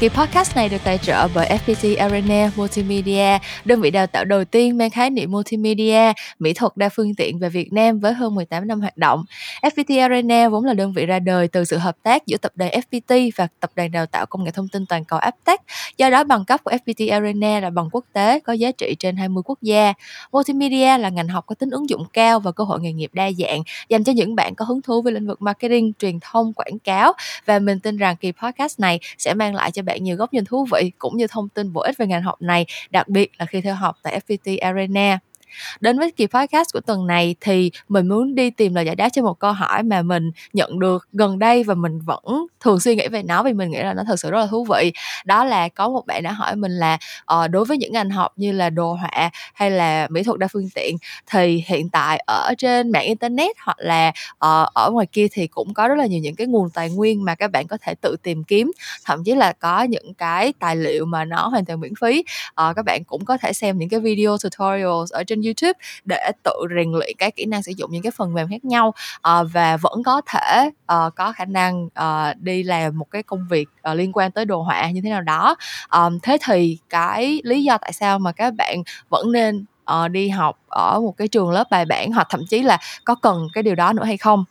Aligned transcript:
Kỳ 0.00 0.08
podcast 0.08 0.56
này 0.56 0.68
được 0.68 0.78
tài 0.84 0.98
trợ 0.98 1.28
bởi 1.34 1.48
FPT 1.66 1.98
Arena 1.98 2.50
Multimedia, 2.56 3.38
đơn 3.64 3.80
vị 3.80 3.90
đào 3.90 4.06
tạo 4.06 4.24
đầu 4.24 4.44
tiên 4.44 4.78
mang 4.78 4.90
khái 4.90 5.10
niệm 5.10 5.30
multimedia, 5.30 6.12
mỹ 6.38 6.52
thuật 6.52 6.76
đa 6.76 6.88
phương 6.88 7.14
tiện 7.14 7.38
về 7.38 7.48
Việt 7.48 7.72
Nam 7.72 8.00
với 8.00 8.12
hơn 8.12 8.34
18 8.34 8.66
năm 8.66 8.80
hoạt 8.80 8.96
động. 8.96 9.24
FPT 9.62 10.02
Arena 10.02 10.48
vốn 10.48 10.64
là 10.64 10.74
đơn 10.74 10.92
vị 10.92 11.06
ra 11.06 11.18
đời 11.18 11.48
từ 11.48 11.64
sự 11.64 11.76
hợp 11.78 11.96
tác 12.02 12.26
giữa 12.26 12.36
tập 12.36 12.52
đoàn 12.54 12.72
FPT 12.72 13.30
và 13.36 13.48
tập 13.60 13.70
đoàn 13.76 13.92
đào 13.92 14.06
tạo 14.06 14.26
công 14.26 14.44
nghệ 14.44 14.50
thông 14.50 14.68
tin 14.68 14.86
toàn 14.86 15.04
cầu 15.04 15.18
Aptech. 15.18 15.60
Do 15.98 16.10
đó 16.10 16.24
bằng 16.24 16.44
cấp 16.44 16.60
của 16.64 16.70
FPT 16.70 17.12
Arena 17.12 17.60
là 17.60 17.70
bằng 17.70 17.88
quốc 17.92 18.04
tế 18.12 18.40
có 18.40 18.52
giá 18.52 18.72
trị 18.72 18.96
trên 18.98 19.16
20 19.16 19.42
quốc 19.46 19.58
gia. 19.62 19.92
Multimedia 20.32 20.98
là 20.98 21.08
ngành 21.08 21.28
học 21.28 21.46
có 21.46 21.54
tính 21.54 21.70
ứng 21.70 21.88
dụng 21.90 22.04
cao 22.12 22.40
và 22.40 22.52
cơ 22.52 22.64
hội 22.64 22.80
nghề 22.80 22.92
nghiệp 22.92 23.10
đa 23.12 23.30
dạng 23.38 23.62
dành 23.88 24.04
cho 24.04 24.12
những 24.12 24.34
bạn 24.34 24.54
có 24.54 24.64
hứng 24.64 24.82
thú 24.82 25.02
với 25.02 25.12
lĩnh 25.12 25.26
vực 25.26 25.42
marketing, 25.42 25.92
truyền 25.98 26.18
thông, 26.20 26.52
quảng 26.52 26.78
cáo 26.84 27.12
và 27.46 27.58
mình 27.58 27.80
tin 27.80 27.96
rằng 27.96 28.16
kỳ 28.16 28.32
podcast 28.32 28.80
này 28.80 29.00
sẽ 29.18 29.34
mang 29.34 29.54
lại 29.54 29.70
cho 29.70 29.82
bạn 29.84 29.93
nhiều 30.00 30.16
góc 30.16 30.32
nhìn 30.32 30.44
thú 30.44 30.66
vị 30.72 30.92
cũng 30.98 31.16
như 31.16 31.26
thông 31.26 31.48
tin 31.48 31.72
bổ 31.72 31.80
ích 31.80 31.98
về 31.98 32.06
ngành 32.06 32.22
học 32.22 32.42
này, 32.42 32.66
đặc 32.90 33.08
biệt 33.08 33.30
là 33.38 33.46
khi 33.46 33.60
theo 33.60 33.74
học 33.74 33.96
tại 34.02 34.20
FPT 34.26 34.58
Arena. 34.60 35.18
Đến 35.80 35.98
với 35.98 36.10
kỳ 36.10 36.26
podcast 36.26 36.72
của 36.72 36.80
tuần 36.80 37.06
này 37.06 37.34
thì 37.40 37.70
mình 37.88 38.08
muốn 38.08 38.34
đi 38.34 38.50
tìm 38.50 38.74
lời 38.74 38.84
giải 38.84 38.96
đáp 38.96 39.08
cho 39.12 39.22
một 39.22 39.38
câu 39.38 39.52
hỏi 39.52 39.82
mà 39.82 40.02
mình 40.02 40.30
nhận 40.52 40.78
được 40.78 41.08
gần 41.12 41.38
đây 41.38 41.64
và 41.64 41.74
mình 41.74 42.00
vẫn 42.00 42.46
thường 42.60 42.80
suy 42.80 42.96
nghĩ 42.96 43.08
về 43.08 43.22
nó 43.22 43.42
vì 43.42 43.52
mình 43.52 43.70
nghĩ 43.70 43.78
là 43.78 43.94
nó 43.94 44.02
thật 44.06 44.16
sự 44.20 44.30
rất 44.30 44.38
là 44.38 44.46
thú 44.46 44.64
vị. 44.64 44.92
Đó 45.24 45.44
là 45.44 45.68
có 45.68 45.88
một 45.88 46.06
bạn 46.06 46.22
đã 46.22 46.32
hỏi 46.32 46.56
mình 46.56 46.72
là 46.72 46.98
uh, 47.34 47.50
đối 47.50 47.64
với 47.64 47.78
những 47.78 47.92
ngành 47.92 48.10
học 48.10 48.32
như 48.36 48.52
là 48.52 48.70
đồ 48.70 48.92
họa 48.92 49.30
hay 49.54 49.70
là 49.70 50.06
mỹ 50.10 50.22
thuật 50.22 50.38
đa 50.38 50.48
phương 50.48 50.68
tiện 50.74 50.96
thì 51.26 51.64
hiện 51.66 51.88
tại 51.88 52.22
ở 52.26 52.54
trên 52.58 52.92
mạng 52.92 53.04
internet 53.04 53.56
hoặc 53.64 53.76
là 53.78 54.08
uh, 54.32 54.74
ở 54.74 54.90
ngoài 54.92 55.06
kia 55.06 55.26
thì 55.32 55.46
cũng 55.46 55.74
có 55.74 55.88
rất 55.88 55.94
là 55.98 56.06
nhiều 56.06 56.20
những 56.20 56.34
cái 56.34 56.46
nguồn 56.46 56.70
tài 56.70 56.90
nguyên 56.90 57.24
mà 57.24 57.34
các 57.34 57.50
bạn 57.52 57.66
có 57.66 57.76
thể 57.80 57.94
tự 57.94 58.16
tìm 58.22 58.44
kiếm 58.44 58.72
thậm 59.04 59.24
chí 59.24 59.34
là 59.34 59.52
có 59.52 59.82
những 59.82 60.14
cái 60.14 60.52
tài 60.58 60.76
liệu 60.76 61.04
mà 61.04 61.24
nó 61.24 61.48
hoàn 61.48 61.64
toàn 61.64 61.80
miễn 61.80 61.92
phí 62.00 62.24
uh, 62.48 62.76
các 62.76 62.84
bạn 62.84 63.04
cũng 63.04 63.24
có 63.24 63.36
thể 63.36 63.52
xem 63.52 63.78
những 63.78 63.88
cái 63.88 64.00
video 64.00 64.36
tutorials 64.38 65.12
ở 65.12 65.24
trên 65.24 65.40
YouTube 65.44 65.78
để 66.04 66.30
tự 66.42 66.52
rèn 66.76 66.92
luyện 66.92 67.16
cái 67.18 67.30
kỹ 67.30 67.44
năng 67.44 67.62
sử 67.62 67.72
dụng 67.76 67.90
những 67.92 68.02
cái 68.02 68.12
phần 68.16 68.34
mềm 68.34 68.48
khác 68.48 68.64
nhau 68.64 68.94
uh, 69.16 69.46
và 69.52 69.76
vẫn 69.76 70.02
có 70.02 70.22
thể 70.26 70.70
uh, 70.92 71.14
có 71.16 71.32
khả 71.32 71.44
năng 71.44 71.84
uh, 71.86 72.36
đi 72.40 72.62
làm 72.62 72.98
một 72.98 73.10
cái 73.10 73.22
công 73.22 73.46
việc 73.50 73.68
uh, 73.90 73.96
liên 73.96 74.12
quan 74.12 74.30
tới 74.30 74.44
đồ 74.44 74.62
họa 74.62 74.90
như 74.90 75.00
thế 75.04 75.10
nào 75.10 75.20
đó. 75.20 75.56
Um, 75.90 76.18
thế 76.22 76.38
thì 76.44 76.78
cái 76.90 77.40
lý 77.44 77.64
do 77.64 77.78
tại 77.78 77.92
sao 77.92 78.18
mà 78.18 78.32
các 78.32 78.54
bạn 78.54 78.82
vẫn 79.08 79.32
nên 79.32 79.64
uh, 79.92 80.10
đi 80.10 80.28
học 80.28 80.58
ở 80.68 81.00
một 81.00 81.16
cái 81.16 81.28
trường 81.28 81.50
lớp 81.50 81.64
bài 81.70 81.84
bản 81.84 82.12
hoặc 82.12 82.26
thậm 82.30 82.40
chí 82.50 82.62
là 82.62 82.78
có 83.04 83.14
cần 83.14 83.48
cái 83.54 83.62
điều 83.62 83.74
đó 83.74 83.92
nữa 83.92 84.04
hay 84.04 84.16
không? 84.16 84.44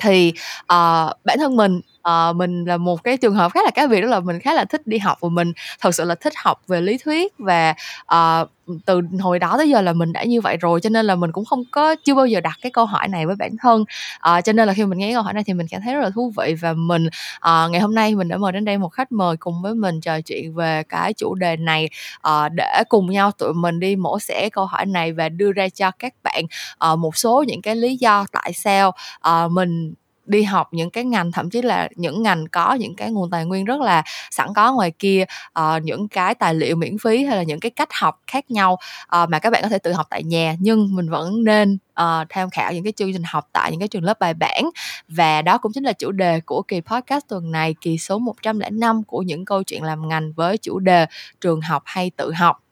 Thì 0.00 0.32
uh, 0.62 1.10
bản 1.24 1.38
thân 1.38 1.56
mình 1.56 1.80
uh, 2.08 2.36
mình 2.36 2.64
là 2.64 2.76
một 2.76 3.04
cái 3.04 3.16
trường 3.16 3.34
hợp 3.34 3.52
khá 3.52 3.60
là 3.64 3.70
cá 3.70 3.86
biệt 3.86 4.00
đó 4.00 4.06
là 4.08 4.20
mình 4.20 4.40
khá 4.40 4.54
là 4.54 4.64
thích 4.64 4.86
đi 4.86 4.98
học 4.98 5.18
và 5.20 5.28
mình 5.28 5.52
thật 5.80 5.94
sự 5.94 6.04
là 6.04 6.14
thích 6.14 6.32
học 6.36 6.62
về 6.66 6.80
lý 6.80 6.98
thuyết 6.98 7.32
và 7.38 7.74
uh, 8.14 8.48
từ 8.86 9.00
hồi 9.20 9.38
đó 9.38 9.54
tới 9.58 9.70
giờ 9.70 9.80
là 9.80 9.92
mình 9.92 10.12
đã 10.12 10.24
như 10.24 10.40
vậy 10.40 10.56
rồi 10.56 10.80
cho 10.80 10.90
nên 10.90 11.06
là 11.06 11.14
mình 11.14 11.32
cũng 11.32 11.44
không 11.44 11.62
có 11.70 11.94
chưa 12.04 12.14
bao 12.14 12.26
giờ 12.26 12.40
đặt 12.40 12.58
cái 12.62 12.72
câu 12.72 12.86
hỏi 12.86 13.08
này 13.08 13.26
với 13.26 13.36
bản 13.36 13.50
thân. 13.62 13.84
À, 14.20 14.40
cho 14.40 14.52
nên 14.52 14.66
là 14.66 14.74
khi 14.74 14.84
mình 14.84 14.98
nghe 14.98 15.12
câu 15.12 15.22
hỏi 15.22 15.32
này 15.32 15.44
thì 15.46 15.52
mình 15.52 15.66
cảm 15.70 15.80
thấy 15.82 15.94
rất 15.94 16.00
là 16.00 16.10
thú 16.10 16.32
vị 16.36 16.54
và 16.60 16.72
mình 16.72 17.08
à, 17.40 17.68
ngày 17.70 17.80
hôm 17.80 17.94
nay 17.94 18.14
mình 18.14 18.28
đã 18.28 18.36
mời 18.36 18.52
đến 18.52 18.64
đây 18.64 18.78
một 18.78 18.88
khách 18.88 19.12
mời 19.12 19.36
cùng 19.36 19.62
với 19.62 19.74
mình 19.74 20.00
trò 20.00 20.20
chuyện 20.20 20.54
về 20.54 20.82
cái 20.88 21.12
chủ 21.12 21.34
đề 21.34 21.56
này 21.56 21.88
à, 22.22 22.48
để 22.48 22.82
cùng 22.88 23.10
nhau 23.10 23.30
tụi 23.30 23.54
mình 23.54 23.80
đi 23.80 23.96
mổ 23.96 24.18
xẻ 24.18 24.48
câu 24.52 24.66
hỏi 24.66 24.86
này 24.86 25.12
và 25.12 25.28
đưa 25.28 25.52
ra 25.52 25.68
cho 25.68 25.90
các 25.90 26.14
bạn 26.22 26.44
à, 26.78 26.96
một 26.96 27.16
số 27.16 27.44
những 27.48 27.62
cái 27.62 27.76
lý 27.76 27.96
do 27.96 28.26
tại 28.32 28.52
sao 28.52 28.92
à, 29.20 29.48
mình 29.48 29.94
đi 30.28 30.42
học 30.42 30.68
những 30.72 30.90
cái 30.90 31.04
ngành 31.04 31.32
thậm 31.32 31.50
chí 31.50 31.62
là 31.62 31.88
những 31.96 32.22
ngành 32.22 32.46
có 32.48 32.74
những 32.74 32.94
cái 32.96 33.10
nguồn 33.10 33.30
tài 33.30 33.44
nguyên 33.44 33.64
rất 33.64 33.80
là 33.80 34.02
sẵn 34.30 34.48
có 34.54 34.72
ngoài 34.72 34.92
kia 34.98 35.24
uh, 35.58 35.82
những 35.82 36.08
cái 36.08 36.34
tài 36.34 36.54
liệu 36.54 36.76
miễn 36.76 36.98
phí 36.98 37.24
hay 37.24 37.36
là 37.36 37.42
những 37.42 37.60
cái 37.60 37.70
cách 37.70 37.88
học 37.92 38.20
khác 38.26 38.50
nhau 38.50 38.78
uh, 39.22 39.28
mà 39.28 39.38
các 39.38 39.50
bạn 39.50 39.62
có 39.62 39.68
thể 39.68 39.78
tự 39.78 39.92
học 39.92 40.06
tại 40.10 40.22
nhà. 40.22 40.56
Nhưng 40.60 40.94
mình 40.94 41.10
vẫn 41.10 41.44
nên 41.44 41.78
uh, 42.00 42.28
tham 42.28 42.50
khảo 42.50 42.72
những 42.72 42.84
cái 42.84 42.92
chương 42.92 43.12
trình 43.12 43.22
học 43.26 43.48
tại 43.52 43.70
những 43.70 43.80
cái 43.80 43.88
trường 43.88 44.04
lớp 44.04 44.18
bài 44.20 44.34
bản. 44.34 44.70
Và 45.08 45.42
đó 45.42 45.58
cũng 45.58 45.72
chính 45.72 45.84
là 45.84 45.92
chủ 45.92 46.10
đề 46.10 46.40
của 46.40 46.62
kỳ 46.62 46.80
podcast 46.80 47.28
tuần 47.28 47.50
này 47.50 47.74
kỳ 47.80 47.98
số 47.98 48.18
105 48.18 49.02
của 49.02 49.22
những 49.22 49.44
câu 49.44 49.62
chuyện 49.62 49.82
làm 49.82 50.08
ngành 50.08 50.32
với 50.32 50.58
chủ 50.58 50.78
đề 50.78 51.06
trường 51.40 51.60
học 51.60 51.82
hay 51.86 52.10
tự 52.16 52.32
học. 52.32 52.67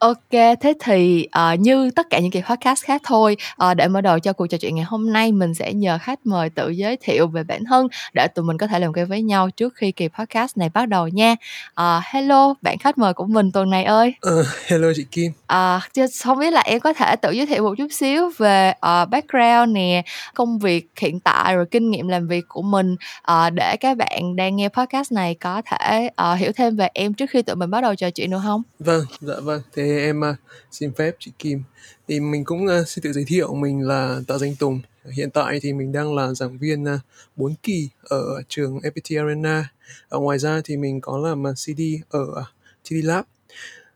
OK, 0.00 0.30
thế 0.30 0.74
thì, 0.84 1.28
ờ, 1.30 1.54
như 1.54 1.90
tất 1.90 2.06
cả 2.10 2.18
những 2.18 2.30
kỳ 2.30 2.42
podcast 2.48 2.84
khác 2.84 3.02
thôi, 3.04 3.36
ờ, 3.56 3.74
để 3.74 3.88
mở 3.88 4.00
đầu 4.00 4.18
cho 4.18 4.32
cuộc 4.32 4.46
trò 4.46 4.58
chuyện 4.58 4.74
ngày 4.74 4.84
hôm 4.84 5.12
nay, 5.12 5.32
mình 5.32 5.54
sẽ 5.54 5.72
nhờ 5.72 5.98
khách 6.02 6.26
mời 6.26 6.50
tự 6.50 6.68
giới 6.70 6.96
thiệu 6.96 7.26
về 7.26 7.42
bản 7.44 7.64
thân 7.64 7.86
để 8.14 8.26
tụi 8.28 8.44
mình 8.44 8.58
có 8.58 8.66
thể 8.66 8.78
làm 8.78 8.92
quen 8.92 9.06
với 9.06 9.22
nhau 9.22 9.50
trước 9.50 9.74
khi 9.76 9.92
kỳ 9.92 10.08
podcast 10.08 10.56
này 10.56 10.68
bắt 10.74 10.88
đầu 10.88 11.08
nha. 11.08 11.34
Ờ, 11.74 12.00
hello, 12.04 12.54
bạn 12.62 12.78
khách 12.78 12.98
mời 12.98 13.14
của 13.14 13.24
mình 13.24 13.52
tuần 13.52 13.70
này 13.70 13.84
ơi. 13.84 14.14
Ờ, 14.20 14.44
hello 14.66 14.88
chị 14.96 15.04
Kim. 15.10 15.32
Ờ, 15.46 15.80
không 16.24 16.38
biết 16.38 16.50
là 16.50 16.60
em 16.60 16.80
có 16.80 16.92
thể 16.92 17.16
tự 17.16 17.30
giới 17.30 17.46
thiệu 17.46 17.62
một 17.62 17.74
chút 17.78 17.88
xíu 17.92 18.30
về, 18.38 18.72
ờ, 18.80 19.04
background 19.04 19.72
nè, 19.74 20.02
công 20.34 20.58
việc 20.58 20.86
hiện 21.00 21.20
tại 21.20 21.54
rồi 21.56 21.66
kinh 21.70 21.90
nghiệm 21.90 22.08
làm 22.08 22.28
việc 22.28 22.44
của 22.48 22.62
mình, 22.62 22.96
ờ, 23.22 23.50
để 23.50 23.76
các 23.76 23.96
bạn 23.96 24.36
đang 24.36 24.56
nghe 24.56 24.68
podcast 24.68 25.12
này 25.12 25.34
có 25.34 25.62
thể, 25.70 26.10
ờ, 26.16 26.34
hiểu 26.34 26.52
thêm 26.56 26.76
về 26.76 26.88
em 26.94 27.14
trước 27.14 27.30
khi 27.30 27.42
tụi 27.42 27.56
mình 27.56 27.70
bắt 27.70 27.80
đầu 27.80 27.94
trò 27.94 28.10
chuyện 28.10 28.30
được 28.30 28.38
hông? 28.38 28.62
Vâng, 28.78 29.04
dạ 29.20 29.34
vâng. 29.42 29.62
Thế 29.76 29.89
em 29.98 30.20
uh, 30.20 30.36
xin 30.70 30.92
phép 30.92 31.16
chị 31.18 31.32
Kim. 31.38 31.62
Thì 32.08 32.20
mình 32.20 32.44
cũng 32.44 32.64
uh, 32.64 32.88
xin 32.88 33.02
tự 33.02 33.12
giới 33.12 33.24
thiệu 33.24 33.54
mình 33.54 33.80
là 33.80 34.20
Tạ 34.26 34.38
Danh 34.38 34.56
Tùng. 34.56 34.80
Hiện 35.12 35.30
tại 35.30 35.60
thì 35.62 35.72
mình 35.72 35.92
đang 35.92 36.14
là 36.14 36.34
giảng 36.34 36.58
viên 36.58 36.82
uh, 36.82 37.00
4 37.36 37.54
kỳ 37.62 37.88
ở 38.02 38.42
trường 38.48 38.78
FPT 38.78 39.24
Arena. 39.24 39.68
Ở 40.08 40.18
ngoài 40.18 40.38
ra 40.38 40.60
thì 40.64 40.76
mình 40.76 41.00
có 41.00 41.18
làm 41.18 41.42
CD 41.54 41.80
ở 42.10 42.44
TD 42.84 42.94
Lab. 43.02 43.24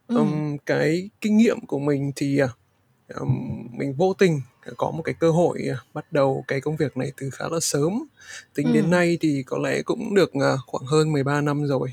Ừ. 0.06 0.16
Um, 0.16 0.56
cái 0.66 1.10
kinh 1.20 1.36
nghiệm 1.36 1.66
của 1.66 1.78
mình 1.78 2.12
thì 2.16 2.40
um, 3.14 3.68
mình 3.72 3.94
vô 3.94 4.14
tình 4.18 4.40
có 4.76 4.90
một 4.90 5.02
cái 5.02 5.14
cơ 5.20 5.30
hội 5.30 5.62
bắt 5.94 6.12
đầu 6.12 6.44
cái 6.48 6.60
công 6.60 6.76
việc 6.76 6.96
này 6.96 7.12
từ 7.16 7.30
khá 7.30 7.44
là 7.50 7.60
sớm. 7.60 8.04
Tính 8.54 8.66
ừ. 8.66 8.72
đến 8.72 8.90
nay 8.90 9.18
thì 9.20 9.42
có 9.46 9.58
lẽ 9.58 9.82
cũng 9.82 10.14
được 10.14 10.32
khoảng 10.66 10.86
hơn 10.86 11.12
13 11.12 11.40
năm 11.40 11.64
rồi. 11.64 11.92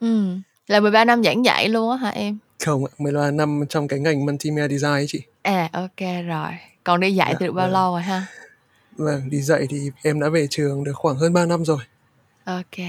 Ừ. 0.00 0.36
Là 0.66 0.80
13 0.80 1.04
năm 1.04 1.22
giảng 1.24 1.44
dạy 1.44 1.68
luôn 1.68 1.90
á 1.90 1.96
hả 1.96 2.10
em? 2.10 2.38
Không, 2.64 2.84
13 2.98 3.30
năm 3.30 3.64
trong 3.68 3.88
cái 3.88 3.98
ngành 3.98 4.26
multimedia 4.26 4.68
design 4.68 4.92
ấy 4.92 5.06
chị. 5.08 5.22
À 5.42 5.68
ok 5.72 6.26
rồi. 6.26 6.50
Còn 6.84 7.00
đi 7.00 7.14
dạy 7.14 7.28
dạ, 7.32 7.36
thì 7.40 7.46
được 7.46 7.52
bao 7.52 7.66
vâng. 7.66 7.72
lâu 7.72 7.92
rồi 7.92 8.02
ha? 8.02 8.26
Vâng, 8.96 9.30
đi 9.30 9.40
dạy 9.40 9.66
thì 9.70 9.90
em 10.02 10.20
đã 10.20 10.28
về 10.28 10.46
trường 10.50 10.84
được 10.84 10.92
khoảng 10.94 11.16
hơn 11.16 11.32
3 11.32 11.46
năm 11.46 11.64
rồi. 11.64 11.78
Ok. 12.44 12.86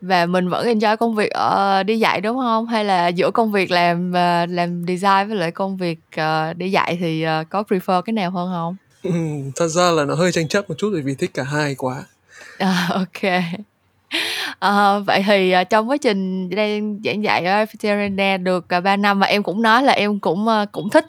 Và 0.00 0.26
mình 0.26 0.48
vẫn 0.48 0.66
enjoy 0.66 0.96
công 0.96 1.14
việc 1.14 1.30
ở 1.30 1.82
đi 1.82 1.98
dạy 1.98 2.20
đúng 2.20 2.38
không? 2.38 2.66
Hay 2.66 2.84
là 2.84 3.08
giữa 3.08 3.30
công 3.30 3.52
việc 3.52 3.70
làm 3.70 4.10
uh, 4.10 4.50
làm 4.50 4.84
design 4.88 5.28
với 5.28 5.36
lại 5.36 5.50
công 5.50 5.76
việc 5.76 5.98
uh, 6.20 6.56
đi 6.56 6.70
dạy 6.70 6.96
thì 7.00 7.24
có 7.50 7.62
prefer 7.68 8.02
cái 8.02 8.12
nào 8.12 8.30
hơn 8.30 8.50
không? 8.52 8.76
Ừ, 9.02 9.10
thật 9.56 9.68
ra 9.68 9.90
là 9.90 10.04
nó 10.04 10.14
hơi 10.14 10.32
tranh 10.32 10.48
chấp 10.48 10.68
một 10.68 10.74
chút 10.78 10.90
bởi 10.92 11.02
vì 11.02 11.14
thích 11.14 11.30
cả 11.34 11.42
hai 11.42 11.74
quá. 11.74 12.04
À, 12.58 12.88
ok 12.92 13.32
à, 14.58 14.98
vậy 14.98 15.22
thì, 15.26 15.50
ờ, 15.50 15.64
trong 15.64 15.90
quá 15.90 15.96
trình 15.96 16.50
đang 16.50 17.00
giảng 17.04 17.24
dạy 17.24 17.44
ở 17.44 17.64
FPT 17.64 18.38
được, 18.42 18.68
ờ, 18.68 18.80
3 18.80 18.96
năm 18.96 19.18
và 19.18 19.26
em 19.26 19.42
cũng 19.42 19.62
nói 19.62 19.82
là 19.82 19.92
em 19.92 20.18
cũng, 20.18 20.46
cũng 20.72 20.90
thích, 20.90 21.06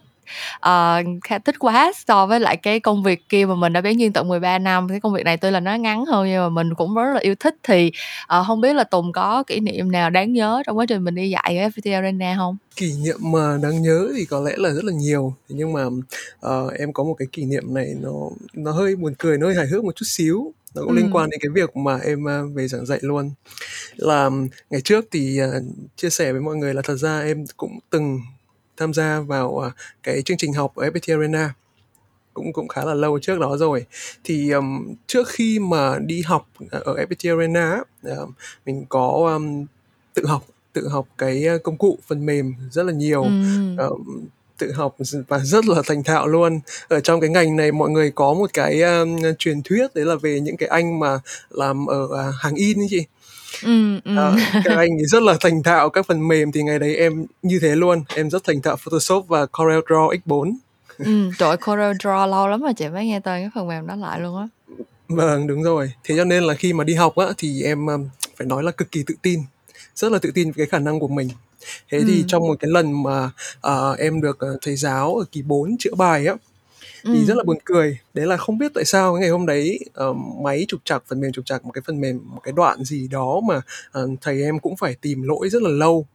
khá 1.23 1.39
thích 1.45 1.55
quá 1.59 1.91
so 2.07 2.25
với 2.25 2.39
lại 2.39 2.57
cái 2.57 2.79
công 2.79 3.03
việc 3.03 3.29
kia 3.29 3.45
mà 3.45 3.55
mình 3.55 3.73
đã 3.73 3.81
bén 3.81 3.97
duyên 3.97 4.13
tận 4.13 4.27
13 4.27 4.59
năm. 4.59 4.89
Cái 4.89 4.99
công 4.99 5.13
việc 5.13 5.23
này 5.23 5.37
tuy 5.37 5.51
là 5.51 5.59
nó 5.59 5.75
ngắn 5.75 6.05
hơn 6.05 6.27
nhưng 6.27 6.41
mà 6.41 6.49
mình 6.49 6.75
cũng 6.75 6.95
rất 6.95 7.13
là 7.13 7.19
yêu 7.19 7.35
thích. 7.39 7.55
Thì, 7.63 7.91
uh, 8.39 8.47
không 8.47 8.61
biết 8.61 8.73
là 8.73 8.83
Tùng 8.83 9.11
có 9.11 9.43
kỷ 9.47 9.59
niệm 9.59 9.91
nào 9.91 10.09
đáng 10.09 10.33
nhớ 10.33 10.63
trong 10.65 10.77
quá 10.77 10.85
trình 10.85 11.03
mình 11.03 11.15
đi 11.15 11.29
dạy 11.29 11.57
ở 11.57 11.67
FPT 11.67 11.93
Arena 11.93 12.35
không? 12.37 12.57
Kỷ 12.75 12.93
niệm 13.03 13.17
mà 13.21 13.57
đáng 13.63 13.81
nhớ 13.81 14.07
thì 14.17 14.25
có 14.25 14.39
lẽ 14.39 14.51
là 14.57 14.69
rất 14.69 14.83
là 14.83 14.93
nhiều, 14.93 15.33
nhưng 15.49 15.73
mà, 15.73 15.85
uh, 15.85 16.73
em 16.79 16.93
có 16.93 17.03
một 17.03 17.15
cái 17.17 17.27
kỷ 17.31 17.45
niệm 17.45 17.73
này 17.73 17.87
nó 18.01 18.11
nó 18.53 18.71
hơi 18.71 18.95
buồn 18.95 19.13
cười, 19.19 19.37
nó 19.37 19.47
hơi 19.47 19.55
hài 19.55 19.67
hước 19.67 19.83
một 19.83 19.95
chút 19.95 20.05
xíu 20.05 20.53
nó 20.75 20.81
cũng 20.81 20.91
ừ. 20.91 20.95
liên 20.95 21.09
quan 21.13 21.29
đến 21.29 21.39
cái 21.43 21.49
việc 21.49 21.75
mà 21.75 21.97
em 21.97 22.25
về 22.55 22.67
giảng 22.67 22.85
dạy 22.85 22.99
luôn 23.01 23.31
là 23.95 24.29
ngày 24.69 24.81
trước 24.81 25.05
thì 25.11 25.39
uh, 25.43 25.63
chia 25.95 26.09
sẻ 26.09 26.31
với 26.31 26.41
mọi 26.41 26.55
người 26.55 26.73
là 26.73 26.81
thật 26.81 26.95
ra 26.95 27.19
em 27.19 27.45
cũng 27.57 27.79
từng 27.89 28.19
tham 28.77 28.93
gia 28.93 29.19
vào 29.19 29.49
uh, 29.49 29.73
cái 30.03 30.21
chương 30.21 30.37
trình 30.37 30.53
học 30.53 30.75
ở 30.75 30.89
FPT 30.89 31.17
Arena 31.17 31.53
cũng 32.33 32.53
cũng 32.53 32.67
khá 32.67 32.85
là 32.85 32.93
lâu 32.93 33.19
trước 33.19 33.39
đó 33.39 33.57
rồi 33.57 33.85
thì 34.23 34.51
um, 34.51 34.95
trước 35.07 35.27
khi 35.27 35.59
mà 35.59 35.99
đi 35.99 36.21
học 36.21 36.47
ở 36.71 36.95
FPT 36.95 37.37
Arena 37.37 37.79
uh, 38.07 38.29
mình 38.65 38.85
có 38.89 39.31
um, 39.33 39.65
tự 40.13 40.25
học 40.25 40.45
tự 40.73 40.87
học 40.87 41.07
cái 41.17 41.45
công 41.63 41.77
cụ 41.77 41.97
phần 42.07 42.25
mềm 42.25 42.53
rất 42.71 42.83
là 42.83 42.93
nhiều 42.93 43.23
ừ. 43.23 43.75
uh, 43.87 44.01
tự 44.61 44.71
học 44.71 44.95
và 45.27 45.39
rất 45.39 45.65
là 45.65 45.81
thành 45.87 46.03
thạo 46.03 46.27
luôn 46.27 46.59
ở 46.87 46.99
trong 46.99 47.21
cái 47.21 47.29
ngành 47.29 47.55
này 47.55 47.71
mọi 47.71 47.89
người 47.89 48.11
có 48.11 48.33
một 48.33 48.49
cái 48.53 48.81
um, 48.81 49.17
truyền 49.39 49.61
thuyết 49.63 49.95
đấy 49.95 50.05
là 50.05 50.15
về 50.15 50.39
những 50.39 50.57
cái 50.57 50.69
anh 50.69 50.99
mà 50.99 51.19
làm 51.49 51.85
ở 51.85 52.03
uh, 52.03 52.35
hàng 52.41 52.55
in 52.55 52.79
ấy 52.79 52.87
chị 52.89 53.05
Ừ, 53.63 53.99
ừ. 54.05 54.17
À, 54.17 54.61
các 54.63 54.77
anh 54.77 54.89
thì 54.99 55.05
rất 55.05 55.23
là 55.23 55.33
thành 55.39 55.63
thạo 55.63 55.89
các 55.89 56.05
phần 56.05 56.27
mềm 56.27 56.51
thì 56.51 56.63
ngày 56.63 56.79
đấy 56.79 56.95
em 56.95 57.25
như 57.41 57.59
thế 57.61 57.75
luôn 57.75 58.03
em 58.15 58.29
rất 58.29 58.43
thành 58.43 58.61
thạo 58.61 58.75
Photoshop 58.75 59.27
và 59.27 59.45
Corel 59.45 59.79
Draw 59.79 60.15
X4 60.25 60.53
ừ, 60.97 61.31
trời 61.37 61.57
Corel 61.57 61.91
Draw 61.91 62.27
lâu 62.27 62.47
lắm 62.47 62.61
mà 62.61 62.73
chị 62.73 62.89
mới 62.89 63.05
nghe 63.05 63.19
tên 63.19 63.41
cái 63.43 63.49
phần 63.55 63.67
mềm 63.67 63.87
đó 63.87 63.95
lại 63.95 64.19
luôn 64.19 64.37
á 64.37 64.47
Vâng, 65.07 65.47
đúng 65.47 65.63
rồi. 65.63 65.91
Thế 66.03 66.17
cho 66.17 66.23
nên 66.23 66.43
là 66.43 66.53
khi 66.53 66.73
mà 66.73 66.83
đi 66.83 66.93
học 66.93 67.15
á, 67.15 67.25
thì 67.37 67.63
em, 67.63 67.87
ờm, 67.87 68.09
phải 68.37 68.47
nói 68.47 68.63
là 68.63 68.71
cực 68.71 68.91
kỳ 68.91 69.03
tự 69.07 69.15
tin, 69.21 69.39
rất 69.95 70.11
là 70.11 70.19
tự 70.19 70.31
tin 70.35 70.47
về 70.47 70.53
cái 70.57 70.65
khả 70.65 70.79
năng 70.79 70.99
của 70.99 71.07
mình. 71.07 71.29
Thế 71.91 72.03
thì 72.07 72.17
Ừm. 72.19 72.27
trong 72.27 72.41
một 72.47 72.55
cái 72.59 72.71
lần 72.71 73.03
mà, 73.03 73.31
ờ, 73.61 73.93
em 73.99 74.21
được, 74.21 74.39
ờ, 74.39 74.57
thầy 74.61 74.75
giáo 74.75 75.15
ở 75.15 75.25
kỳ 75.31 75.41
4 75.41 75.75
chữa 75.79 75.95
bài 75.95 76.27
á, 76.27 76.35
thì 77.13 77.25
rất 77.25 77.33
Ừm. 77.33 77.37
là 77.37 77.43
buồn 77.45 77.57
cười. 77.65 77.99
Đấy 78.15 78.27
là 78.27 78.37
không 78.37 78.59
biết 78.59 78.71
tại 78.75 78.85
sao 78.85 79.13
cái 79.15 79.21
ngày 79.21 79.29
hôm 79.31 79.47
đấy, 79.47 79.79
ờ, 79.93 80.13
máy 80.43 80.65
trục 80.69 80.81
trặc, 80.85 81.03
phần 81.09 81.21
mềm 81.21 81.31
trục 81.33 81.45
trặc 81.47 81.65
một 81.65 81.71
cái 81.73 81.81
phần 81.87 82.01
mềm, 82.01 82.19
một 82.25 82.41
cái 82.43 82.53
đoạn 82.57 82.85
gì 82.85 83.07
đó 83.09 83.41
mà, 83.49 83.61
ờ, 83.93 84.09
thầy 84.21 84.43
em 84.43 84.59
cũng 84.59 84.77
phải 84.77 84.95
tìm 85.01 85.23
lỗi 85.23 85.49
rất 85.49 85.63
là 85.63 85.69
lâu. 85.71 86.07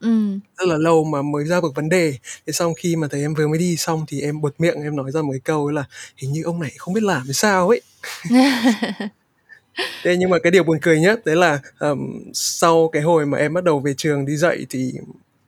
Ừm. 0.00 0.40
Rất 0.58 0.66
là 0.68 0.76
lâu 0.78 1.04
mà 1.04 1.22
mới 1.22 1.44
ra 1.46 1.60
được 1.62 1.74
vấn 1.76 1.88
đề. 1.88 2.14
Thế 2.48 2.54
xong 2.54 2.74
khi 2.78 2.96
mà 2.96 3.08
thầy 3.12 3.22
em 3.22 3.34
vừa 3.34 3.48
mới 3.48 3.58
đi 3.58 3.76
xong 3.78 4.04
thì 4.08 4.22
em 4.22 4.40
buột 4.40 4.54
miệng 4.58 4.82
em 4.82 4.96
nói 4.96 5.12
ra 5.12 5.22
một 5.22 5.32
cái 5.32 5.40
câu 5.44 5.70
là 5.70 5.84
"Hình 6.18 6.32
như 6.32 6.42
ông 6.44 6.60
này 6.60 6.72
không 6.78 6.94
biết 6.94 7.02
làm 7.04 7.22
hay 7.26 7.34
sao 7.34 7.68
ấy." 7.68 7.82
Thế 10.04 10.16
nhưng 10.16 10.30
mà 10.30 10.38
cái 10.38 10.50
điều 10.50 10.64
buồn 10.64 10.78
cười 10.82 11.00
nhất 11.00 11.26
đấy 11.26 11.36
là, 11.36 11.58
ờm, 11.78 11.98
sau 12.34 12.88
cái 12.92 13.02
hồi 13.02 13.26
mà 13.26 13.38
em 13.38 13.54
bắt 13.54 13.64
đầu 13.64 13.80
về 13.80 13.94
trường 13.96 14.26
đi 14.26 14.36
dạy 14.36 14.66
thì 14.70 14.92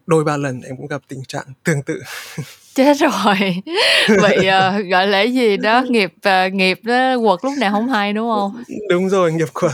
đôi 0.06 0.24
ba 0.24 0.36
lần 0.36 0.60
em 0.62 0.76
cũng 0.76 0.86
gặp 0.86 1.00
tình 1.08 1.22
trạng 1.28 1.44
tương 1.64 1.82
tự. 1.82 2.00
Chết 2.74 2.96
rồi! 2.98 3.62
Bị, 4.08 4.46
ờ, 4.46 4.78
gọi 4.90 5.06
là, 5.06 5.22
gì 5.22 5.56
đó, 5.56 5.84
nghiệp, 5.88 6.12
ờ, 6.22 6.48
nghiệp 6.48 6.80
nó 6.82 7.18
quật 7.18 7.40
lúc 7.42 7.52
nào 7.58 7.70
hông 7.70 7.88
hay, 7.88 8.12
đúng 8.12 8.28
hông? 8.28 8.62
Đúng 8.88 9.08
rồi, 9.08 9.32
nghiệp 9.32 9.48
quật. 9.54 9.72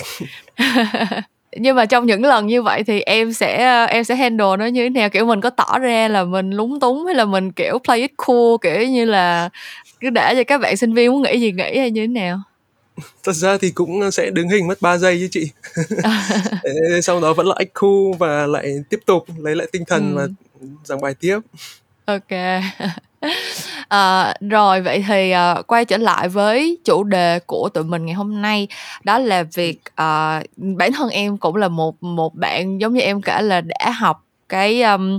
Nhưng 1.59 1.77
mà 1.77 1.87
trong 1.87 2.07
những 2.07 2.25
lần 2.25 2.47
như 2.47 2.63
vậy 2.63 2.83
thì 2.87 3.01
em 3.01 3.33
sẽ, 3.33 3.65
ơ, 3.65 3.85
em 3.85 4.05
sẽ 4.05 4.15
handle 4.15 4.57
nó 4.59 4.67
như 4.67 4.83
thế 4.83 4.89
nào? 4.89 5.09
Kiểu, 5.11 5.27
mình 5.27 5.41
có 5.41 5.51
tỏ 5.51 5.79
ra 5.79 6.09
là 6.09 6.25
mình 6.25 6.51
lúng 6.51 6.81
túng 6.81 7.07
hay 7.07 7.15
là 7.15 7.25
mình, 7.25 7.53
kiểu, 7.53 7.79
play 7.85 8.01
it 8.01 8.11
cool, 8.17 8.57
kiểu 8.63 8.89
như 8.89 9.05
là, 9.05 9.49
cứ 10.01 10.11
để 10.11 10.35
cho 10.37 10.45
các 10.47 10.61
bạn 10.61 10.77
sinh 10.77 10.95
viên 10.95 11.13
muốn 11.13 11.23
nghĩ 11.23 11.41
gì 11.41 11.53
nghĩ 11.53 11.79
hay 11.79 11.91
như 11.91 12.01
thế 12.01 12.07
nào? 12.07 12.41
Thật 13.25 13.33
ra 13.33 13.57
thì 13.59 13.71
cũng, 13.71 14.01
ơ, 14.01 14.11
sẽ 14.11 14.31
đứng 14.31 14.49
hình 14.49 14.67
mất 14.67 14.83
3 14.83 14.97
giây 14.99 15.19
chứ 15.21 15.29
chị. 15.31 15.51
Sau 17.03 17.21
đó 17.21 17.33
vẫn 17.35 17.47
là 17.47 17.55
act 17.59 17.75
cool 17.75 18.13
và 18.19 18.47
lại 18.47 18.73
tiếp 18.91 19.01
tục 19.07 19.25
lấy 19.39 19.57
lại 19.57 19.67
tinh 19.73 19.85
thần 19.87 20.15
và, 20.17 20.23
Ừm. 20.23 20.35
ừm, 20.61 20.77
giảng 20.85 21.01
bài 21.01 21.15
tiếp. 21.21 21.39
Kê. 22.29 22.61
Ờ, 23.89 24.35
rồi 24.41 24.81
vậy 24.81 25.05
thì, 25.09 25.31
ờ, 25.31 25.63
quay 25.67 25.85
trở 25.85 25.97
lại 25.97 26.29
với 26.29 26.79
chủ 26.85 27.05
đề 27.05 27.39
của 27.47 27.69
tụi 27.75 27.85
mình 27.85 28.07
ngày 28.07 28.15
hôm 28.15 28.43
nay, 28.43 28.69
đó 29.05 29.19
là 29.19 29.43
việc, 29.55 29.79
ờ, 29.95 30.43
ừm, 30.63 30.77
bản 30.77 30.93
thân 30.93 31.09
em 31.11 31.39
cũng 31.39 31.57
là 31.57 31.69
một 31.69 32.03
một 32.03 32.35
bạn 32.35 32.81
giống 32.81 32.95
như 32.95 33.01
em 33.01 33.23
kể 33.23 33.43
là 33.43 33.61
đã 33.61 33.91
học 33.91 34.25
cái, 34.49 34.83
ưm, 34.83 35.19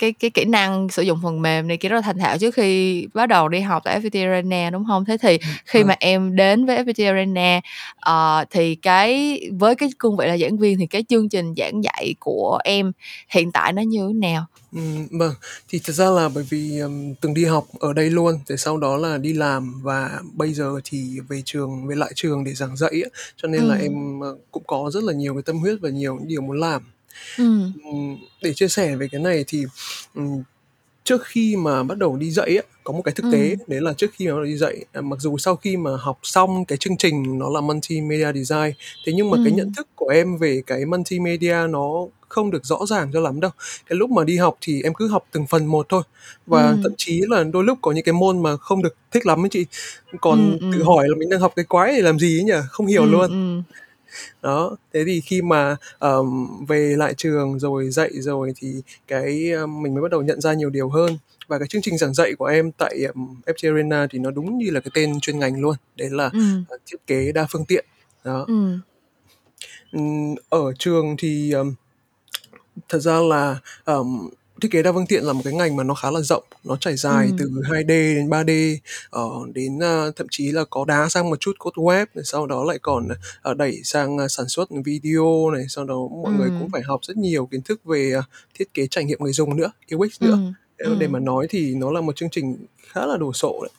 cái 0.00 0.12
cái 0.12 0.30
kỹ 0.30 0.44
năng 0.44 0.88
sử 0.88 1.02
dụng 1.02 1.18
phần 1.22 1.42
mềm 1.42 1.68
này 1.68 1.76
kia 1.76 1.88
rất 1.88 1.96
là 1.96 2.02
thành 2.02 2.18
thạo 2.18 2.38
trước 2.38 2.54
khi 2.54 3.06
bắt 3.14 3.26
đầu 3.26 3.48
đi 3.48 3.60
học 3.60 3.82
tại 3.84 4.00
FPT 4.00 4.14
Arena, 4.30 4.70
đúng 4.70 4.84
hông? 4.84 5.04
Thế 5.04 5.16
thì 5.22 5.38
Ừm, 5.38 5.54
khi 5.66 5.84
mà 5.84 5.94
em 6.00 6.36
đến 6.36 6.66
với 6.66 6.76
FPT 6.84 7.06
Arena, 7.06 7.60
ờ, 7.96 8.44
thì 8.50 8.74
cái 8.74 9.40
với 9.58 9.74
cái 9.76 9.88
cương 9.98 10.16
vị 10.16 10.26
là 10.26 10.38
giảng 10.38 10.58
viên 10.58 10.78
thì 10.78 10.86
cái 10.86 11.04
chương 11.08 11.28
trình 11.28 11.54
giảng 11.56 11.84
dạy 11.84 12.14
của 12.20 12.58
em 12.64 12.92
hiện 13.28 13.52
tại 13.52 13.72
nó 13.72 13.82
như 13.82 14.08
thế 14.08 14.14
nào? 14.28 14.46
Ừm, 14.72 15.06
vâng. 15.18 15.34
Thì 15.68 15.80
thật 15.84 15.92
ra 15.92 16.10
là 16.10 16.28
bởi 16.28 16.44
vì, 16.50 16.78
ừm, 16.78 17.14
từng 17.14 17.34
đi 17.34 17.44
học 17.44 17.66
ở 17.80 17.92
đây 17.92 18.10
luôn, 18.10 18.38
rồi 18.48 18.58
sau 18.58 18.78
đó 18.78 18.96
là 18.96 19.18
đi 19.18 19.32
làm 19.32 19.80
và 19.82 20.20
bây 20.32 20.52
giờ 20.52 20.80
thì 20.84 21.18
về 21.28 21.42
trường 21.44 21.86
về 21.86 21.96
lại 21.96 22.12
trường 22.14 22.44
để 22.44 22.52
giảng 22.54 22.76
dạy 22.76 22.90
á, 23.04 23.10
cho 23.36 23.48
nên 23.48 23.64
là 23.64 23.74
Ừm. 23.74 23.82
em, 23.82 24.20
ơ, 24.22 24.36
cũng 24.52 24.62
có 24.66 24.90
rất 24.94 25.04
là 25.04 25.12
nhiều 25.12 25.34
cái 25.34 25.42
tâm 25.46 25.58
huyết 25.58 25.78
và 25.80 25.88
nhiều 25.88 26.14
những 26.16 26.28
điều 26.28 26.40
muốn 26.40 26.60
làm. 26.60 26.82
Ừm, 27.84 28.16
để 28.42 28.54
chia 28.54 28.68
sẻ 28.68 28.96
về 28.96 29.08
cái 29.12 29.20
này 29.20 29.44
thì, 29.48 29.64
trước 31.04 31.22
khi 31.26 31.56
mà 31.56 31.82
bắt 31.82 31.98
đầu 31.98 32.16
đi 32.16 32.30
dạy 32.30 32.56
á, 32.56 32.62
có 32.84 32.92
một 32.92 33.02
cái 33.04 33.14
thực 33.14 33.30
tế, 33.30 33.50
Ừm. 33.50 33.58
đấy 33.66 33.80
là 33.82 33.92
trước 33.94 34.10
khi 34.14 34.26
mà 34.28 34.32
bắt 34.34 34.36
đầu 34.38 34.44
đi 34.46 34.56
dạy, 34.56 34.84
à, 34.92 35.00
mặc 35.00 35.16
dù 35.20 35.38
sau 35.38 35.56
khi 35.56 35.76
mà 35.76 35.90
học 36.00 36.18
xong 36.22 36.64
cái 36.64 36.78
chương 36.78 36.96
trình 36.96 37.38
nó 37.38 37.50
là 37.50 37.60
Multimedia 37.60 38.32
Design, 38.34 38.72
thế 39.06 39.12
nhưng 39.16 39.30
mà 39.30 39.38
cái 39.44 39.52
nhận 39.52 39.68
thức 39.76 39.88
của 39.96 40.08
em 40.08 40.38
về 40.38 40.62
cái 40.66 40.84
Multimedia 40.86 41.56
nó 41.70 41.90
không 42.28 42.50
được 42.50 42.64
rõ 42.66 42.86
ràng 42.86 43.10
cho 43.14 43.20
lắm 43.20 43.40
đâu. 43.40 43.50
Cái 43.90 43.96
lúc 43.98 44.10
mà 44.10 44.24
đi 44.24 44.36
học 44.38 44.58
thì 44.60 44.82
em 44.82 44.94
cứ 44.94 45.08
học 45.08 45.24
từng 45.32 45.46
phần 45.46 45.66
một 45.66 45.86
thôi, 45.88 46.02
và 46.46 46.62
thậm 46.82 46.92
Ừm. 46.92 46.96
chí 46.98 47.20
là 47.28 47.44
đôi 47.44 47.64
lúc 47.64 47.78
có 47.82 47.92
những 47.92 48.04
cái 48.04 48.12
môn 48.14 48.42
mà 48.42 48.56
không 48.56 48.82
được 48.82 48.96
thích 49.12 49.26
lắm 49.26 49.44
ấy 49.44 49.48
chị, 49.50 49.66
còn 50.22 50.58
tự 50.72 50.78
ừm. 50.78 50.86
hỏi 50.88 51.08
là 51.10 51.16
mình 51.18 51.30
đang 51.30 51.40
học 51.40 51.52
cái 51.56 51.64
quái 51.64 51.92
này 51.92 52.02
làm 52.02 52.18
gì 52.18 52.38
ấy 52.40 52.44
nhỉ? 52.44 52.52
Không 52.70 52.86
hiểu 52.86 53.02
Ừm, 53.02 53.12
luôn. 53.12 53.30
ừm. 53.30 53.62
Đó, 54.42 54.76
thế 54.94 55.04
thì 55.06 55.20
khi 55.20 55.42
mà, 55.42 55.76
ờm, 55.98 56.48
về 56.68 56.94
lại 56.98 57.14
trường 57.16 57.58
rồi 57.58 57.90
dạy 57.90 58.10
rồi 58.14 58.52
thì 58.56 58.82
cái, 59.08 59.52
a, 59.56 59.66
mình 59.66 59.94
mới 59.94 60.02
bắt 60.02 60.10
đầu 60.10 60.22
nhận 60.22 60.40
ra 60.40 60.52
nhiều 60.54 60.70
điều 60.70 60.88
hơn. 60.88 61.18
Và 61.48 61.58
cái 61.58 61.68
chương 61.68 61.82
trình 61.82 61.98
giảng 61.98 62.14
dạy 62.14 62.34
của 62.38 62.44
em 62.46 62.72
tại, 62.72 62.98
ừm, 63.14 63.34
FPT 63.46 63.68
Arena 63.72 64.06
thì 64.10 64.18
nó 64.18 64.30
đúng 64.30 64.58
như 64.58 64.70
là 64.70 64.80
cái 64.80 64.90
tên 64.94 65.20
chuyên 65.20 65.38
ngành 65.38 65.60
luôn, 65.60 65.76
đấy 65.96 66.10
là, 66.10 66.30
Ừm. 66.32 66.64
ờ, 66.68 66.76
thiết 66.86 67.06
kế 67.06 67.32
đa 67.32 67.46
phương 67.50 67.64
tiện, 67.64 67.84
đó. 68.24 68.44
Ừm. 68.48 68.80
Ừm, 69.92 70.34
ở 70.48 70.72
trường 70.78 71.16
thì, 71.18 71.52
ờm, 71.52 71.74
thật 72.88 72.98
ra 72.98 73.20
là, 73.20 73.56
ờm, 73.84 74.30
thiết 74.60 74.68
kế 74.72 74.82
đa 74.82 74.92
phương 74.92 75.06
tiện 75.06 75.24
là 75.24 75.32
một 75.32 75.40
cái 75.44 75.52
ngành 75.54 75.76
mà 75.76 75.84
nó 75.84 75.94
khá 75.94 76.10
là 76.10 76.20
rộng, 76.20 76.44
nó 76.64 76.76
trải 76.80 76.96
dài 76.96 77.26
Ừm. 77.26 77.36
từ 77.38 77.50
2D 77.64 77.88
đến 77.88 78.30
3D, 78.30 78.50
ờ, 79.10 79.22
đến, 79.54 79.78
a, 79.82 80.06
thậm 80.16 80.26
chí 80.30 80.52
là 80.52 80.64
có 80.70 80.84
đá 80.84 81.08
sang 81.08 81.30
một 81.30 81.40
chút 81.40 81.52
code 81.58 81.74
web, 81.82 82.06
rồi 82.14 82.24
sau 82.24 82.46
đó 82.46 82.64
lại 82.64 82.78
còn, 82.82 83.08
ờ, 83.42 83.54
đẩy 83.54 83.80
sang, 83.84 84.18
a, 84.18 84.28
sản 84.28 84.48
xuất 84.48 84.68
video 84.84 85.50
này, 85.54 85.64
sau 85.68 85.84
đó 85.84 85.94
mọi 86.22 86.32
người 86.32 86.48
cũng 86.48 86.58
Ừm. 86.60 86.70
phải 86.72 86.82
học 86.82 87.00
rất 87.02 87.16
nhiều 87.16 87.46
kiến 87.46 87.62
thức 87.62 87.84
về, 87.84 88.12
à, 88.14 88.22
thiết 88.58 88.74
kế 88.74 88.86
trải 88.86 89.04
nghiệm 89.04 89.18
người 89.20 89.32
dùng 89.32 89.56
nữa, 89.56 89.70
UX 89.96 90.22
nữa. 90.22 90.38
Nếu 90.78 90.94
để 90.94 91.06
ừm. 91.06 91.12
mà 91.12 91.18
nói 91.18 91.46
thì 91.50 91.74
nó 91.74 91.90
là 91.90 92.00
một 92.00 92.16
chương 92.16 92.30
trình 92.30 92.56
khá 92.92 93.06
là 93.06 93.16
đồ 93.16 93.32
sộ 93.32 93.58
đấy. 93.62 93.70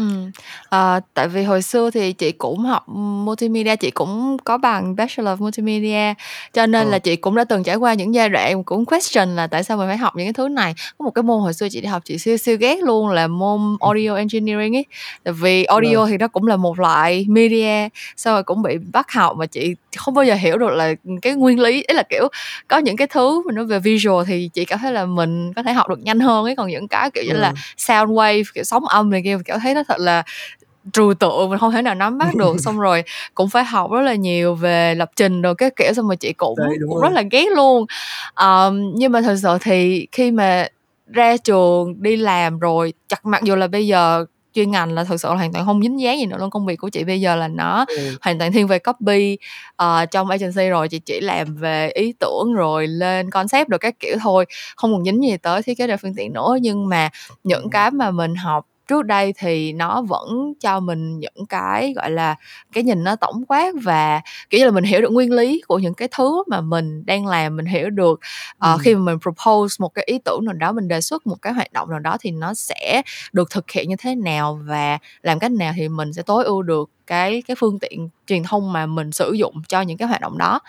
Ừm, 0.00 0.30
ờ, 0.68 1.00
tại 1.14 1.28
vì 1.28 1.42
hồi 1.44 1.62
xưa 1.62 1.90
thì 1.90 2.12
chị 2.12 2.32
cũng 2.32 2.58
học, 2.58 2.88
Multimedia, 2.88 3.76
chị 3.76 3.90
cũng 3.90 4.36
có 4.44 4.58
bằng 4.58 4.96
Bachelor 4.96 5.28
of 5.38 5.42
Multimedia, 5.42 6.14
cho 6.52 6.66
nên 6.66 6.86
là 6.88 6.96
Ờ. 6.96 6.98
chị 6.98 7.16
cũng 7.16 7.34
đã 7.36 7.44
từng 7.44 7.62
trải 7.62 7.76
qua 7.76 7.94
những 7.94 8.14
giai 8.14 8.28
đoạn 8.28 8.64
cũng 8.64 8.84
question 8.84 9.36
là 9.36 9.46
tại 9.46 9.64
sao 9.64 9.76
mình 9.76 9.86
phải 9.88 9.96
học 9.96 10.16
những 10.16 10.26
cái 10.26 10.32
thứ 10.32 10.48
này. 10.48 10.74
Có 10.98 11.04
một 11.04 11.10
cái 11.10 11.22
môn 11.22 11.40
hồi 11.42 11.52
xưa 11.54 11.68
chị 11.70 11.80
đi 11.80 11.86
học 11.88 12.02
chị 12.04 12.18
siêu 12.18 12.36
siêu 12.36 12.56
ghét 12.60 12.82
luôn 12.82 13.08
là 13.08 13.26
môn 13.26 13.60
Ừm. 13.60 13.76
Audio 13.80 14.14
Engineering 14.14 14.76
ấy, 14.76 14.84
tại 15.24 15.34
vì 15.34 15.64
Vâng. 15.64 15.66
audio 15.82 16.06
thì 16.06 16.16
nó 16.18 16.28
cũng 16.28 16.46
là 16.46 16.56
một 16.56 16.78
loại 16.80 17.26
media, 17.28 17.88
xong 18.16 18.34
rồi 18.34 18.42
cũng 18.42 18.62
bị 18.62 18.78
bắt 18.92 19.10
học 19.12 19.36
mà 19.36 19.46
chị 19.46 19.74
không 19.96 20.14
bao 20.14 20.24
giờ 20.24 20.34
hiểu 20.34 20.58
được 20.58 20.70
là, 20.70 20.94
cái 21.22 21.34
nguyên 21.34 21.60
lý. 21.60 21.72
Ý 21.88 21.94
là, 21.94 22.02
kiểu, 22.02 22.28
có 22.68 22.78
những 22.78 22.96
cái 22.96 23.06
thứ 23.06 23.42
mà 23.46 23.52
nó 23.52 23.64
về 23.64 23.78
visual 23.78 24.24
thì 24.26 24.50
chị 24.52 24.64
cảm 24.64 24.78
thấy 24.78 24.92
là 24.92 25.06
mình 25.06 25.52
có 25.56 25.62
thể 25.62 25.72
học 25.72 25.88
được 25.88 25.98
nhanh 26.02 26.20
hơn 26.20 26.44
ấy, 26.44 26.56
còn 26.56 26.68
những 26.68 26.88
cái, 26.88 27.10
kiểu 27.10 27.24
như 27.24 27.32
là, 27.32 27.48
Vâng. 27.48 27.56
sound 27.76 28.10
wave, 28.10 28.42
kiểu, 28.54 28.64
sóng 28.64 28.84
âm 28.86 29.10
này 29.10 29.20
kia, 29.24 29.34
mình 29.36 29.44
cảm 29.44 29.60
thấy 29.60 29.74
nó 29.74 29.82
thật 29.88 30.00
là 30.00 30.22
trừu 30.92 31.14
tượng, 31.14 31.50
mình 31.50 31.58
hông 31.58 31.72
thể 31.72 31.82
nào 31.82 31.94
nắm 31.94 32.18
bắt 32.18 32.34
được. 32.36 32.56
Xong 32.64 32.78
rồi 32.80 33.02
cũng 33.34 33.48
phải 33.48 33.64
học 33.64 33.90
rất 33.92 34.00
là 34.02 34.14
nhiều 34.14 34.54
về 34.54 34.94
lập 34.94 35.10
trình 35.16 35.42
đồ 35.42 35.54
các 35.54 35.76
kiểu, 35.76 35.92
xong 35.94 36.06
rồi 36.08 36.16
chị 36.16 36.32
cũng 36.32 36.58
Đấy, 36.58 36.76
cũng 36.88 37.00
rất 37.00 37.08
rồi. 37.08 37.14
là 37.14 37.22
ghét 37.30 37.46
luôn. 37.56 37.86
Ờm, 38.34 38.92
nhưng 38.94 39.12
mà 39.12 39.20
thực 39.20 39.36
sự 39.36 39.58
thì 39.60 40.06
khi 40.12 40.30
mà 40.30 40.66
ra 41.12 41.36
trường 41.36 42.02
đi 42.02 42.16
làm 42.16 42.58
rồi, 42.58 42.92
chặt 43.08 43.26
mặc 43.26 43.42
dù 43.42 43.56
là 43.56 43.66
bây 43.66 43.86
giờ 43.86 44.24
chuyên 44.54 44.70
ngành 44.70 44.92
là 44.92 45.04
thực 45.04 45.20
sự 45.20 45.28
là 45.28 45.34
hoàn 45.34 45.52
toàn 45.52 45.64
hông 45.64 45.82
dính 45.82 46.00
dáng 46.00 46.18
gì 46.18 46.26
nữa 46.26 46.36
luôn, 46.40 46.50
công 46.50 46.66
việc 46.66 46.76
của 46.76 46.88
chị 46.88 47.04
bây 47.04 47.20
giờ 47.20 47.36
là 47.36 47.48
nó 47.48 47.84
Ừ. 47.88 48.16
hoàn 48.22 48.38
toàn 48.38 48.52
thiên 48.52 48.66
về 48.66 48.78
copy, 48.78 49.38
ờ, 49.76 50.06
trong 50.06 50.28
agency 50.30 50.68
rồi, 50.68 50.88
chị 50.88 50.98
chỉ 50.98 51.20
làm 51.20 51.54
về 51.56 51.90
ý 51.94 52.12
tưởng 52.20 52.54
rồi 52.54 52.86
lên 52.86 53.30
concept 53.30 53.68
đồ 53.68 53.78
các 53.78 53.94
kiểu 54.00 54.16
thôi, 54.22 54.44
không 54.76 54.92
còn 54.92 55.04
dính 55.04 55.22
gì 55.22 55.36
tới 55.36 55.62
thiết 55.62 55.78
kế 55.78 55.86
đa 55.86 55.96
phương 55.96 56.14
tiện 56.16 56.32
nữa. 56.32 56.56
Nhưng 56.62 56.88
mà 56.88 57.08
những 57.44 57.62
Ừm. 57.62 57.70
cái 57.70 57.90
mà 57.90 58.10
mình 58.10 58.34
học 58.34 58.66
trước 58.90 59.02
đây 59.06 59.32
thì 59.38 59.72
nó 59.72 60.02
vẫn 60.02 60.54
cho 60.60 60.80
mình 60.80 61.18
những 61.18 61.46
cái, 61.48 61.92
gọi 61.96 62.10
là, 62.10 62.34
cái 62.72 62.84
nhìn 62.84 63.04
nó 63.04 63.16
tổng 63.16 63.44
quát 63.48 63.72
và, 63.82 64.20
kiểu 64.50 64.58
như 64.58 64.64
là, 64.64 64.70
mình 64.70 64.84
hiểu 64.84 65.00
được 65.00 65.12
nguyên 65.12 65.32
lý 65.32 65.62
của 65.68 65.78
những 65.78 65.94
cái 65.94 66.08
thứ 66.16 66.42
mà 66.48 66.60
mình 66.60 67.06
đang 67.06 67.26
làm, 67.26 67.56
mình 67.56 67.66
hiểu 67.66 67.90
được, 67.90 68.20
ờ, 68.58 68.78
khi 68.78 68.92
Ừm. 68.92 69.04
mà 69.04 69.12
mình 69.12 69.20
propose 69.22 69.76
một 69.78 69.88
cái 69.94 70.04
ý 70.08 70.18
tưởng 70.24 70.44
nào 70.44 70.54
đó, 70.54 70.72
mình 70.72 70.88
đề 70.88 71.00
xuất 71.00 71.26
một 71.26 71.36
cái 71.42 71.52
hoạt 71.52 71.72
động 71.72 71.90
nào 71.90 71.98
đó 72.00 72.16
thì 72.20 72.30
nó 72.30 72.54
sẽ 72.54 73.02
được 73.32 73.50
thực 73.50 73.70
hiện 73.70 73.88
như 73.88 73.96
thế 73.98 74.14
nào 74.14 74.60
và 74.66 74.98
làm 75.22 75.38
cách 75.38 75.52
nào 75.52 75.72
thì 75.76 75.88
mình 75.88 76.12
sẽ 76.12 76.22
tối 76.22 76.44
ưu 76.44 76.62
được 76.62 76.90
cái 77.06 77.42
cái 77.48 77.54
phương 77.60 77.78
tiện 77.78 78.08
truyền 78.26 78.42
thông 78.44 78.72
mà 78.72 78.86
mình 78.86 79.12
sử 79.12 79.32
dụng 79.32 79.62
cho 79.68 79.80
những 79.80 79.98
cái 79.98 80.08
hoạt 80.08 80.20
động 80.20 80.38
đó. 80.38 80.60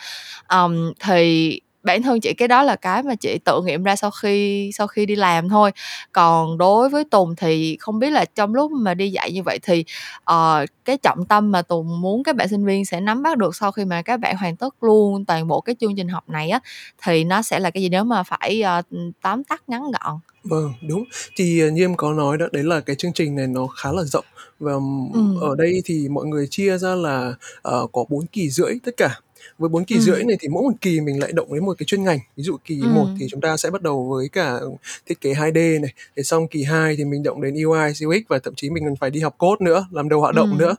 Ờm, 0.47 0.93
thì 1.05 1.61
bản 1.83 2.01
thân 2.03 2.19
chị 2.21 2.33
cái 2.33 2.47
đó 2.47 2.63
là 2.63 2.75
cái 2.75 3.03
mà 3.03 3.15
chị 3.15 3.37
tự 3.45 3.61
nghiệm 3.65 3.83
ra 3.83 3.95
sau 3.95 4.11
khi 4.11 4.71
sau 4.73 4.87
khi 4.87 5.05
đi 5.05 5.15
làm 5.15 5.49
thôi. 5.49 5.71
Còn 6.11 6.57
đối 6.57 6.89
với 6.89 7.03
Tùng 7.05 7.35
thì 7.35 7.77
không 7.79 7.99
biết 7.99 8.09
là 8.09 8.25
trong 8.35 8.55
lúc 8.55 8.71
mà 8.71 8.93
đi 8.93 9.09
dạy 9.11 9.31
như 9.31 9.43
vậy 9.43 9.59
thì, 9.63 9.83
ờ, 10.23 10.65
cái 10.85 10.97
trọng 10.97 11.25
tâm 11.25 11.51
mà 11.51 11.61
Tùng 11.61 12.01
muốn 12.01 12.23
các 12.23 12.35
bạn 12.35 12.47
sinh 12.47 12.65
viên 12.65 12.85
sẽ 12.85 12.99
nắm 13.01 13.23
bắt 13.23 13.37
được 13.37 13.55
sau 13.55 13.71
khi 13.71 13.85
mà 13.85 14.01
các 14.01 14.19
bạn 14.19 14.37
hoàn 14.37 14.55
tất 14.55 14.75
luôn 14.83 15.25
toàn 15.25 15.47
bộ 15.47 15.61
cái 15.61 15.75
chương 15.79 15.95
trình 15.95 16.07
học 16.09 16.29
này 16.29 16.49
á, 16.49 16.59
thì 17.03 17.23
nó 17.23 17.41
sẽ 17.41 17.59
là 17.59 17.69
cái 17.69 17.83
gì 17.83 17.89
nếu 17.89 18.03
mà 18.03 18.23
phải, 18.23 18.61
ừm, 18.91 19.11
tóm 19.21 19.43
tắt 19.43 19.61
ngắn 19.67 19.81
gọn? 19.81 20.19
Vâng, 20.43 20.73
đúng. 20.87 21.03
Thì, 21.35 21.59
ờ, 21.59 21.69
như 21.69 21.83
em 21.85 21.95
có 21.97 22.13
nói 22.13 22.37
đó, 22.37 22.45
đấy 22.51 22.63
là 22.63 22.79
cái 22.79 22.95
chương 22.95 23.13
trình 23.13 23.35
này 23.35 23.47
nó 23.47 23.67
khá 23.67 23.91
là 23.91 24.03
rộng 24.03 24.25
và, 24.59 24.73
Ừm. 25.13 25.37
ở 25.41 25.55
đây 25.57 25.81
thì 25.85 26.07
mọi 26.09 26.25
người 26.25 26.47
chia 26.49 26.77
ra 26.77 26.95
là, 26.95 27.33
ờ, 27.61 27.87
có 27.91 28.05
4 28.09 28.25
kỳ 28.27 28.49
rưỡi 28.49 28.73
tất 28.85 28.91
cả. 28.97 29.19
Với 29.57 29.69
bốn 29.69 29.85
kỳ 29.85 29.95
Ừm. 29.95 30.01
rưỡi 30.01 30.23
này 30.23 30.37
thì 30.39 30.47
mỗi 30.47 30.63
một 30.63 30.73
kỳ 30.81 31.01
mình 31.01 31.19
lại 31.19 31.31
động 31.31 31.53
đến 31.53 31.65
một 31.65 31.73
cái 31.77 31.85
chuyên 31.85 32.03
ngành. 32.03 32.19
Ví 32.37 32.43
dụ 32.43 32.57
kỳ 32.65 32.87
một 32.87 33.05
Ừm. 33.05 33.15
thì 33.17 33.27
chúng 33.31 33.41
ta 33.41 33.57
sẽ 33.57 33.69
bắt 33.69 33.81
đầu 33.81 34.09
với 34.15 34.29
cả 34.29 34.59
thiết 35.05 35.21
kế 35.21 35.33
2D 35.33 35.55
này, 35.81 35.93
để 36.15 36.23
xong 36.23 36.47
kỳ 36.47 36.63
2 36.63 36.95
thì 36.97 37.05
mình 37.05 37.23
động 37.23 37.41
đến 37.41 37.53
UI, 37.65 37.91
UX 38.05 38.21
và 38.29 38.39
thậm 38.39 38.53
chí 38.55 38.69
mình 38.69 38.83
còn 38.85 38.95
phải 38.95 39.09
đi 39.09 39.19
học 39.19 39.35
code 39.37 39.65
nữa, 39.65 39.85
làm 39.91 40.09
đầu 40.09 40.19
hoạt 40.21 40.35
động 40.35 40.49
Ừm. 40.49 40.57
nữa. 40.59 40.75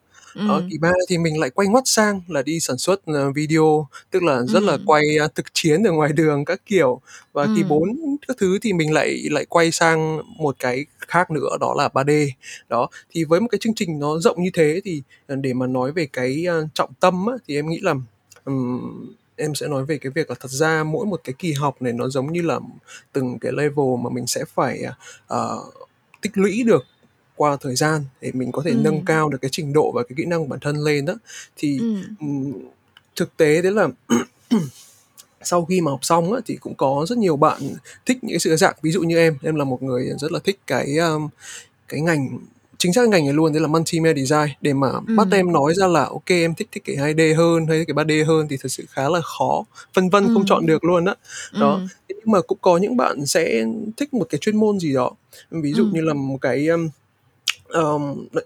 Đó, 0.49 0.55
Ừm. 0.55 0.69
kỳ 0.71 0.79
3 0.79 0.93
thì 1.09 1.19
mình 1.19 1.41
lại 1.41 1.51
quay 1.51 1.69
ngoắt 1.69 1.83
sang 1.87 2.21
là 2.29 2.43
đi 2.43 2.61
sản 2.61 2.79
xuất, 2.79 3.01
ờ, 3.07 3.33
video, 3.33 3.87
tức 4.11 4.23
là 4.23 4.43
rất 4.47 4.63
là 4.63 4.73
Ừm. 4.73 4.85
quay, 4.87 5.03
a, 5.21 5.29
thực 5.35 5.47
chiến 5.55 5.83
ở 5.85 5.93
ngoài 5.93 6.13
đường 6.13 6.45
các 6.45 6.61
kiểu. 6.67 7.01
Và 7.33 7.49
kỳ 7.49 7.63
Ừm. 7.63 7.69
4 7.69 7.89
các 8.29 8.37
thứ 8.41 8.59
thì 8.63 8.73
mình 8.73 8.93
lại 8.93 9.19
lại 9.31 9.45
quay 9.49 9.71
sang 9.73 10.19
một 10.39 10.57
cái 10.59 10.87
khác 11.09 11.31
nữa 11.31 11.57
đó 11.61 11.75
là 11.79 11.89
3D. 11.89 12.11
Đó, 12.69 12.89
thì 13.15 13.25
với 13.25 13.41
một 13.41 13.49
cái 13.51 13.59
chương 13.59 13.75
trình 13.75 13.99
nó 13.99 14.19
rộng 14.19 14.43
như 14.43 14.51
thế 14.55 14.81
thì, 14.85 15.03
ờ, 15.27 15.37
để 15.37 15.53
mà 15.55 15.67
nói 15.67 15.93
về 15.93 16.07
cái, 16.13 16.45
a, 16.49 16.55
trọng 16.75 16.91
tâm 17.01 17.27
á, 17.27 17.35
thì 17.49 17.55
em 17.57 17.69
nghĩ 17.71 17.79
là, 17.83 17.95
ừm, 18.45 19.15
em 19.37 19.55
sẽ 19.55 19.69
nói 19.69 19.85
về 19.85 19.99
cái 19.99 20.13
việc 20.15 20.31
là 20.31 20.37
thật 20.41 20.51
ra 20.51 20.85
mỗi 20.85 21.07
một 21.07 21.21
cái 21.25 21.35
kỳ 21.39 21.53
học 21.53 21.83
này 21.83 21.93
nó 21.93 22.09
giống 22.09 22.33
như 22.33 22.43
là 22.43 22.59
từng 23.13 23.39
cái 23.39 23.53
level 23.53 23.87
mà 24.03 24.11
mình 24.11 24.27
sẽ 24.27 24.45
phải, 24.55 24.83
ờ, 25.27 25.59
tích 26.21 26.39
lũy 26.39 26.63
được 26.63 26.85
qua 27.37 27.57
thời 27.61 27.75
gian 27.77 28.05
để 28.21 28.31
mình 28.35 28.53
có 28.53 28.63
thể 28.65 28.75
nâng 28.75 28.95
Ừm. 28.97 29.05
cao 29.05 29.29
được 29.29 29.39
cái 29.43 29.49
trình 29.53 29.73
độ 29.73 29.93
và 29.95 30.03
cái 30.03 30.15
kỹ 30.17 30.25
năng 30.25 30.41
của 30.41 30.47
bản 30.49 30.61
thân 30.61 30.77
lên 30.77 31.07
á. 31.07 31.15
Thì, 31.57 31.81
ừm, 32.21 32.53
thực 33.17 33.37
tế 33.37 33.63
đấy 33.63 33.73
là 33.73 33.89
sau 35.43 35.65
khi 35.65 35.81
mà 35.81 35.91
học 35.91 36.05
xong 36.05 36.33
á, 36.33 36.41
thì 36.47 36.57
cũng 36.57 36.75
có 36.75 37.07
rất 37.09 37.19
nhiều 37.19 37.37
bạn 37.37 37.61
thích 38.07 38.19
những 38.23 38.33
cái 38.33 38.39
sự 38.39 38.57
dạng. 38.57 38.75
Ví 38.83 38.91
dụ 38.91 39.03
như 39.03 39.17
em, 39.19 39.37
em 39.43 39.55
là 39.55 39.65
một 39.65 39.83
người 39.83 40.11
rất 40.19 40.33
là 40.33 40.39
thích 40.45 40.59
cái, 40.67 40.99
a, 40.99 41.09
cái 41.89 42.01
ngành 42.01 42.39
chính 42.83 42.93
xác 42.93 43.09
ngành 43.09 43.25
này 43.25 43.33
luôn, 43.35 43.53
đấy 43.53 43.61
là 43.61 43.69
Multimedia 43.69 44.25
Design. 44.25 44.55
Để 44.61 44.73
mà 44.73 44.89
bắt 45.17 45.27
Ừm. 45.31 45.31
em 45.31 45.53
nói 45.53 45.75
ra 45.75 45.87
là 45.87 46.05
"Ô 46.05 46.23
kê, 46.27 46.41
em 46.41 46.55
thích 46.55 46.69
thiết 46.73 46.85
kế 46.85 46.95
2D 46.97 47.21
hơn 47.37 47.67
hay 47.67 47.79
thiết 47.79 47.85
kế 47.89 47.93
3D 47.93 48.11
hơn" 48.27 48.47
thì 48.51 48.57
thật 48.63 48.69
sự 48.69 48.85
khá 48.91 49.09
là 49.09 49.21
khó, 49.21 49.65
phân 49.95 50.09
vân 50.11 50.29
không 50.35 50.45
chọn 50.47 50.67
được 50.67 50.85
luôn 50.85 51.05
á. 51.05 51.15
Đó, 51.61 51.73
Ừm. 51.75 51.87
thế 52.09 52.15
nhưng 52.19 52.33
mà 52.33 52.41
cũng 52.41 52.59
có 52.61 52.77
những 52.77 52.97
bạn 52.97 53.27
sẽ 53.27 53.65
thích 53.97 54.15
một 54.15 54.27
cái 54.29 54.39
chuyên 54.39 54.57
môn 54.57 54.79
gì 54.81 54.93
đó. 54.95 55.11
Ví 55.51 55.73
dụ 55.73 55.83
Ừm. 55.85 55.93
như 55.95 56.01
là 56.01 56.15
một 56.15 56.39
cái, 56.41 56.67
ờm, 57.69 58.29
đ 58.33 58.39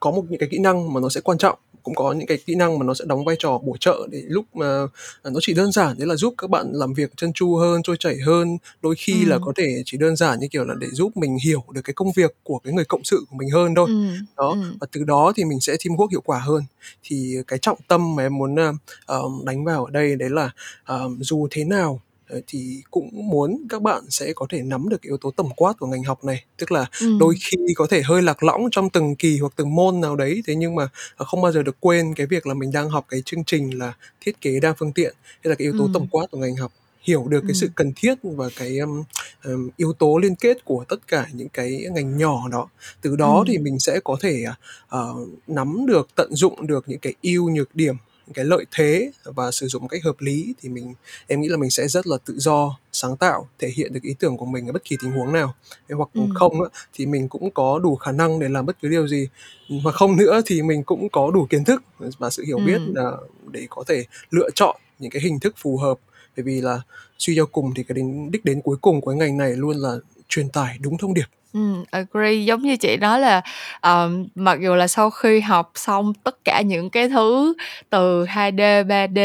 có 0.00 0.10
một 0.10 0.24
những 0.28 0.40
cái 0.40 0.48
kỹ 0.52 0.58
năng 0.58 0.92
mà 0.92 1.00
nó 1.00 1.08
sẽ 1.08 1.20
quan 1.20 1.38
trọng, 1.38 1.58
cũng 1.82 1.94
có 1.94 2.12
những 2.12 2.26
cái 2.26 2.38
kỹ 2.46 2.54
năng 2.54 2.78
mà 2.78 2.84
nó 2.86 2.94
sẽ 2.94 3.04
đóng 3.08 3.24
vai 3.24 3.36
trò 3.38 3.58
bổ 3.58 3.76
trợ 3.80 4.06
để 4.10 4.22
lúc 4.28 4.44
mà 4.56 4.66
à, 5.22 5.30
nó 5.30 5.40
chỉ 5.42 5.54
đơn 5.54 5.72
giản 5.72 5.98
đấy 5.98 6.06
là 6.06 6.16
giúp 6.16 6.34
các 6.38 6.50
bạn 6.50 6.66
làm 6.72 6.94
việc 6.94 7.16
trơn 7.16 7.32
tru 7.32 7.56
hơn, 7.56 7.82
trôi 7.82 7.96
chảy 8.00 8.16
hơn. 8.26 8.58
Đôi 8.82 8.94
khi 8.98 9.24
là 9.24 9.36
Ừm. 9.36 9.44
có 9.44 9.52
thể 9.56 9.82
chỉ 9.86 9.98
đơn 9.98 10.16
giản 10.16 10.40
như 10.40 10.48
kiểu 10.50 10.64
là 10.64 10.74
để 10.80 10.86
giúp 10.92 11.16
mình 11.16 11.36
hiểu 11.44 11.64
được 11.72 11.80
cái 11.84 11.94
công 11.94 12.12
việc 12.16 12.34
của 12.44 12.58
cái 12.64 12.72
người 12.72 12.84
cộng 12.84 13.04
sự 13.04 13.24
của 13.30 13.36
mình 13.36 13.50
hơn 13.50 13.74
thôi. 13.74 13.86
Ừm. 13.88 14.16
Đó, 14.36 14.48
Ừm. 14.48 14.76
và 14.80 14.86
từ 14.92 15.04
đó 15.04 15.32
thì 15.36 15.44
mình 15.44 15.60
sẽ 15.60 15.72
teamwork 15.76 16.08
hiệu 16.08 16.20
quả 16.24 16.38
hơn. 16.38 16.62
Thì 17.04 17.36
cái 17.48 17.58
trọng 17.58 17.78
tâm 17.88 18.14
mà 18.16 18.22
em 18.22 18.38
muốn, 18.38 18.56
ờ, 19.06 19.22
đánh 19.46 19.64
vào 19.64 19.84
ở 19.84 19.90
đây 19.90 20.16
đấy 20.16 20.30
là, 20.30 20.50
ờ, 20.84 21.08
dù 21.20 21.48
thế 21.50 21.64
nào, 21.64 22.00
ờ, 22.32 22.40
thì 22.46 22.82
cũng 22.90 23.10
muốn 23.30 23.66
các 23.68 23.82
bạn 23.82 24.02
sẽ 24.10 24.32
có 24.36 24.46
thể 24.50 24.62
nắm 24.62 24.88
được 24.88 25.02
yếu 25.02 25.16
tố 25.16 25.30
tổng 25.30 25.50
quát 25.56 25.72
của 25.78 25.86
ngành 25.86 26.02
học 26.04 26.24
này. 26.24 26.44
Tức 26.58 26.72
là 26.72 26.86
đôi 27.18 27.34
Ừm. 27.34 27.40
khi 27.44 27.56
có 27.76 27.86
thể 27.90 28.02
hơi 28.02 28.22
lạc 28.22 28.42
lõng 28.42 28.68
trong 28.70 28.90
từng 28.90 29.16
kỳ 29.16 29.38
hoặc 29.38 29.52
từng 29.56 29.74
môn 29.74 30.00
nào 30.00 30.16
đấy, 30.16 30.42
thế 30.46 30.54
nhưng 30.54 30.74
mà, 30.74 30.88
ờ, 31.16 31.24
không 31.24 31.42
bao 31.42 31.52
giờ 31.52 31.62
được 31.62 31.76
quên 31.80 32.14
cái 32.14 32.26
việc 32.26 32.46
là 32.46 32.54
mình 32.54 32.72
đang 32.72 32.90
học 32.90 33.04
cái 33.08 33.22
chương 33.24 33.44
trình 33.44 33.78
là 33.78 33.92
thiết 34.20 34.40
kế 34.40 34.60
đa 34.60 34.74
phương 34.78 34.92
tiện. 34.92 35.14
Đây 35.44 35.50
là 35.50 35.54
cái 35.54 35.64
yếu 35.64 35.72
tố 35.78 35.88
tổng 35.88 36.02
Ừm. 36.02 36.10
quát 36.10 36.26
của 36.30 36.38
ngành 36.38 36.56
học, 36.56 36.72
hiểu 37.02 37.26
được 37.28 37.44
cái 37.48 37.54
sự 37.54 37.68
cần 37.74 37.92
thiết 37.96 38.14
và 38.22 38.50
cái, 38.56 38.78
ưm, 38.78 39.02
ừm, 39.44 39.70
yếu 39.76 39.92
tố 39.92 40.18
liên 40.18 40.34
kết 40.36 40.64
của 40.64 40.84
tất 40.88 41.08
cả 41.08 41.26
những 41.32 41.48
cái 41.48 41.86
ngành 41.94 42.16
nhỏ 42.18 42.48
đó. 42.52 42.68
Từ 43.02 43.16
đó 43.16 43.44
thì 43.48 43.56
Ừm. 43.56 43.64
mình 43.64 43.78
sẽ 43.78 44.00
có 44.04 44.16
thể, 44.20 44.44
ờ, 44.88 45.14
nắm 45.46 45.86
được, 45.86 46.08
tận 46.14 46.34
dụng 46.34 46.66
được 46.66 46.84
những 46.88 46.98
cái 47.00 47.14
ưu 47.22 47.50
nhược 47.50 47.74
điểm, 47.76 47.96
những 48.26 48.34
cái 48.34 48.44
lợi 48.44 48.64
thế 48.72 49.10
và 49.24 49.50
sử 49.50 49.66
dụng 49.66 49.82
một 49.82 49.88
cách 49.88 50.04
hợp 50.04 50.16
lý 50.18 50.54
thì 50.62 50.68
mình 50.68 50.94
em 51.26 51.40
nghĩ 51.40 51.48
là 51.48 51.56
mình 51.56 51.70
sẽ 51.70 51.88
rất 51.88 52.06
là 52.06 52.16
tự 52.24 52.34
do, 52.38 52.78
sáng 52.92 53.16
tạo, 53.16 53.48
thể 53.58 53.68
hiện 53.68 53.92
được 53.92 54.00
ý 54.02 54.14
tưởng 54.18 54.36
của 54.36 54.46
mình 54.46 54.66
ở 54.66 54.72
bất 54.72 54.84
kỳ 54.84 54.96
tình 55.02 55.10
huống 55.12 55.32
nào. 55.32 55.54
Thế 55.88 55.94
hoặc 55.94 56.08
Ừm. 56.14 56.34
không 56.34 56.52
thì 56.94 57.06
mình 57.06 57.28
cũng 57.28 57.50
có 57.50 57.78
đủ 57.78 57.96
khả 57.96 58.12
năng 58.12 58.38
để 58.40 58.48
làm 58.48 58.66
bất 58.66 58.76
cứ 58.82 58.88
điều 58.88 59.08
gì. 59.08 59.28
Hoặc 59.82 59.94
không 59.94 60.16
nữa 60.16 60.40
thì 60.46 60.62
mình 60.62 60.82
cũng 60.84 61.08
có 61.08 61.30
đủ 61.30 61.46
kiến 61.50 61.64
thức 61.64 61.82
và 62.18 62.30
sự 62.30 62.44
hiểu 62.46 62.58
biết 62.66 62.78
Ừm. 62.78 62.94
là 62.94 63.10
để 63.50 63.66
có 63.70 63.84
thể 63.88 64.04
lựa 64.30 64.50
chọn 64.54 64.76
những 64.98 65.10
cái 65.10 65.22
hình 65.22 65.40
thức 65.40 65.54
phù 65.58 65.76
hợp. 65.78 65.98
Bởi 66.36 66.44
vì 66.44 66.60
là 66.60 66.80
suy 67.18 67.36
cho 67.36 67.46
cùng 67.46 67.74
thì 67.76 67.82
cái 67.82 67.94
đến 67.94 68.30
đích 68.30 68.44
đến 68.44 68.60
cuối 68.62 68.76
cùng 68.80 69.00
của 69.00 69.12
ngành 69.12 69.36
này 69.38 69.52
luôn 69.56 69.76
là 69.76 69.96
truyền 70.28 70.48
tải 70.48 70.76
đúng 70.80 70.98
thông 70.98 71.14
điệp. 71.14 71.26
Ừm, 71.52 71.84
agree. 71.90 72.32
Giống 72.34 72.62
như 72.62 72.76
chị 72.76 72.96
nói 72.96 73.20
là, 73.20 73.40
ờm, 73.80 74.26
mặc 74.34 74.58
dù 74.62 74.74
là 74.74 74.86
sau 74.86 75.10
khi 75.10 75.40
học 75.40 75.70
xong 75.74 76.12
tất 76.24 76.36
cả 76.44 76.60
những 76.66 76.90
cái 76.90 77.08
thứ 77.08 77.54
từ 77.90 78.24
2D, 78.24 78.60
3D, 78.88 79.18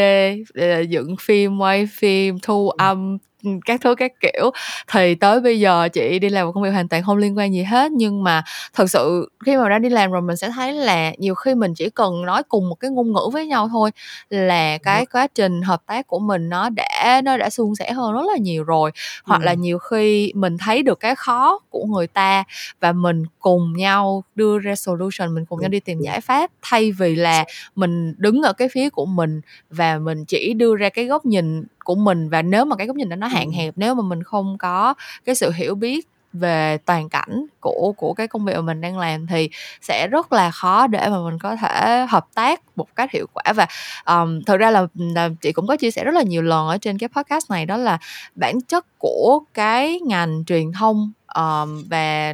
ờ, 0.55 0.81
dựng 0.81 1.15
phim, 1.21 1.57
quay 1.59 1.85
phim, 1.91 2.37
thu 2.43 2.69
âm, 2.69 3.17
các 3.65 3.81
thứ 3.81 3.95
các 3.95 4.11
kiểu, 4.19 4.51
thì 4.91 5.15
tới 5.15 5.41
bây 5.41 5.59
giờ 5.59 5.87
chị 5.93 6.19
đi 6.19 6.29
làm 6.29 6.45
một 6.45 6.51
công 6.51 6.63
việc 6.63 6.69
hoàn 6.71 6.87
toàn 6.87 7.03
không 7.03 7.17
liên 7.17 7.37
quan 7.37 7.53
gì 7.53 7.63
hết. 7.63 7.91
Nhưng 7.91 8.23
mà 8.23 8.43
thực 8.73 8.89
sự 8.89 9.29
khi 9.45 9.57
mà 9.57 9.69
ra 9.69 9.79
đi 9.79 9.89
làm 9.89 10.11
rồi 10.11 10.21
mình 10.21 10.37
sẽ 10.37 10.49
thấy 10.49 10.73
là 10.73 11.11
nhiều 11.17 11.35
khi 11.35 11.55
mình 11.55 11.73
chỉ 11.73 11.89
cần 11.89 12.25
nói 12.25 12.43
cùng 12.43 12.69
một 12.69 12.75
cái 12.75 12.91
ngôn 12.91 13.13
ngữ 13.13 13.29
với 13.33 13.47
nhau 13.47 13.67
thôi 13.71 13.91
là 14.29 14.77
cái 14.77 15.05
quá 15.05 15.27
trình 15.35 15.61
hợp 15.61 15.81
tác 15.85 16.07
của 16.07 16.19
mình 16.19 16.49
nó 16.49 16.69
đã 16.69 17.21
nó 17.23 17.37
đã 17.37 17.49
suôn 17.49 17.75
sẻ 17.75 17.91
hơn 17.91 18.13
rất 18.13 18.23
là 18.31 18.37
nhiều 18.37 18.63
rồi. 18.63 18.91
Hoặc 19.23 19.41
là 19.41 19.51
Ừm. 19.51 19.61
nhiều 19.61 19.77
khi 19.79 20.31
mình 20.35 20.57
thấy 20.57 20.83
được 20.83 20.99
cái 20.99 21.15
khó 21.15 21.59
của 21.69 21.85
người 21.85 22.07
ta 22.07 22.43
và 22.79 22.91
mình 22.91 23.23
cùng 23.39 23.73
nhau 23.77 24.23
đưa 24.35 24.59
ra 24.59 24.75
solution, 24.75 25.35
mình 25.35 25.45
cùng 25.45 25.59
nhau 25.61 25.69
đi 25.69 25.79
tìm 25.79 25.99
giải 25.99 26.21
pháp, 26.21 26.51
thay 26.61 26.91
vì 26.91 27.15
là 27.15 27.45
mình 27.75 28.13
đứng 28.17 28.41
ở 28.41 28.53
cái 28.53 28.69
phía 28.71 28.89
của 28.89 29.05
mình 29.05 29.41
và 29.69 29.97
mình 29.97 30.25
chỉ 30.25 30.53
đưa 30.53 30.75
ra 30.75 30.89
cái 30.89 31.05
góc 31.05 31.25
nhìn 31.25 31.63
của 31.87 31.95
mình. 31.95 32.29
Và 32.29 32.41
nếu 32.41 32.65
mà 32.65 32.75
cái 32.75 32.87
góc 32.87 32.95
nhìn 32.95 33.09
đó 33.09 33.15
nó 33.15 33.27
hạn 33.27 33.51
hẹp, 33.51 33.73
nếu 33.77 33.95
mà 33.95 34.03
mình 34.03 34.23
không 34.23 34.57
có 34.57 34.93
cái 35.25 35.35
sự 35.35 35.51
hiểu 35.51 35.75
biết 35.75 36.07
về 36.33 36.77
toàn 36.85 37.09
cảnh 37.09 37.45
của 37.59 37.93
của 37.97 38.13
cái 38.13 38.27
công 38.27 38.45
việc 38.45 38.55
mà 38.55 38.61
mình 38.61 38.81
đang 38.81 38.97
làm 38.99 39.27
thì 39.27 39.49
sẽ 39.81 40.07
rất 40.07 40.31
là 40.33 40.51
khó 40.51 40.87
để 40.87 41.09
mà 41.09 41.19
mình 41.25 41.39
có 41.39 41.55
thể 41.55 42.05
hợp 42.09 42.25
tác 42.35 42.61
một 42.75 42.95
cách 42.95 43.11
hiệu 43.11 43.25
quả. 43.33 43.53
Và, 43.55 43.67
ờm, 44.03 44.43
thực 44.43 44.57
ra 44.57 44.71
là 44.71 44.87
là 44.95 45.29
chị 45.41 45.51
cũng 45.51 45.67
có 45.67 45.75
chia 45.77 45.91
sẻ 45.91 46.03
rất 46.03 46.15
là 46.15 46.23
nhiều 46.23 46.41
lần 46.41 46.67
ở 46.67 46.77
trên 46.77 46.97
cái 46.97 47.09
podcast 47.15 47.51
này 47.51 47.65
đó 47.65 47.77
là 47.77 47.97
bản 48.35 48.61
chất 48.61 48.85
của 48.99 49.39
cái 49.53 49.99
ngành 49.99 50.43
truyền 50.45 50.71
thông, 50.71 51.11
ờm, 51.27 51.83
và 51.89 52.33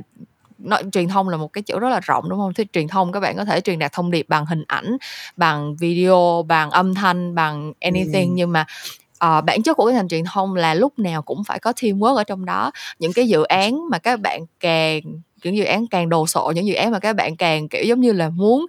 nói 0.57 0.83
truyền 0.91 1.07
thông 1.07 1.29
là 1.29 1.37
một 1.37 1.53
cái 1.53 1.61
chữ 1.61 1.79
rất 1.79 1.89
là 1.89 1.99
rộng, 1.99 2.29
đúng 2.29 2.39
hông? 2.39 2.53
Thì 2.53 2.65
truyền 2.73 2.87
thông 2.87 3.11
các 3.11 3.19
bạn 3.19 3.37
có 3.37 3.45
thể 3.45 3.61
truyền 3.61 3.79
đạt 3.79 3.91
thông 3.91 4.11
điệp 4.11 4.25
bằng 4.29 4.45
hình 4.45 4.63
ảnh, 4.67 4.97
bằng 5.37 5.75
video, 5.75 6.43
bằng 6.47 6.71
âm 6.71 6.93
thanh, 6.95 7.35
bằng 7.35 7.73
anything. 7.81 8.29
Ừm. 8.29 8.35
Nhưng 8.35 8.51
mà, 8.51 8.65
ờ, 9.23 9.41
bản 9.41 9.63
chất 9.63 9.73
của 9.77 9.85
cái 9.85 9.95
ngành 9.95 10.07
truyền 10.07 10.23
thông 10.33 10.55
là 10.55 10.73
lúc 10.73 10.99
nào 10.99 11.21
cũng 11.21 11.43
phải 11.43 11.59
có 11.59 11.71
teamwork 11.71 12.15
ở 12.15 12.23
trong 12.23 12.45
đó. 12.45 12.71
Những 12.99 13.13
cái 13.13 13.27
dự 13.27 13.43
án 13.43 13.89
mà 13.91 13.97
các 13.99 14.19
bạn 14.19 14.41
càng 14.59 15.01
những 15.43 15.57
dự 15.57 15.63
án 15.63 15.87
càng 15.87 16.09
đồ 16.09 16.27
sộ, 16.27 16.51
những 16.55 16.67
dự 16.67 16.73
án 16.73 16.91
mà 16.91 16.99
các 16.99 17.15
bạn 17.15 17.35
càng, 17.35 17.67
kiểu, 17.67 17.83
giống 17.83 18.01
như 18.01 18.11
là, 18.13 18.29
muốn 18.29 18.65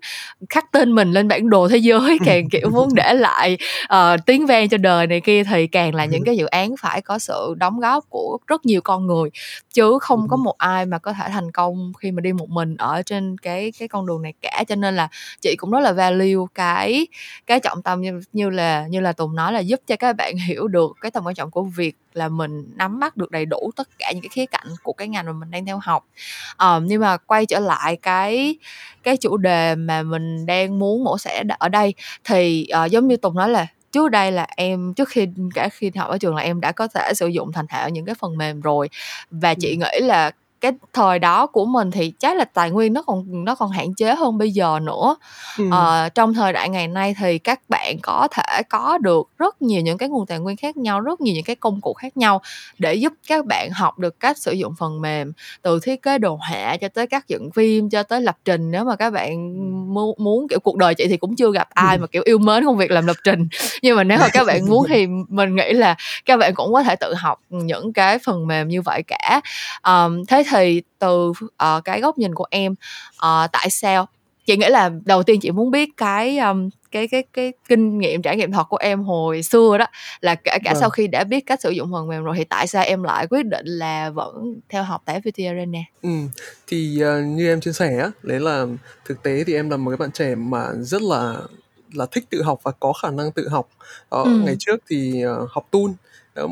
khắc 0.49 0.73
tên 0.73 0.95
mình 0.95 1.13
lên 1.13 1.29
bản 1.29 1.51
đồ 1.51 1.69
thế 1.69 1.77
giới, 1.77 2.19
càng, 2.25 2.49
kiểu, 2.49 2.71
muốn 2.71 2.89
để 2.95 3.15
lại, 3.15 3.57
ờ, 3.89 4.17
tiếng 4.27 4.47
vang 4.47 4.69
cho 4.69 4.77
đời 4.77 5.07
này 5.07 5.21
kia 5.21 5.45
thì 5.45 5.67
càng 5.67 5.95
là 5.95 6.05
những 6.05 6.23
cái 6.27 6.37
dự 6.37 6.47
án 6.47 6.75
phải 6.81 7.03
có 7.03 7.19
sự 7.19 7.55
đóng 7.57 7.81
góp 7.81 8.05
của 8.09 8.39
rất 8.47 8.67
nhiều 8.67 8.81
con 8.81 9.07
người. 9.07 9.31
Chứ 9.73 9.99
không 10.01 10.29
có 10.29 10.37
một 10.37 10.59
ai 10.59 10.87
mà 10.87 10.99
có 10.99 11.13
thể 11.13 11.29
thành 11.29 11.53
công 11.53 11.93
khi 11.99 12.11
mà 12.11 12.21
đi 12.21 12.33
một 12.33 12.49
mình 12.49 12.77
ở 12.77 13.03
trên 13.03 13.39
cái 13.39 13.73
cái 13.79 13.89
con 13.89 14.07
đường 14.07 14.23
này 14.23 14.33
cả. 14.43 14.65
Cho 14.69 14.75
nên 14.75 14.97
là 14.97 15.09
chị 15.41 15.57
cũng 15.59 15.71
rất 15.71 15.81
là 15.81 15.93
value 15.93 16.45
cái 16.55 17.07
cái 17.47 17.61
trọng 17.61 17.83
tâm 17.83 18.01
như 18.01 18.21
như 18.33 18.51
là 18.51 18.87
như 18.87 19.01
là 19.01 19.13
Tùng 19.13 19.35
nói 19.35 19.53
là 19.53 19.61
giúp 19.61 19.81
cho 19.87 19.97
các 19.97 20.17
bạn 20.17 20.37
hiểu 20.37 20.69
được 20.69 20.97
cái 21.01 21.11
tầm 21.11 21.25
quan 21.27 21.35
trọng 21.35 21.51
của 21.51 21.63
việc 21.63 21.97
là 22.15 22.29
mình 22.29 22.65
nắm 22.77 23.01
bắt 23.01 23.17
được 23.17 23.31
đầy 23.31 23.47
đủ 23.47 23.71
tất 23.77 23.89
cả 23.99 24.13
những 24.13 24.23
cái 24.23 24.29
khía 24.33 24.47
cạnh 24.47 24.67
của 24.83 24.93
cái 24.93 25.09
ngành 25.09 25.27
mà 25.27 25.33
mình 25.33 25.51
đang 25.51 25.67
theo 25.67 25.79
học. 25.83 26.05
Ờm, 26.57 26.87
nhưng 26.87 27.01
mà 27.01 27.17
quay 27.17 27.47
trở 27.47 27.59
lại 27.61 27.97
cái 27.97 28.57
cái 29.03 29.17
chủ 29.17 29.37
đề 29.37 29.75
mà 29.75 30.03
mình 30.03 30.47
đang 30.47 30.79
muốn 30.79 31.05
mổ 31.05 31.19
xẻ 31.19 31.43
ở 31.59 31.69
đây 31.69 31.95
thì, 32.25 32.67
ờ, 32.67 32.85
giống 32.87 33.09
như 33.09 33.17
Tùng 33.17 33.35
nói 33.37 33.49
là 33.51 33.67
trước 33.93 34.11
đây 34.11 34.33
là 34.33 34.47
em 34.57 34.95
trước 34.95 35.09
khi 35.09 35.27
cả 35.55 35.69
khi 35.73 35.91
học 35.97 36.09
ở 36.11 36.19
trường 36.19 36.35
là 36.37 36.43
em 36.43 36.61
đã 36.61 36.73
có 36.73 36.89
thể 36.89 37.13
sử 37.15 37.27
dụng 37.27 37.53
thành 37.53 37.67
thạo 37.69 37.89
những 37.89 38.05
cái 38.07 38.15
phần 38.21 38.37
mềm 38.39 38.61
rồi. 38.61 38.89
Và 39.31 39.55
chị 39.55 39.77
nghĩ 39.77 40.01
là 40.07 40.31
cái 40.65 40.73
thời 40.93 41.19
đó 41.19 41.47
của 41.47 41.65
mình 41.65 41.91
thì 41.91 42.13
chắc 42.19 42.37
là 42.37 42.45
tài 42.45 42.71
nguyên 42.71 42.93
nó 42.93 43.03
còn 43.03 43.45
nó 43.45 43.55
còn 43.55 43.71
hạn 43.71 43.95
chế 43.95 44.15
hơn 44.15 44.39
bây 44.39 44.51
giờ 44.51 44.79
nữa. 44.83 45.17
Ừm. 45.59 45.71
Ờ, 45.71 46.09
trong 46.09 46.35
thời 46.35 46.53
đại 46.53 46.69
ngày 46.69 46.89
nay 46.89 47.15
thì 47.19 47.39
các 47.39 47.61
bạn 47.69 47.97
có 48.03 48.29
thể 48.31 48.63
có 48.69 48.99
được 48.99 49.29
rất 49.39 49.63
nhiều 49.63 49.81
những 49.83 49.99
cái 49.99 50.09
nguồn 50.09 50.27
tài 50.27 50.39
nguyên 50.39 50.57
khác 50.57 50.77
nhau, 50.77 51.01
rất 51.01 51.21
nhiều 51.21 51.35
những 51.35 51.45
cái 51.45 51.57
công 51.57 51.81
cụ 51.81 51.93
khác 51.95 52.17
nhau 52.17 52.41
để 52.79 52.95
giúp 52.95 53.13
các 53.29 53.47
bạn 53.47 53.71
học 53.71 53.99
được 53.99 54.21
cách 54.21 54.39
sử 54.39 54.53
dụng 54.53 54.75
phần 54.79 55.01
mềm, 55.01 55.33
từ 55.63 55.81
thiết 55.83 56.03
kế 56.03 56.19
đồ 56.19 56.39
họa 56.51 56.77
cho 56.77 56.89
tới 56.89 57.07
cắt 57.07 57.29
dựng 57.29 57.51
phim, 57.55 57.91
cho 57.91 58.03
tới 58.03 58.21
lập 58.21 58.37
trình. 58.45 58.71
Nếu 58.71 58.85
mà 58.85 58.97
các 58.97 59.11
bạn 59.11 59.31
Ừm. 59.33 59.95
muốn 60.25 60.49
kiểu, 60.49 60.61
cuộc 60.61 60.77
đời 60.77 60.95
chị 60.95 61.07
thì 61.09 61.17
cũng 61.17 61.37
chưa 61.37 61.53
gặp 61.53 61.69
ai 61.75 61.99
mà, 61.99 62.07
kiểu, 62.07 62.23
yêu 62.27 62.39
mến 62.39 62.65
công 62.65 62.77
việc 62.77 62.91
làm 62.91 63.07
lập 63.07 63.17
trình. 63.25 63.49
Nhưng 63.83 63.97
mà 63.97 64.05
nếu 64.05 64.19
mà 64.19 64.29
các 64.33 64.45
bạn 64.47 64.67
muốn 64.69 64.87
thì 64.89 65.07
mình 65.29 65.57
nghĩ 65.57 65.73
là 65.73 65.97
các 66.25 66.37
bạn 66.37 66.55
cũng 66.55 66.73
có 66.73 66.83
thể 66.83 66.97
tự 66.97 67.15
học 67.15 67.41
những 67.49 67.93
cái 67.93 68.19
phần 68.19 68.47
mềm 68.47 68.69
như 68.69 68.83
vậy 68.83 69.03
cả. 69.07 69.41
Ờm, 69.81 70.27
thế 70.27 70.43
thì 70.51 70.54
từ 70.99 71.33
ph 71.33 71.45
ờ, 71.57 71.81
cái 71.85 72.01
góc 72.01 72.19
nhìn 72.19 72.35
của 72.35 72.47
em, 72.51 72.75
ờ, 73.17 73.47
tại 73.53 73.71
sao 73.71 74.07
chị 74.47 74.57
nghĩ 74.57 74.67
là 74.69 74.91
đầu 75.05 75.23
tiên 75.23 75.41
chị 75.41 75.51
muốn 75.51 75.71
biết 75.71 75.89
cái, 75.97 76.39
ờm, 76.39 76.69
cái 76.91 77.09
cái 77.09 77.23
cái 77.33 77.53
kinh 77.69 77.99
nghiệm 77.99 78.23
trải 78.23 78.37
nghiệm 78.37 78.53
thật 78.53 78.65
của 78.69 78.77
em 78.77 79.03
hồi 79.03 79.43
xưa 79.43 79.79
đó 79.79 79.87
là 80.21 80.35
kể 80.35 80.59
cả 80.65 80.73
Vâng. 80.75 80.81
sau 80.81 80.91
khi 80.91 81.07
đã 81.07 81.25
biết 81.25 81.41
cách 81.47 81.61
sử 81.61 81.71
dụng 81.71 81.93
phần 81.93 82.09
mềm 82.09 82.23
rồi 82.25 82.35
thì 82.39 82.45
tại 82.45 82.67
sao 82.67 82.85
em 82.85 83.03
lại 83.03 83.27
quyết 83.27 83.47
định 83.47 83.67
là 83.67 84.11
vẫn 84.11 84.61
theo 84.69 84.83
học 84.83 85.03
tại 85.05 85.21
FPT 85.21 85.47
Arena? 85.49 85.79
Ừm, 86.03 86.29
thì, 86.67 87.01
ờ, 87.01 87.21
như 87.23 87.49
em 87.53 87.61
chia 87.61 87.73
sẻ 87.73 87.99
á, 87.99 88.11
đấy 88.23 88.41
là 88.41 88.67
thực 89.05 89.23
tế 89.23 89.45
thì 89.47 89.55
em 89.55 89.71
là 89.71 89.77
một 89.77 89.91
cái 89.91 89.97
bạn 89.97 90.11
trẻ 90.13 90.35
mà 90.35 90.67
rất 90.81 91.03
là 91.03 91.35
là 91.93 92.07
thích 92.07 92.25
tự 92.31 92.43
học 92.43 92.61
và 92.63 92.71
có 92.81 92.93
khả 93.03 93.11
năng 93.11 93.33
tự 93.33 93.49
học. 93.49 93.69
Đó, 94.11 94.25
ngày 94.25 94.49
Ừm. 94.53 94.57
trước 94.59 94.77
thì, 94.91 95.23
ờ, 95.23 95.47
học 95.51 95.69
tool, 95.71 95.83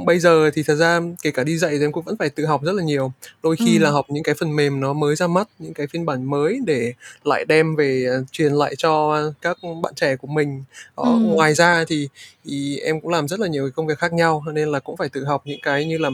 bây 0.06 0.18
giờ 0.18 0.50
thì 0.54 0.62
thật 0.62 0.74
ra 0.74 1.00
kể 1.22 1.30
cả 1.30 1.44
đi 1.44 1.58
dạy 1.58 1.70
thì 1.78 1.84
em 1.84 1.92
cũng 1.92 2.04
vẫn 2.04 2.16
phải 2.16 2.28
tự 2.30 2.46
học 2.46 2.62
rất 2.64 2.72
là 2.72 2.82
nhiều. 2.82 3.12
Đôi 3.42 3.56
khi 3.56 3.78
là 3.78 3.88
Ừm. 3.88 3.94
học 3.94 4.06
những 4.10 4.22
cái 4.22 4.34
phần 4.40 4.56
mềm 4.56 4.80
nó 4.80 4.92
mới 4.92 5.16
ra 5.16 5.26
mắt, 5.26 5.48
những 5.58 5.74
cái 5.74 5.86
phiên 5.86 6.06
bản 6.06 6.24
mới 6.30 6.58
để 6.66 6.92
lại 7.24 7.44
đem 7.48 7.76
về, 7.76 8.04
ờ, 8.10 8.24
truyền 8.32 8.52
lại 8.52 8.74
cho 8.78 9.22
các 9.42 9.56
bạn 9.82 9.94
trẻ 9.96 10.16
của 10.16 10.26
mình. 10.28 10.64
Đó, 10.96 11.02
Ừm. 11.04 11.32
ngoài 11.34 11.54
ra 11.54 11.84
thì 11.88 12.08
thì 12.44 12.78
em 12.78 13.00
cũng 13.00 13.10
làm 13.10 13.28
rất 13.28 13.40
là 13.40 13.46
nhiều 13.48 13.70
công 13.74 13.86
việc 13.86 13.98
khác 13.98 14.12
nhau, 14.12 14.44
nên 14.54 14.68
là 14.68 14.78
cũng 14.80 14.96
phải 14.96 15.08
tự 15.08 15.24
học 15.24 15.42
những 15.44 15.60
cái 15.62 15.84
như 15.84 15.98
là 15.98 16.10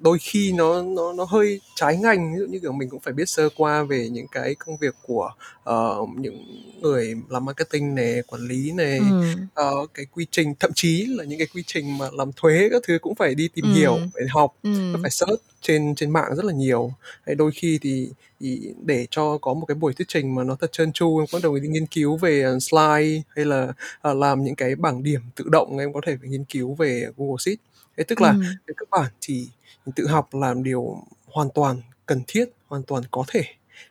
đôi 0.00 0.18
khi 0.20 0.52
nó 0.52 0.82
nó 0.82 1.12
nó 1.12 1.24
hơi 1.24 1.60
trái 1.74 1.96
ngành, 1.96 2.32
ví 2.34 2.38
dụ 2.40 2.46
như, 2.46 2.58
kiểu, 2.60 2.72
mình 2.72 2.88
cũng 2.88 3.00
phải 3.00 3.12
biết 3.14 3.28
sơ 3.28 3.48
qua 3.56 3.82
về 3.82 4.08
những 4.08 4.26
cái 4.32 4.54
công 4.54 4.76
việc 4.76 4.94
của, 5.02 5.30
ờ, 5.64 5.96
những 6.18 6.44
người 6.82 7.14
làm 7.28 7.44
marketing 7.44 7.94
nè, 7.94 8.22
quản 8.26 8.42
lý 8.48 8.72
nè, 8.72 8.98
Ừm. 8.98 9.46
ờ, 9.54 9.72
cái 9.94 10.06
quy 10.12 10.26
trình, 10.30 10.54
thậm 10.60 10.70
chí 10.74 11.06
là 11.08 11.24
những 11.24 11.38
cái 11.38 11.46
quy 11.54 11.62
trình 11.66 11.98
mà 11.98 12.06
làm 12.12 12.30
thuế 12.36 12.68
các 12.72 12.82
thứ 12.86 12.98
cũng 13.02 13.14
phải 13.14 13.34
đi 13.34 13.48
tìm 13.54 13.64
hiểu, 13.74 13.92
Ừm. 13.96 14.10
phải 14.14 14.22
học, 14.30 14.54
Ừm. 14.62 14.92
phải 15.02 15.10
search 15.10 15.40
trên 15.62 15.94
trên 15.94 16.10
mạng 16.10 16.36
rất 16.36 16.44
là 16.44 16.52
nhiều. 16.52 16.92
Hay 17.26 17.34
đôi 17.34 17.50
khi 17.54 17.78
thì 17.82 18.10
thì 18.40 18.60
để 18.84 19.06
cho 19.10 19.38
có 19.38 19.54
một 19.54 19.66
cái 19.66 19.74
buổi 19.74 19.92
thuyết 19.94 20.08
trình 20.08 20.34
mà 20.34 20.44
nó 20.44 20.56
thật 20.60 20.72
trơn 20.72 20.92
tru, 20.92 21.18
em 21.18 21.26
bắt 21.32 21.42
đầu 21.42 21.58
đi 21.58 21.68
nghiên 21.68 21.86
cứu 21.86 22.16
về, 22.16 22.42
ờ, 22.42 22.58
slide 22.60 23.22
hay 23.36 23.44
là, 23.44 23.72
ờ, 24.00 24.14
làm 24.14 24.44
những 24.44 24.54
cái 24.54 24.74
bảng 24.74 25.02
điểm 25.02 25.20
tự 25.36 25.44
động, 25.52 25.78
em 25.78 25.92
có 25.92 26.00
thể 26.06 26.16
phải 26.20 26.28
nghiên 26.28 26.44
cứu 26.44 26.74
về 26.74 27.06
Google 27.16 27.36
Sheet. 27.38 27.58
Thế 27.96 28.04
tức 28.04 28.20
là 28.20 28.36
về 28.66 28.74
cơ 28.76 28.86
bản 28.90 29.10
thì 29.20 29.48
tự 29.96 30.06
học 30.06 30.34
là 30.34 30.54
điều 30.54 30.96
hoàn 31.26 31.48
toàn 31.54 31.82
cần 32.06 32.22
thiết, 32.28 32.44
hoàn 32.68 32.82
toàn 32.82 33.02
có 33.10 33.24
thể. 33.28 33.42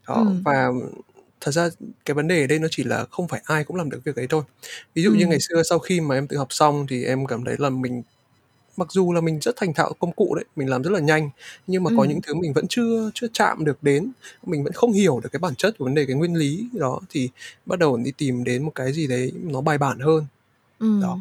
Đó, 0.08 0.16
Ừm. 0.16 0.42
và 0.46 0.68
thật 1.42 1.52
ra 1.52 1.70
cái 2.06 2.16
vấn 2.16 2.28
đề 2.28 2.42
ở 2.42 2.48
đây 2.48 2.60
nó 2.60 2.68
chỉ 2.72 2.84
là 2.84 3.06
không 3.12 3.28
phải 3.28 3.42
ai 3.46 3.64
cũng 3.64 3.78
làm 3.78 3.90
được 3.90 4.02
việc 4.04 4.16
ấy 4.16 4.28
thôi. 4.28 4.44
Ví 4.96 5.04
dụ 5.04 5.12
như 5.14 5.28
ngày 5.28 5.40
xưa 5.50 5.64
sau 5.64 5.80
khi 5.80 6.02
mà 6.02 6.16
em 6.16 6.28
tự 6.28 6.38
học 6.38 6.48
xong 6.54 6.88
thì 6.90 7.06
em 7.06 7.26
cảm 7.26 7.46
thấy 7.46 7.56
là 7.60 7.70
mình 7.70 8.04
mặc 8.78 8.92
dù 8.92 9.14
là 9.14 9.22
mình 9.22 9.40
rất 9.42 9.56
thành 9.58 9.74
thạo 9.74 9.94
công 10.00 10.12
cụ 10.12 10.36
đấy, 10.36 10.46
mình 10.56 10.70
làm 10.70 10.84
rất 10.84 10.92
là 10.92 11.00
nhanh, 11.00 11.30
nhưng 11.68 11.84
mà 11.84 11.92
có 11.98 12.04
những 12.04 12.22
thứ 12.24 12.34
mình 12.36 12.54
vẫn 12.54 12.66
chưa 12.70 13.12
chưa 13.14 13.28
chạm 13.34 13.66
được 13.66 13.84
đến, 13.84 14.12
mình 14.46 14.64
vẫn 14.64 14.74
không 14.74 14.92
hiểu 14.94 15.20
được 15.24 15.30
cái 15.32 15.40
bản 15.40 15.56
chất 15.56 15.76
của 15.80 15.86
vấn 15.86 15.96
đề, 15.96 16.06
cái 16.06 16.16
nguyên 16.16 16.36
lý 16.36 16.70
đó, 16.74 17.00
thì 17.10 17.30
bắt 17.66 17.80
đầu 17.80 17.98
đi 17.98 18.12
tìm 18.18 18.44
đến 18.44 18.64
một 18.66 18.72
cái 18.76 18.94
gì 18.94 19.08
đấy 19.08 19.32
nó 19.44 19.62
bài 19.62 19.78
bản 19.78 20.00
hơn. 20.00 20.26
Đó. 21.02 21.20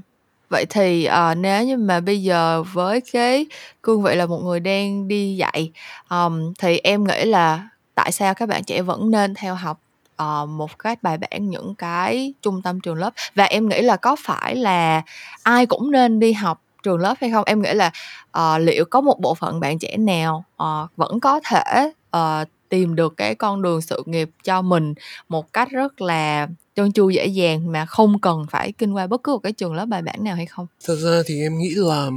Vậy 0.50 0.67
thì, 0.71 1.05
ờ, 1.05 1.35
nếu 1.35 1.64
như 1.64 1.76
mà 1.76 2.00
bây 2.00 2.23
giờ 2.23 2.62
với 2.73 3.00
cái 3.12 3.47
cương 3.83 4.02
vị 4.02 4.14
là 4.14 4.26
một 4.26 4.38
người 4.45 4.61
đang 4.61 5.09
đi 5.09 5.37
dạy, 5.37 5.73
um, 6.11 6.52
thì 6.59 6.78
em 6.78 7.05
nghĩ 7.05 7.25
là 7.25 7.69
tại 7.95 8.12
sao 8.12 8.35
các 8.35 8.49
bạn 8.49 8.64
trẻ 8.64 8.83
vẫn 8.83 9.11
nên 9.11 9.35
theo 9.35 9.55
học, 9.55 9.81
uh, 10.23 10.49
một 10.49 10.78
cách 10.78 11.02
bài 11.02 11.19
bản 11.19 11.50
những 11.50 11.75
cái 11.75 12.35
trung 12.43 12.62
tâm 12.62 12.81
trường 12.81 12.97
lớp? 12.97 13.11
Và 13.35 13.45
em 13.45 13.69
nghĩ 13.69 13.83
là 13.83 13.97
có 13.97 14.17
phải 14.25 14.57
là 14.57 15.02
ai 15.43 15.67
cũng 15.67 15.90
nên 15.90 16.21
đi 16.21 16.33
học 16.33 16.62
trường 16.83 16.99
lớp 16.99 17.14
hay 17.21 17.31
không? 17.31 17.45
Em 17.45 17.62
nghĩ 17.62 17.73
là, 17.75 17.90
uh, 18.38 18.61
liệu 18.61 18.85
có 18.90 19.00
một 19.00 19.21
bộ 19.21 19.35
phận 19.35 19.61
bạn 19.61 19.78
trẻ 19.78 19.97
nào, 19.97 20.45
uh, 20.62 20.97
vẫn 20.97 21.21
có 21.21 21.40
thể, 21.50 21.93
uh, 22.17 22.49
tìm 22.69 22.95
được 22.95 23.14
cái 23.17 23.35
con 23.35 23.62
đường 23.62 23.81
sự 23.81 24.02
nghiệp 24.07 24.31
cho 24.45 24.62
mình 24.62 24.95
một 25.28 25.52
cách 25.52 25.71
rất 25.71 26.00
là 26.00 26.49
trơn 26.79 26.93
tru, 26.93 27.11
dễ 27.11 27.27
dàng 27.27 27.73
mà 27.73 27.87
không 27.87 28.19
cần 28.21 28.47
phải 28.51 28.73
kinh 28.73 28.93
qua 28.97 29.07
bất 29.07 29.23
cứ 29.25 29.33
một 29.33 29.39
cái 29.39 29.53
trường 29.53 29.75
lớp 29.75 29.87
bài 29.87 30.03
bản 30.03 30.25
nào 30.25 30.37
hay 30.37 30.47
không? 30.47 30.67
Thật 30.85 30.97
ra 30.97 31.23
thì 31.27 31.41
em 31.43 31.59
nghĩ 31.59 31.71
là 31.75 32.11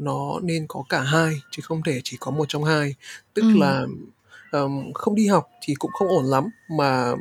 nó 0.00 0.40
nên 0.42 0.64
có 0.68 0.84
cả 0.88 1.00
hai, 1.02 1.32
chứ 1.50 1.62
không 1.64 1.82
thể 1.86 2.00
chỉ 2.04 2.16
có 2.20 2.30
một 2.30 2.44
trong 2.48 2.64
hai. 2.64 2.94
Tức 3.34 3.42
Ừm. 3.42 3.60
là, 3.60 3.82
ờm, 4.50 4.92
không 4.94 5.14
đi 5.14 5.26
học 5.26 5.48
thì 5.62 5.74
cũng 5.78 5.90
không 5.92 6.08
ổn 6.08 6.24
lắm, 6.24 6.44
mà 6.78 7.14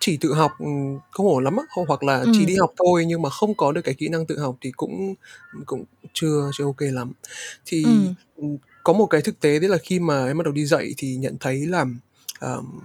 chỉ 0.00 0.16
tự 0.20 0.34
học, 0.34 0.52
ừm, 0.58 0.98
không 1.10 1.26
ổn 1.28 1.44
lắm 1.44 1.56
á, 1.56 1.62
hoặc 1.86 2.02
là 2.02 2.24
chỉ 2.32 2.40
Ừm. 2.44 2.46
đi 2.46 2.56
học 2.56 2.70
thôi 2.76 3.04
nhưng 3.06 3.22
mà 3.22 3.30
không 3.30 3.54
có 3.54 3.72
được 3.72 3.82
cái 3.84 3.94
kỹ 3.94 4.08
năng 4.08 4.26
tự 4.26 4.38
học 4.38 4.56
thì 4.60 4.70
cũng 4.76 5.14
cũng 5.66 5.84
chưa 6.12 6.50
chưa 6.54 6.64
OK 6.64 6.80
lắm. 6.80 7.12
Thì, 7.66 7.84
Ừm. 7.84 8.14
ừm, 8.36 8.56
có 8.84 8.92
một 8.92 9.06
cái 9.06 9.20
thực 9.22 9.40
tế 9.40 9.58
đấy 9.58 9.68
là 9.70 9.78
khi 9.82 9.98
mà 10.00 10.26
em 10.26 10.38
bắt 10.38 10.44
đầu 10.44 10.52
đi 10.52 10.64
dạy 10.64 10.94
thì 10.96 11.16
nhận 11.16 11.36
thấy 11.40 11.66
là, 11.66 11.84
ờm, 12.38 12.80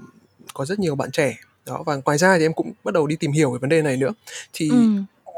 có 0.53 0.65
rất 0.65 0.79
nhiều 0.79 0.95
bạn 0.95 1.11
trẻ 1.11 1.37
đó, 1.65 1.83
và 1.85 1.95
ngoài 2.05 2.17
ra 2.17 2.37
thì 2.37 2.45
em 2.45 2.53
cũng 2.53 2.73
bắt 2.83 2.93
đầu 2.93 3.07
đi 3.07 3.15
tìm 3.15 3.31
hiểu 3.31 3.51
về 3.51 3.59
vấn 3.59 3.69
đề 3.69 3.81
này 3.81 3.97
nữa. 3.97 4.11
Thì 4.53 4.69
ừ 4.69 4.75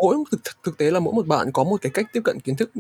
mỗi 0.01 0.17
thực 0.31 0.41
thực 0.63 0.77
tế 0.77 0.91
là 0.91 0.99
mỗi 0.99 1.13
một 1.13 1.27
bạn 1.27 1.51
có 1.51 1.63
một 1.63 1.77
cái 1.81 1.89
cách 1.93 2.05
tiếp 2.13 2.21
cận 2.23 2.39
kiến 2.39 2.55
thức, 2.55 2.71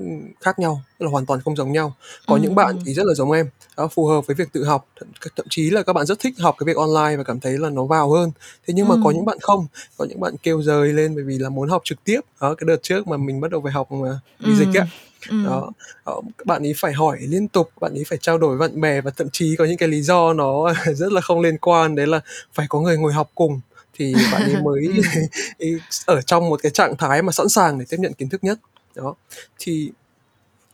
khác 0.41 0.59
nhau, 0.59 0.81
tức 0.99 1.05
là 1.05 1.11
hoàn 1.11 1.25
toàn 1.25 1.41
không 1.41 1.55
giống 1.55 1.71
nhau. 1.71 1.93
Có 2.27 2.37
những 2.37 2.49
Ừm, 2.49 2.55
bạn 2.55 2.75
ừm. 2.75 2.83
thì 2.85 2.93
rất 2.93 3.03
là 3.05 3.13
giống 3.13 3.31
em, 3.31 3.49
đó, 3.77 3.87
phù 3.87 4.05
hợp 4.05 4.27
với 4.27 4.35
việc 4.35 4.53
tự 4.53 4.63
học, 4.65 4.87
thậm 4.99 5.07
thậm 5.35 5.45
chí 5.49 5.69
là 5.69 5.83
các 5.83 5.93
bạn 5.93 6.05
rất 6.05 6.19
thích 6.19 6.33
học 6.39 6.55
cái 6.59 6.65
việc 6.65 6.77
online 6.77 7.17
và 7.17 7.23
cảm 7.23 7.39
thấy 7.39 7.57
là 7.57 7.69
nó 7.69 7.85
vào 7.85 8.11
hơn. 8.11 8.31
Thế 8.67 8.73
nhưng 8.73 8.87
mà 8.87 8.95
có 9.03 9.11
những 9.11 9.25
bạn 9.25 9.37
không, 9.41 9.67
có 9.97 10.05
những 10.05 10.19
bạn 10.19 10.35
kêu 10.43 10.61
rời 10.61 10.93
lên 10.93 11.15
bởi 11.15 11.23
vì 11.23 11.37
là 11.39 11.49
muốn 11.49 11.69
học 11.69 11.81
trực 11.85 12.03
tiếp. 12.03 12.19
Đó, 12.41 12.55
cái 12.55 12.65
đợt 12.67 12.77
trước 12.83 13.07
mà 13.07 13.17
mình 13.17 13.41
bắt 13.41 13.51
đầu 13.51 13.61
phải 13.63 13.71
học, 13.71 13.87
ờ, 14.03 14.19
vì 14.39 14.55
dịch 14.55 14.69
Ừm. 14.73 14.87
Ừm. 15.29 15.43
đó, 15.45 15.71
đó, 16.05 16.21
các 16.37 16.45
bạn 16.47 16.63
ấy 16.65 16.73
phải 16.77 16.93
hỏi 16.93 17.17
liên 17.21 17.47
tục, 17.47 17.69
bạn 17.81 17.93
ấy 17.93 18.03
phải 18.07 18.17
trao 18.21 18.37
đổi 18.37 18.57
với 18.57 18.69
bạn 18.69 18.81
bè 18.81 19.01
và 19.01 19.11
thậm 19.11 19.27
chí 19.31 19.55
có 19.55 19.65
những 19.65 19.77
cái 19.77 19.89
lý 19.89 20.01
do 20.01 20.33
nó 20.33 20.73
rất 20.95 21.11
là 21.11 21.21
không 21.21 21.41
liên 21.41 21.57
quan, 21.57 21.95
đấy 21.95 22.07
là 22.07 22.19
phải 22.53 22.65
có 22.69 22.79
người 22.79 22.97
ngồi 22.97 23.13
học 23.13 23.31
cùng 23.35 23.59
thì 23.97 24.15
bạn 24.31 24.41
ấy 24.43 24.57
mới 24.63 24.87
ấy 25.59 25.79
ở 26.05 26.21
trong 26.21 26.49
một 26.49 26.59
cái 26.63 26.71
trạng 26.71 26.97
thái 26.97 27.21
mà 27.21 27.31
sẵn 27.31 27.49
sàng 27.49 27.79
để 27.79 27.85
tiếp 27.89 27.97
nhận 27.99 28.13
kiến 28.13 28.29
thức 28.29 28.43
nhất. 28.43 28.59
Đó, 28.95 29.15
thì 29.59 29.91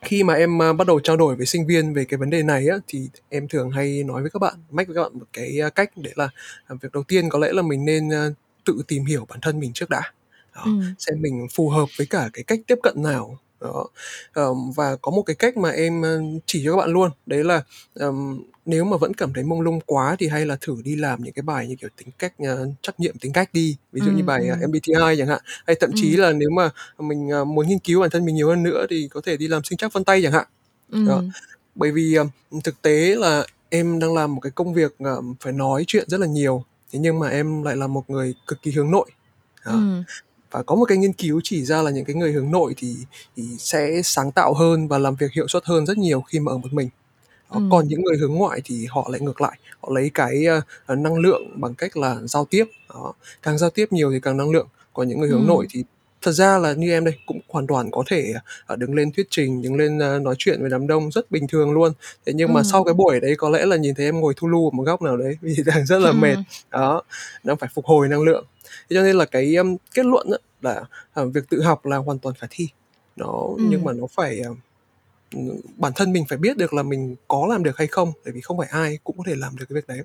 khi 0.01 0.23
mà 0.23 0.33
em, 0.33 0.61
a, 0.61 0.73
bắt 0.73 0.87
đầu 0.87 0.99
trao 0.99 1.17
đổi 1.17 1.35
với 1.35 1.45
sinh 1.45 1.67
viên 1.67 1.93
về 1.93 2.05
cái 2.05 2.17
vấn 2.17 2.29
đề 2.29 2.43
này 2.43 2.67
á, 2.67 2.77
thì 2.87 3.09
em 3.29 3.47
thường 3.47 3.71
hay 3.71 4.03
nói 4.03 4.21
với 4.21 4.31
các 4.31 4.39
bạn, 4.39 4.53
mách 4.71 4.87
với 4.87 4.95
các 4.95 5.01
bạn 5.03 5.11
một 5.19 5.25
cái, 5.33 5.59
a, 5.61 5.69
cách 5.69 5.97
đấy 5.97 6.13
là, 6.15 6.29
à, 6.67 6.75
việc 6.81 6.91
đầu 6.93 7.03
tiên 7.03 7.29
có 7.29 7.39
lẽ 7.39 7.53
là 7.53 7.61
mình 7.61 7.85
nên, 7.85 8.09
tự 8.65 8.81
tìm 8.87 9.05
hiểu 9.05 9.25
bản 9.29 9.39
thân 9.41 9.59
mình 9.59 9.73
trước 9.73 9.89
đã. 9.89 10.01
Đó, 10.55 10.61
Ừm. 10.65 10.93
xem 10.99 11.21
mình 11.21 11.47
phù 11.53 11.69
hợp 11.69 11.85
với 11.97 12.07
cả 12.09 12.29
cái 12.33 12.43
cách 12.43 12.59
tiếp 12.67 12.77
cận 12.83 13.03
nào. 13.03 13.39
Đó, 13.63 13.85
ờm, 14.33 14.71
và 14.75 14.95
có 15.01 15.11
một 15.11 15.21
cái 15.21 15.35
cách 15.35 15.57
mà 15.57 15.69
em, 15.69 16.01
chỉ 16.45 16.61
cho 16.65 16.71
các 16.71 16.77
bạn 16.77 16.89
luôn, 16.93 17.11
đấy 17.25 17.43
là, 17.43 17.63
ờm, 17.95 18.43
nếu 18.65 18.83
mà 18.85 18.97
vẫn 18.97 19.13
cảm 19.13 19.33
thấy 19.33 19.43
mông 19.43 19.61
lung 19.61 19.79
quá 19.85 20.15
thì 20.19 20.27
hay 20.27 20.45
là 20.45 20.57
thử 20.61 20.75
đi 20.83 20.95
làm 20.95 21.23
những 21.23 21.33
cái 21.33 21.43
bài 21.43 21.67
như 21.67 21.75
kiểu 21.75 21.89
tính 21.97 22.07
cách, 22.19 22.33
a, 22.39 22.53
trắc 22.81 22.99
nghiệm 22.99 23.17
tính 23.17 23.33
cách 23.33 23.49
đi, 23.53 23.77
ví 23.91 24.01
dụ 24.01 24.11
như 24.11 24.17
Ừm, 24.21 24.25
bài, 24.25 24.47
à, 24.49 24.57
ừm. 24.61 24.71
MBTI 24.71 25.15
chẳng 25.17 25.27
hạn. 25.27 25.41
Hay 25.67 25.75
thậm 25.79 25.91
chí 25.95 26.11
Ừm. 26.15 26.21
là 26.21 26.31
nếu 26.31 26.49
mà 26.49 26.69
mình, 26.99 27.31
à, 27.31 27.43
muốn 27.43 27.67
nghiên 27.67 27.79
cứu 27.79 28.01
bản 28.01 28.09
thân 28.09 28.25
mình 28.25 28.35
nhiều 28.35 28.47
hơn 28.49 28.63
nữa 28.63 28.85
thì 28.89 29.07
có 29.11 29.21
thể 29.25 29.37
đi 29.37 29.47
làm 29.47 29.63
sinh 29.63 29.77
trắc 29.77 29.93
vân 29.93 30.03
tay 30.03 30.21
chẳng 30.23 30.31
hạn. 30.31 30.47
Đó, 31.05 31.15
Ừm. 31.15 31.29
bởi 31.75 31.91
vì, 31.91 32.15
ờm, 32.15 32.27
thực 32.63 32.81
tế 32.81 33.15
là 33.15 33.45
em 33.69 33.99
đang 33.99 34.13
làm 34.15 34.35
một 34.35 34.41
cái 34.41 34.51
công 34.51 34.73
việc, 34.73 34.95
ờ, 34.99 35.21
phải 35.41 35.53
nói 35.53 35.83
chuyện 35.87 36.05
rất 36.09 36.19
là 36.19 36.27
nhiều, 36.27 36.63
thế 36.93 36.99
nhưng 36.99 37.19
mà 37.19 37.29
em 37.29 37.63
lại 37.63 37.75
là 37.77 37.87
một 37.87 38.09
người 38.09 38.35
cực 38.47 38.61
kỳ 38.61 38.71
hướng 38.71 38.91
nội. 38.91 39.11
Đó, 39.65 39.71
Ừm. 39.73 40.03
Và 40.53 40.63
có 40.63 40.75
một 40.75 40.85
cái 40.85 40.97
nghiên 40.97 41.13
cứu 41.13 41.41
chỉ 41.43 41.65
ra 41.65 41.81
là 41.81 41.91
những 41.91 42.05
cái 42.05 42.15
người 42.15 42.31
hướng 42.31 42.51
nội 42.51 42.73
thì 42.77 42.95
thì 43.37 43.43
sẽ 43.59 44.01
sáng 44.03 44.31
tạo 44.31 44.53
hơn 44.53 44.87
và 44.87 44.97
làm 44.97 45.15
việc 45.15 45.31
hiệu 45.35 45.47
suất 45.47 45.65
hơn 45.65 45.85
rất 45.85 45.97
nhiều 45.97 46.21
khi 46.21 46.39
mà 46.39 46.51
ở 46.51 46.57
một 46.57 46.73
mình. 46.73 46.89
Đó, 47.51 47.61
còn 47.71 47.81
Ừm. 47.81 47.87
những 47.87 48.03
người 48.03 48.17
hướng 48.17 48.33
ngoại 48.35 48.61
thì 48.65 48.87
họ 48.89 49.09
lại 49.11 49.21
ngược 49.21 49.41
lại, 49.41 49.59
họ 49.81 49.89
lấy 49.95 50.11
cái, 50.13 50.45
à, 50.87 50.95
năng 50.95 51.19
lượng 51.19 51.43
bằng 51.61 51.75
cách 51.75 51.97
là 51.97 52.17
giao 52.25 52.45
tiếp, 52.45 52.65
đó, 52.93 53.13
càng 53.43 53.57
giao 53.57 53.69
tiếp 53.69 53.87
nhiều 53.93 54.11
thì 54.13 54.19
càng 54.19 54.37
năng 54.37 54.51
lượng. 54.51 54.67
Còn 54.93 55.07
những 55.09 55.19
người 55.19 55.29
hướng 55.29 55.47
nội 55.47 55.65
Ừm. 55.65 55.69
thì 55.73 55.83
thật 56.23 56.31
ra 56.31 56.57
là 56.57 56.73
như 56.73 56.91
em 56.91 57.05
đây, 57.05 57.13
cũng 57.25 57.39
hoàn 57.49 57.67
toàn 57.67 57.91
có 57.91 58.03
thể, 58.07 58.33
à, 58.67 58.75
đứng 58.75 58.93
lên 58.95 59.11
thuyết 59.11 59.27
trình, 59.29 59.61
đứng 59.61 59.75
lên, 59.75 59.99
a, 59.99 60.19
nói 60.19 60.35
chuyện 60.37 60.61
với 60.61 60.69
đám 60.69 60.87
đông 60.87 61.11
rất 61.11 61.31
bình 61.31 61.47
thường 61.47 61.71
luôn. 61.71 61.93
Thế 62.25 62.33
nhưng 62.35 62.53
mà 62.53 62.59
Ừm. 62.59 62.63
sau 62.65 62.83
cái 62.83 62.93
buổi 62.93 63.19
đấy 63.19 63.35
có 63.37 63.49
lẽ 63.49 63.65
là 63.65 63.75
nhìn 63.77 63.95
thấy 63.95 64.05
em 64.05 64.19
ngồi 64.19 64.33
thu 64.37 64.47
lu 64.47 64.67
ở 64.67 64.71
một 64.73 64.83
góc 64.83 65.01
nào 65.01 65.17
đấy 65.17 65.37
vì 65.41 65.55
đang 65.65 65.85
rất 65.85 65.99
là 65.99 66.11
mệt, 66.13 66.35
Ừm. 66.35 66.43
đó, 66.71 67.01
đang 67.43 67.57
phải 67.57 67.69
phục 67.73 67.85
hồi 67.85 68.07
năng 68.07 68.21
lượng. 68.23 68.45
Thế 68.89 68.95
cho 68.95 69.01
nên 69.03 69.15
là 69.15 69.25
cái, 69.25 69.55
ưm, 69.55 69.77
kết 69.93 70.05
luận 70.05 70.27
á 70.31 70.37
là, 70.61 70.83
à, 71.13 71.23
việc 71.33 71.49
tự 71.49 71.61
học 71.61 71.85
là 71.85 71.97
hoàn 71.97 72.19
toàn 72.19 72.35
khả 72.35 72.47
thi. 72.49 72.67
Nó 73.15 73.49
nhưng 73.59 73.79
Ừm. 73.79 73.83
mà 73.85 73.93
nó 73.93 74.07
phải, 74.15 74.39
à, 74.39 74.47
ừm, 74.49 74.57
bản 75.77 75.91
thân 75.95 76.11
mình 76.13 76.25
phải 76.29 76.37
biết 76.37 76.57
được 76.57 76.73
là 76.73 76.83
mình 76.83 77.15
có 77.27 77.47
làm 77.49 77.63
được 77.63 77.77
hay 77.77 77.87
không, 77.87 78.11
bởi 78.25 78.33
vì 78.33 78.41
không 78.41 78.57
phải 78.57 78.67
ai 78.71 78.97
cũng 79.03 79.17
có 79.17 79.23
thể 79.27 79.35
làm 79.35 79.55
được 79.57 79.65
cái 79.69 79.75
việc 79.75 79.87
đấy. 79.87 79.99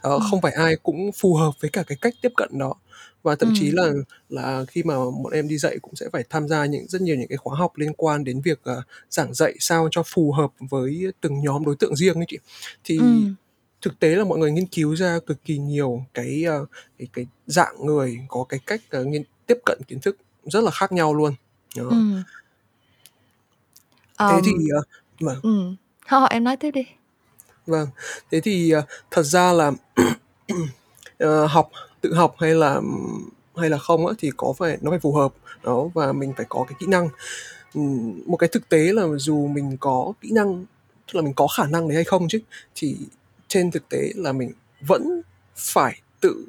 Ờ, 0.00 0.10
Ừm. 0.12 0.20
không 0.30 0.40
phải 0.40 0.52
ai 0.52 0.76
cũng 0.82 1.10
phù 1.20 1.34
hợp 1.34 1.50
với 1.60 1.70
cả 1.70 1.82
cái 1.86 1.98
cách 2.00 2.14
tiếp 2.22 2.32
cận 2.36 2.58
đó. 2.58 2.74
Và 3.22 3.34
thậm 3.36 3.50
chí 3.54 3.66
Ừm. 3.68 3.76
là 3.76 3.92
là 4.28 4.64
khi 4.68 4.82
mà 4.82 4.94
bọn 4.96 5.32
em 5.32 5.48
đi 5.48 5.58
dạy 5.58 5.78
cũng 5.82 5.96
sẽ 5.96 6.06
phải 6.12 6.24
tham 6.30 6.48
gia 6.48 6.66
những 6.66 6.86
rất 6.88 7.02
nhiều 7.02 7.16
những 7.16 7.28
cái 7.28 7.36
khóa 7.38 7.56
học 7.58 7.72
liên 7.76 7.92
quan 7.94 8.24
đến 8.24 8.40
việc, 8.40 8.60
ờ, 8.62 8.82
giảng 9.10 9.34
dạy 9.34 9.54
sao 9.60 9.88
cho 9.90 10.02
phù 10.06 10.32
hợp 10.32 10.50
với 10.60 11.12
từng 11.20 11.40
nhóm 11.40 11.64
đối 11.64 11.76
tượng 11.76 11.96
riêng 11.96 12.14
ấy 12.16 12.24
chị. 12.28 12.38
Thì 12.84 12.98
Ừm. 12.98 13.34
thực 13.82 13.98
tế 14.00 14.16
là 14.16 14.24
mọi 14.24 14.38
người 14.38 14.52
nghiên 14.52 14.66
cứu 14.66 14.96
ra 14.96 15.18
cực 15.26 15.44
kỳ 15.44 15.58
nhiều 15.58 16.04
cái, 16.14 16.44
a, 16.48 16.58
cái 16.98 17.08
cái 17.12 17.26
dạng 17.46 17.86
người 17.86 18.18
có 18.28 18.44
cái 18.48 18.60
cách, 18.66 18.80
ờ, 18.90 19.04
nghiên 19.04 19.22
tiếp 19.46 19.58
cận 19.66 19.78
kiến 19.88 20.00
thức 20.00 20.16
rất 20.44 20.60
là 20.64 20.70
khác 20.70 20.92
nhau 20.92 21.14
luôn. 21.14 21.34
Đó. 21.76 21.84
Ừm. 21.88 22.22
Thế 24.18 24.40
thì, 24.44 24.52
ờ 24.74 24.82
vâng. 25.20 25.40
Ừm, 25.42 25.76
thôi 26.08 26.28
em 26.30 26.44
nói 26.44 26.56
tiếp 26.56 26.70
đi. 26.70 26.82
Vâng, 27.66 27.88
thế 28.30 28.40
thì, 28.40 28.70
ờ, 28.70 28.82
thật 29.10 29.22
ra 29.22 29.52
là, 29.52 29.72
ờ, 31.18 31.46
học 31.46 31.70
tự 32.00 32.14
học 32.14 32.34
hay 32.38 32.54
là, 32.54 32.74
ừm, 32.74 33.28
hay 33.56 33.70
là 33.70 33.78
không 33.78 34.06
á 34.06 34.14
thì 34.18 34.30
có 34.36 34.52
phải 34.58 34.78
nó 34.80 34.90
phải 34.90 35.00
phù 35.00 35.12
hợp. 35.14 35.32
Đó 35.62 35.84
và 35.94 36.12
mình 36.12 36.32
phải 36.36 36.46
có 36.48 36.64
cái 36.68 36.76
kỹ 36.80 36.86
năng. 36.86 37.08
Ừm, 37.74 38.20
một 38.26 38.36
cái 38.36 38.48
thực 38.48 38.68
tế 38.68 38.78
là 38.92 39.06
dù 39.16 39.46
mình 39.46 39.76
có 39.80 40.12
kỹ 40.20 40.30
năng 40.32 40.64
tức 41.06 41.14
là 41.16 41.22
mình 41.22 41.34
có 41.34 41.46
khả 41.46 41.66
năng 41.66 41.88
đấy 41.88 41.94
hay 41.94 42.04
không 42.04 42.28
chứ 42.28 42.38
thì 42.74 42.96
trên 43.48 43.70
thực 43.70 43.88
tế 43.88 44.12
là 44.16 44.32
mình 44.32 44.52
vẫn 44.80 45.22
phải 45.56 46.00
tự 46.20 46.46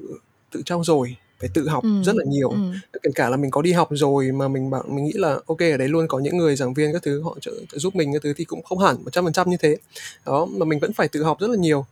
tự 0.52 0.62
trau 0.66 0.84
dồi 0.84 1.18
phải 1.44 1.50
tự 1.54 1.68
học 1.70 1.84
Ừm, 1.84 2.04
rất 2.04 2.16
là 2.16 2.24
nhiều. 2.28 2.50
ừm. 2.50 2.74
kể 3.04 3.12
cả 3.16 3.30
là 3.30 3.38
mình 3.38 3.52
có 3.52 3.62
đi 3.62 3.72
học 3.72 3.88
rồi 3.92 4.32
mà 4.32 4.48
mình 4.48 4.70
bảo 4.70 4.84
mình 4.88 5.06
nghĩ 5.06 5.12
là 5.16 5.40
ok 5.48 5.60
ở 5.60 5.78
đấy 5.78 5.88
luôn 5.88 6.08
có 6.08 6.20
những 6.20 6.38
người 6.38 6.56
giảng 6.56 6.74
viên 6.74 6.94
các 6.94 7.04
thứ 7.04 7.22
họ 7.22 7.38
trợ, 7.42 7.52
trợ 7.72 7.78
giúp 7.78 7.96
mình 7.96 8.14
các 8.14 8.22
thứ 8.24 8.34
thì 8.38 8.46
cũng 8.46 8.64
không 8.64 8.80
hẳn 8.80 8.96
một 9.04 9.10
trăm 9.14 9.24
phần 9.24 9.34
trăm 9.34 9.50
như 9.50 9.58
thế. 9.58 9.78
Đó 10.26 10.46
mà 10.46 10.66
mình 10.66 10.80
vẫn 10.80 10.94
phải 10.94 11.08
tự 11.08 11.24
học 11.24 11.38
rất 11.40 11.48
là 11.50 11.56
nhiều. 11.58 11.86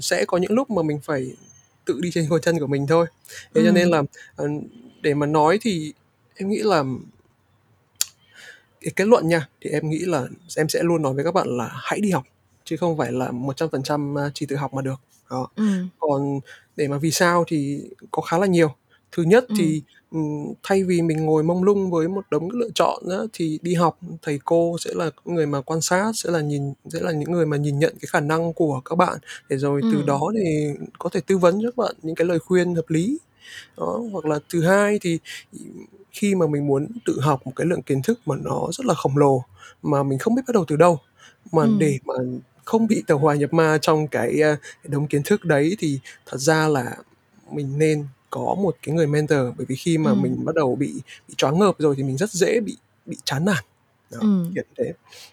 Sẽ 0.00 0.24
có 0.24 0.36
những 0.38 0.52
lúc 0.52 0.70
mà 0.70 0.82
mình 0.82 1.00
phải 1.02 1.32
tự 1.84 2.00
đi 2.02 2.10
trên 2.14 2.26
đôi 2.30 2.40
chân 2.42 2.58
của 2.58 2.66
mình 2.66 2.86
thôi. 2.86 3.06
Thế 3.54 3.62
cho 3.64 3.70
nên 3.72 3.88
là 3.88 4.02
ờ, 4.36 4.48
để 5.02 5.14
mà 5.14 5.26
nói 5.26 5.58
thì 5.62 5.92
em 6.36 6.48
nghĩ 6.50 6.58
là 6.62 6.84
cái 8.80 8.92
kết 8.96 9.04
luận 9.08 9.28
nha 9.28 9.48
thì 9.60 9.70
em 9.70 9.90
nghĩ 9.90 9.98
là 9.98 10.26
em 10.56 10.68
sẽ 10.68 10.82
luôn 10.82 11.02
nói 11.02 11.14
với 11.14 11.24
các 11.24 11.34
bạn 11.34 11.48
là 11.56 11.68
hãy 11.72 12.00
đi 12.00 12.10
học 12.10 12.24
chứ 12.64 12.76
không 12.76 12.98
phải 12.98 13.12
là 13.12 13.30
100% 13.30 14.18
à, 14.18 14.30
chỉ 14.34 14.46
tự 14.46 14.56
học 14.56 14.74
mà 14.74 14.82
được. 14.82 15.00
Đó. 15.30 15.48
Ừm. 15.56 15.88
còn 15.98 16.40
để 16.76 16.88
mà 16.88 16.98
vì 16.98 17.10
sao 17.10 17.44
thì 17.48 17.80
có 18.10 18.22
khá 18.22 18.38
là 18.38 18.46
nhiều 18.46 18.74
thứ 19.16 19.22
nhất 19.22 19.44
Ừm. 19.48 19.54
thì 19.58 19.82
ừm, 20.12 20.54
thay 20.62 20.84
vì 20.84 21.02
mình 21.02 21.24
ngồi 21.26 21.42
mông 21.42 21.62
lung 21.64 21.90
với 21.90 22.08
một 22.08 22.24
đống 22.30 22.50
lựa 22.50 22.68
chọn 22.74 23.02
á, 23.10 23.16
thì 23.32 23.58
đi 23.62 23.74
học 23.74 23.98
thầy 24.22 24.40
cô 24.44 24.76
sẽ 24.80 24.90
là 24.94 25.10
người 25.24 25.46
mà 25.46 25.60
quan 25.60 25.80
sát 25.80 26.12
sẽ 26.14 26.30
là 26.30 26.40
nhìn 26.40 26.72
sẽ 26.92 27.00
là 27.00 27.12
những 27.12 27.32
người 27.32 27.46
mà 27.46 27.56
nhìn 27.56 27.78
nhận 27.78 27.94
cái 28.00 28.08
khả 28.12 28.20
năng 28.20 28.52
của 28.52 28.80
các 28.84 28.96
bạn 28.96 29.18
để 29.48 29.56
rồi 29.56 29.82
từ 29.90 29.96
Ừm. 29.98 30.06
đó 30.06 30.20
thì 30.38 30.66
có 30.98 31.08
thể 31.12 31.20
tư 31.26 31.38
vấn 31.38 31.58
cho 31.62 31.68
các 31.70 31.76
bạn 31.76 31.94
những 32.02 32.14
cái 32.14 32.26
lời 32.26 32.38
khuyên 32.38 32.74
hợp 32.74 32.90
lý 32.90 33.18
đó 33.78 34.00
hoặc 34.12 34.26
là 34.26 34.38
thứ 34.52 34.62
hai 34.64 34.98
thì 35.02 35.18
khi 36.12 36.34
mà 36.34 36.46
mình 36.46 36.66
muốn 36.66 36.86
tự 37.06 37.20
học 37.20 37.42
một 37.46 37.52
cái 37.56 37.66
lượng 37.66 37.82
kiến 37.82 38.02
thức 38.02 38.20
mà 38.26 38.36
nó 38.44 38.68
rất 38.72 38.86
là 38.86 38.94
khổng 38.94 39.16
lồ 39.18 39.44
mà 39.82 40.02
mình 40.02 40.18
không 40.18 40.34
biết 40.34 40.42
bắt 40.48 40.54
đầu 40.54 40.64
từ 40.68 40.76
đâu 40.76 41.00
mà 41.52 41.66
Ừm. 41.66 41.78
để 41.78 41.98
mà 42.06 42.14
không 42.64 42.86
bị 42.86 43.04
tàu 43.06 43.18
hỏa 43.18 43.34
nhập 43.34 43.52
ma 43.54 43.78
trong 43.82 44.08
cái, 44.08 44.42
a, 44.42 44.56
cái 44.84 44.88
đống 44.90 45.06
kiến 45.08 45.22
thức 45.24 45.44
đấy 45.44 45.76
thì 45.78 46.00
thật 46.26 46.38
ra 46.40 46.68
là 46.68 46.96
mình 47.52 47.78
nên 47.78 48.06
có 48.34 48.54
một 48.62 48.76
cái 48.82 48.94
người 48.94 49.06
mentor 49.06 49.38
bởi 49.56 49.66
vì 49.68 49.76
khi 49.76 49.98
mà 49.98 50.10
Ừm. 50.10 50.22
mình 50.22 50.44
bắt 50.44 50.54
đầu 50.54 50.76
bị 50.76 50.92
bị 51.28 51.34
choáng 51.36 51.58
ngợp 51.58 51.74
rồi 51.78 51.94
thì 51.96 52.02
mình 52.02 52.16
rất 52.16 52.30
dễ 52.30 52.60
bị 52.60 52.76
bị 53.06 53.16
chán 53.24 53.44
nản 53.44 53.64
đó 54.10 54.18
Ừm. 54.20 54.52
kiểu 54.54 54.64
thế 54.78 54.92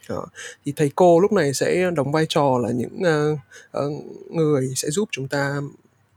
đó 0.09 0.25
thì 0.65 0.73
thầy 0.75 0.91
cô 0.95 1.19
lúc 1.19 1.31
này 1.31 1.53
sẽ 1.53 1.91
đóng 1.95 2.11
vai 2.11 2.25
trò 2.29 2.57
là 2.63 2.71
những 2.71 2.99
ờ, 3.03 3.37
ờ, 3.71 3.89
người 4.29 4.73
sẽ 4.75 4.89
giúp 4.89 5.09
chúng 5.11 5.27
ta 5.27 5.61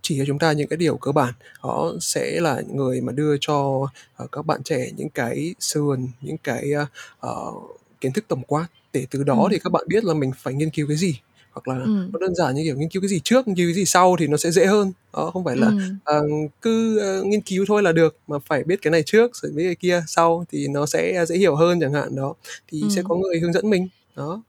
chỉ 0.02 0.18
cho 0.18 0.24
chúng 0.26 0.38
ta 0.38 0.52
những 0.52 0.68
cái 0.68 0.76
điều 0.76 0.96
cơ 0.96 1.12
bản 1.12 1.34
họ 1.60 1.92
sẽ 2.00 2.40
là 2.40 2.62
người 2.72 3.00
mà 3.00 3.12
đưa 3.12 3.36
cho 3.40 3.86
ờ, 4.16 4.26
các 4.32 4.46
bạn 4.46 4.62
trẻ 4.62 4.90
những 4.96 5.10
cái 5.10 5.54
sườn 5.60 6.08
những 6.20 6.38
cái 6.38 6.72
ờ, 6.72 6.86
ờ, 7.20 7.52
kiến 8.00 8.12
thức 8.12 8.24
tổng 8.28 8.42
quát 8.42 8.66
để 8.92 9.06
từ 9.10 9.22
đó 9.22 9.34
Ừm. 9.42 9.50
thì 9.50 9.58
các 9.58 9.70
bạn 9.72 9.84
biết 9.88 10.04
là 10.04 10.14
mình 10.14 10.32
phải 10.38 10.54
nghiên 10.54 10.70
cứu 10.70 10.86
cái 10.88 10.96
gì 10.96 11.20
hoặc 11.54 11.68
là 11.68 11.74
Ừm. 11.84 12.10
nó 12.12 12.18
đơn 12.18 12.34
giản 12.34 12.54
như 12.54 12.62
kiểu 12.64 12.76
nghiên 12.76 12.88
cứu 12.88 13.02
cái 13.02 13.08
gì 13.08 13.20
trước 13.24 13.48
nghiên 13.48 13.56
cứu 13.56 13.66
cái 13.68 13.74
gì 13.74 13.84
sau 13.84 14.16
thì 14.18 14.26
nó 14.26 14.36
sẽ 14.36 14.50
dễ 14.50 14.66
hơn 14.66 14.92
đó 15.14 15.30
không 15.32 15.44
phải 15.44 15.56
là 15.56 15.66
Ừm. 15.66 15.98
ờ, 16.04 16.22
cứ 16.62 16.98
ờ, 16.98 17.22
nghiên 17.24 17.40
cứu 17.40 17.64
thôi 17.68 17.82
là 17.82 17.92
được 17.92 18.16
mà 18.26 18.38
phải 18.46 18.64
biết 18.64 18.82
cái 18.82 18.90
này 18.90 19.02
trước 19.06 19.36
rồi 19.36 19.52
biết 19.52 19.64
cái 19.64 19.74
kia 19.74 20.02
sau 20.08 20.44
thì 20.52 20.68
nó 20.68 20.86
sẽ 20.86 21.26
dễ 21.28 21.36
hiểu 21.38 21.56
hơn 21.56 21.80
chẳng 21.80 21.92
hạn 21.92 22.16
đó 22.16 22.34
thì 22.68 22.90
sẽ 22.90 23.02
Ừm. 23.02 23.08
có 23.08 23.16
người 23.16 23.40
hướng 23.40 23.52
dẫn 23.52 23.70
mình 23.70 23.88
đó 24.16 24.42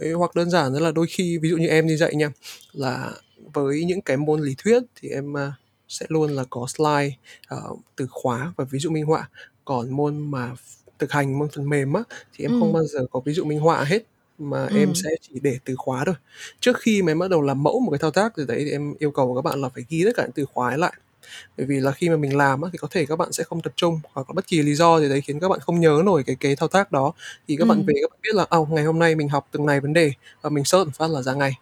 thế 0.00 0.12
hoặc 0.12 0.34
đơn 0.34 0.50
giản 0.50 0.72
là 0.74 0.90
đôi 0.92 1.06
khi 1.10 1.38
ví 1.38 1.48
dụ 1.50 1.56
như 1.56 1.66
em 1.68 1.88
đi 1.88 1.96
dạy 1.96 2.14
nha 2.14 2.30
là 2.72 3.12
với 3.54 3.84
những 3.84 4.00
cái 4.02 4.16
môn 4.16 4.40
lý 4.40 4.54
thuyết 4.58 4.82
thì 5.02 5.08
em 5.08 5.36
à, 5.36 5.52
sẽ 5.88 6.06
luôn 6.08 6.30
là 6.32 6.44
có 6.50 6.66
slide 6.68 7.16
ờ, 7.48 7.62
từ 7.96 8.06
khóa 8.10 8.52
và 8.56 8.64
ví 8.70 8.78
dụ 8.78 8.90
minh 8.90 9.04
họa 9.06 9.28
còn 9.64 9.90
môn 9.90 10.30
mà 10.30 10.52
thực 10.98 11.12
hành 11.12 11.38
môn 11.38 11.48
phần 11.56 11.68
mềm 11.70 11.92
á 11.92 12.02
thì 12.34 12.44
em 12.44 12.52
không 12.52 12.68
Ừm. 12.68 12.72
bao 12.72 12.84
giờ 12.84 13.00
có 13.10 13.20
ví 13.24 13.32
dụ 13.32 13.44
minh 13.44 13.60
họa 13.60 13.84
hết 13.84 14.02
mà 14.40 14.66
em 14.66 14.88
Ừm. 14.88 14.94
sẽ 14.94 15.10
chỉ 15.22 15.40
để 15.42 15.58
từ 15.64 15.74
khóa 15.78 16.04
thôi 16.06 16.14
trước 16.60 16.78
khi 16.80 17.02
mà 17.02 17.12
em 17.12 17.18
bắt 17.18 17.30
đầu 17.30 17.42
làm 17.42 17.62
mẫu 17.62 17.80
một 17.80 17.90
cái 17.90 17.98
thao 17.98 18.10
tác 18.10 18.32
từ 18.36 18.44
đấy 18.46 18.62
thì 18.64 18.70
em 18.70 18.94
yêu 18.98 19.10
cầu 19.10 19.34
các 19.34 19.42
bạn 19.50 19.60
là 19.62 19.68
phải 19.68 19.84
ghi 19.88 20.04
tất 20.04 20.12
cả 20.16 20.22
những 20.22 20.32
từ 20.32 20.44
khóa 20.54 20.68
ấy 20.70 20.78
lại 20.78 20.92
bởi 21.58 21.66
vì 21.66 21.80
là 21.80 21.92
khi 21.92 22.08
mà 22.10 22.16
mình 22.16 22.36
làm 22.36 22.62
á, 22.62 22.70
thì 22.72 22.78
có 22.78 22.88
thể 22.92 23.06
các 23.06 23.16
bạn 23.16 23.32
sẽ 23.32 23.44
không 23.44 23.62
tập 23.62 23.72
trung 23.76 24.00
hoặc 24.14 24.30
là 24.30 24.34
bất 24.34 24.46
kỳ 24.48 24.62
lý 24.62 24.74
do 24.74 25.00
gì 25.00 25.08
đấy 25.10 25.20
khiến 25.22 25.40
các 25.40 25.48
bạn 25.50 25.60
không 25.60 25.80
nhớ 25.80 26.02
nổi 26.06 26.24
cái 26.26 26.36
cái 26.40 26.56
thao 26.56 26.68
tác 26.68 26.92
đó 26.92 27.12
thì 27.48 27.56
các 27.56 27.68
bạn 27.68 27.78
Ừm. 27.78 27.86
về 27.86 27.94
các 28.02 28.10
bạn 28.12 28.20
biết 28.22 28.34
là 28.36 28.46
à, 28.50 28.58
ngày 28.70 28.84
hôm 28.84 28.98
nay 28.98 29.16
mình 29.16 29.28
học 29.30 29.48
từng 29.52 29.66
này 29.66 29.80
vấn 29.80 29.92
đề 29.94 30.12
và 30.42 30.50
mình 30.50 30.64
search 30.64 30.86
một 30.88 30.92
phát 30.96 31.10
là 31.10 31.22
ra 31.22 31.34
ngay 31.34 31.52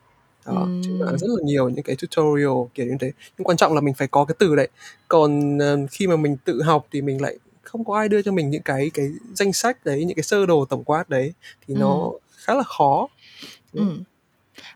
đó 0.46 0.68
trên 0.82 0.98
mạng 1.00 1.08
Ừm. 1.10 1.18
rất 1.18 1.28
là 1.30 1.42
nhiều 1.44 1.68
những 1.68 1.84
cái 1.84 1.96
tutorial 1.96 2.50
kiểu 2.74 2.86
như 2.86 2.96
thế 3.00 3.12
nhưng 3.38 3.44
quan 3.46 3.56
trọng 3.58 3.74
là 3.74 3.80
mình 3.80 3.94
phải 3.94 4.08
có 4.08 4.24
cái 4.24 4.36
từ 4.38 4.56
đấy 4.56 4.68
còn 5.08 5.58
ờ, 5.58 5.78
khi 5.90 6.06
mà 6.06 6.16
mình 6.16 6.36
tự 6.44 6.62
học 6.62 6.86
thì 6.92 7.02
mình 7.02 7.22
lại 7.22 7.38
không 7.62 7.84
có 7.84 7.96
ai 7.98 8.08
đưa 8.08 8.22
cho 8.22 8.32
mình 8.32 8.50
những 8.50 8.62
cái 8.62 8.90
cái 8.94 9.10
danh 9.34 9.52
sách 9.52 9.86
đấy 9.86 10.04
những 10.04 10.16
cái 10.16 10.22
sơ 10.24 10.46
đồ 10.46 10.64
tổng 10.64 10.84
quát 10.84 11.10
đấy 11.10 11.32
thì 11.68 11.74
nó 11.74 11.94
Ừm. 11.94 12.12
Khá 12.48 12.54
là 12.54 12.62
khó 12.62 13.08
Ừm. 13.74 14.02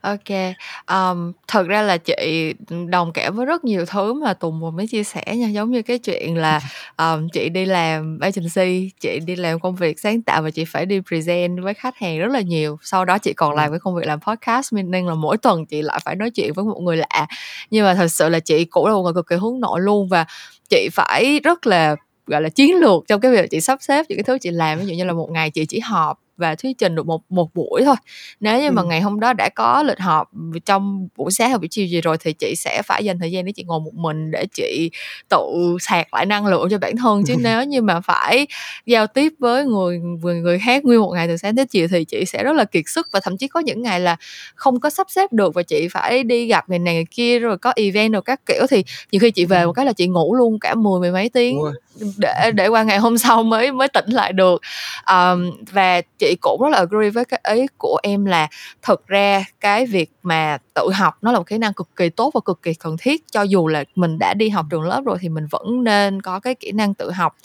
OK. 0.03 0.55
Ờm, 0.87 1.33
thật 1.49 1.67
ra 1.69 1.83
là 1.83 1.97
chị, 1.99 2.55
đồng 2.89 3.13
cảm 3.13 3.37
với 3.37 3.47
rất 3.47 3.65
nhiều 3.65 3.87
thứ 3.87 4.13
mà 4.15 4.35
Tùng 4.35 4.61
vừa 4.61 4.71
mới 4.71 4.87
chia 4.87 5.05
sẻ 5.05 5.25
nha, 5.37 5.49
giống 5.49 5.71
như 5.71 5.83
cái 5.83 5.99
chuyện 5.99 6.37
là, 6.37 6.61
ờm, 6.97 7.29
chị 7.35 7.49
đi 7.49 7.65
làm 7.67 8.19
agency, 8.21 8.91
chị 9.01 9.21
đi 9.27 9.37
làm 9.37 9.61
công 9.61 9.77
việc 9.77 10.01
sáng 10.01 10.23
tạo 10.23 10.43
và 10.43 10.51
chị 10.51 10.65
phải 10.65 10.87
đi 10.87 11.01
present 11.09 11.63
với 11.63 11.75
khách 11.75 11.97
hàng 11.99 12.19
rất 12.19 12.29
là 12.33 12.41
nhiều. 12.41 12.79
Sau 12.83 13.05
đó 13.05 13.19
chị 13.19 13.33
còn 13.33 13.51
Ừm. 13.51 13.57
làm 13.59 13.71
cái 13.71 13.81
công 13.81 13.95
việc 13.95 14.07
làm 14.07 14.21
podcast, 14.21 14.73
nên 14.75 15.07
là 15.07 15.15
mỗi 15.15 15.39
tuần 15.39 15.67
chị 15.67 15.83
lại 15.83 16.01
phải 16.05 16.17
nói 16.17 16.31
chuyện 16.31 16.53
với 16.53 16.65
một 16.65 16.81
người 16.83 16.97
lạ. 16.97 17.27
Nhưng 17.71 17.85
mà 17.85 17.95
thật 17.95 18.09
sự 18.09 18.29
là 18.29 18.41
chị 18.41 18.65
cũng 18.65 18.87
là 18.87 18.93
một 18.93 19.03
người 19.03 19.15
cực 19.15 19.27
kỳ 19.27 19.37
hướng 19.37 19.61
nội 19.61 19.81
luôn 19.81 20.09
và 20.09 20.27
chị 20.71 20.89
phải 20.93 21.41
rất 21.45 21.67
là, 21.67 21.97
gọi 22.27 22.43
là, 22.43 22.49
chiến 22.49 22.77
lược 22.77 23.05
trong 23.09 23.21
cái 23.21 23.33
việc 23.33 23.51
chị 23.51 23.61
sắp 23.61 23.79
xếp 23.83 24.07
những 24.09 24.19
cái 24.19 24.25
thứ 24.25 24.39
chị 24.39 24.51
làm. 24.51 24.79
Ví 24.79 24.87
dụ 24.87 24.95
như 24.95 25.05
là 25.05 25.13
một 25.13 25.31
ngày 25.31 25.51
chị 25.51 25.67
chỉ 25.67 25.81
họp 25.81 26.19
và 26.43 26.55
thuyết 26.55 26.79
trình 26.79 26.95
được 26.95 27.07
một 27.07 27.23
một 27.29 27.55
buổi 27.55 27.83
thôi. 27.85 27.95
Nếu 28.41 28.61
như 28.61 28.71
mà 28.71 28.83
Ừm. 28.83 28.89
ngày 28.89 29.01
hôm 29.01 29.21
đó 29.21 29.33
đã 29.33 29.49
có 29.49 29.83
lịch 29.83 29.99
họp 29.99 30.31
trong 30.65 31.09
buổi 31.17 31.31
sáng 31.31 31.51
hoặc 31.51 31.59
buổi 31.59 31.69
chiều 31.69 31.87
gì 31.87 32.01
rồi 32.01 32.17
thì 32.21 32.33
chị 32.33 32.55
sẽ 32.57 32.83
phải 32.87 33.05
dành 33.05 33.19
thời 33.19 33.31
gian 33.33 33.45
để 33.45 33.53
chị 33.53 33.65
ngồi 33.67 33.81
một 33.81 33.95
mình 33.95 34.31
để 34.31 34.47
chị 34.55 34.91
tự 35.29 35.77
sạc 35.81 36.15
lại 36.15 36.27
năng 36.27 36.47
lượng 36.47 36.69
cho 36.71 36.79
bản 36.79 36.97
thân. 36.97 37.23
Chứ 37.27 37.35
nếu 37.43 37.65
như 37.65 37.83
mà 37.83 38.01
phải 38.01 38.47
giao 38.87 39.07
tiếp 39.07 39.33
với 39.39 39.65
người 39.65 39.99
người 39.99 40.41
người 40.41 40.59
khác 40.59 40.85
nguyên 40.85 41.01
một 41.01 41.11
ngày 41.15 41.29
từ 41.29 41.37
sáng 41.37 41.57
tới 41.57 41.67
chiều 41.67 41.89
thì 41.89 42.05
chị 42.05 42.25
sẽ 42.25 42.45
rất 42.45 42.53
là 42.53 42.65
kiệt 42.65 42.85
sức 42.87 43.09
và 43.13 43.21
thậm 43.21 43.37
chí 43.37 43.49
có 43.49 43.61
những 43.61 43.83
ngày 43.83 44.01
là 44.01 44.17
không 44.55 44.81
có 44.81 44.91
sắp 44.91 45.07
xếp 45.11 45.33
được 45.33 45.55
và 45.55 45.63
chị 45.63 45.89
phải 45.89 46.23
đi 46.25 46.47
gặp 46.47 46.69
người 46.69 46.79
này 46.79 46.95
người 46.95 47.07
kia 47.11 47.39
rồi 47.39 47.59
có 47.59 47.73
event 47.77 48.13
rồi 48.13 48.23
các 48.23 48.41
kiểu 48.47 48.67
thì 48.71 48.85
nhiều 49.13 49.21
khi 49.21 49.31
chị 49.31 49.45
về 49.45 49.67
một 49.67 49.73
cái 49.73 49.87
là 49.87 49.93
chị 49.93 50.07
ngủ 50.07 50.35
luôn 50.35 50.59
cả 50.59 50.75
mười 50.75 51.01
mười 51.01 51.13
mấy 51.13 51.29
tiếng 51.29 51.63
rồi. 51.63 51.73
Để 52.19 52.51
để 52.55 52.69
qua 52.69 52.83
ngày 52.83 52.99
hôm 52.99 53.19
sau 53.19 53.43
mới 53.43 53.73
mới 53.73 53.89
tỉnh 53.89 54.11
lại 54.11 54.33
được. 54.33 54.61
Ờm, 55.05 55.51
và 55.73 56.01
chị 56.19 56.37
cũng 56.41 56.63
rất 56.63 56.69
là 56.71 56.79
agree 56.79 57.11
với 57.11 57.25
cái 57.25 57.41
ý 57.55 57.67
của 57.79 57.99
em 58.03 58.25
là 58.25 58.49
thực 58.83 59.07
ra 59.07 59.45
cái 59.61 59.87
việc 59.87 60.11
mà 60.23 60.59
tự 60.75 60.91
học 60.95 61.15
nó 61.23 61.33
là 61.33 61.39
một 61.39 61.47
kỹ 61.47 61.59
năng 61.59 61.73
cực 61.73 61.89
kỳ 61.97 62.09
tốt 62.09 62.31
và 62.35 62.41
cực 62.45 62.63
kỳ 62.63 62.75
cần 62.75 62.97
thiết. 63.01 63.23
Cho 63.33 63.43
dù 63.43 63.69
là 63.69 63.85
mình 63.95 64.19
đã 64.19 64.35
đi 64.35 64.49
học 64.49 64.67
trường 64.71 64.83
lớp 64.83 65.03
rồi 65.05 65.19
thì 65.21 65.29
mình 65.29 65.47
vẫn 65.51 65.85
nên 65.85 66.23
có 66.23 66.41
cái 66.41 66.55
kỹ 66.55 66.73
năng 66.73 66.95
tự 66.95 67.11
học. 67.11 67.37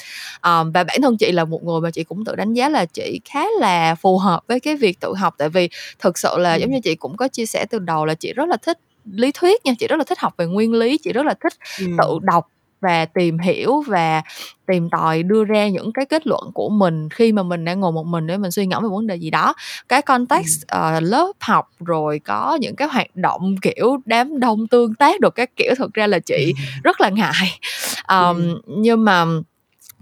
Ờm, 0.41 0.71
và 0.71 0.83
bản 0.83 1.01
thân 1.01 1.17
chị 1.17 1.31
là 1.31 1.45
một 1.45 1.63
người 1.63 1.81
mà 1.81 1.91
chị 1.91 2.03
cũng 2.03 2.25
tự 2.25 2.35
đánh 2.35 2.53
giá 2.53 2.69
là 2.69 2.85
chị 2.85 3.21
khá 3.25 3.43
là 3.59 3.95
phù 3.95 4.17
hợp 4.17 4.39
với 4.47 4.59
cái 4.59 4.75
việc 4.75 4.99
tự 4.99 5.13
học 5.15 5.35
tại 5.37 5.49
vì 5.49 5.69
thực 5.99 6.17
sự 6.17 6.37
là 6.37 6.55
giống 6.55 6.71
như 6.71 6.79
chị 6.83 6.95
cũng 6.95 7.17
có 7.17 7.27
chia 7.27 7.45
sẻ 7.45 7.65
từ 7.69 7.79
đầu 7.79 8.05
là 8.05 8.13
chị 8.13 8.33
rất 8.33 8.49
là 8.49 8.57
thích 8.57 8.79
lý 9.13 9.31
thuyết 9.31 9.65
nha, 9.65 9.73
chị 9.79 9.87
rất 9.87 9.95
là 9.95 10.03
thích 10.03 10.19
học 10.19 10.33
về 10.37 10.45
nguyên 10.45 10.73
lý, 10.73 10.97
chị 10.97 11.13
rất 11.13 11.25
là 11.25 11.33
thích 11.43 11.53
tự 11.77 12.07
Ừm. 12.07 12.25
đọc 12.25 12.47
và 12.81 13.05
tìm 13.05 13.39
hiểu 13.39 13.83
và 13.87 14.21
tìm 14.67 14.89
tòi 14.89 15.23
đưa 15.23 15.43
ra 15.43 15.67
những 15.67 15.93
cái 15.93 16.05
kết 16.05 16.27
luận 16.27 16.51
của 16.53 16.69
mình 16.69 17.09
khi 17.09 17.31
mà 17.31 17.43
mình 17.43 17.65
đang 17.65 17.79
ngồi 17.79 17.91
một 17.91 18.05
mình 18.05 18.27
để 18.27 18.37
mình 18.37 18.51
suy 18.51 18.65
ngẫm 18.65 18.83
về 18.83 18.89
vấn 18.89 19.07
đề 19.07 19.15
gì 19.15 19.29
đó. 19.29 19.53
Cái 19.89 20.01
context, 20.01 20.67
ờ, 20.67 20.99
lớp 20.99 21.31
học 21.39 21.69
rồi 21.79 22.19
có 22.25 22.57
những 22.61 22.75
cái 22.75 22.87
hoạt 22.87 23.15
động, 23.15 23.55
kiểu, 23.61 23.97
đám 24.05 24.39
đông 24.39 24.67
tương 24.67 24.95
tác 24.95 25.19
đồ 25.21 25.29
các 25.29 25.49
kiểu, 25.55 25.73
thực 25.77 25.93
ra 25.93 26.07
là 26.07 26.19
chị 26.19 26.53
rất 26.83 27.01
là 27.01 27.09
ngại. 27.09 27.59
Ừm. 28.07 28.61
nhưng 28.67 29.05
mà 29.05 29.25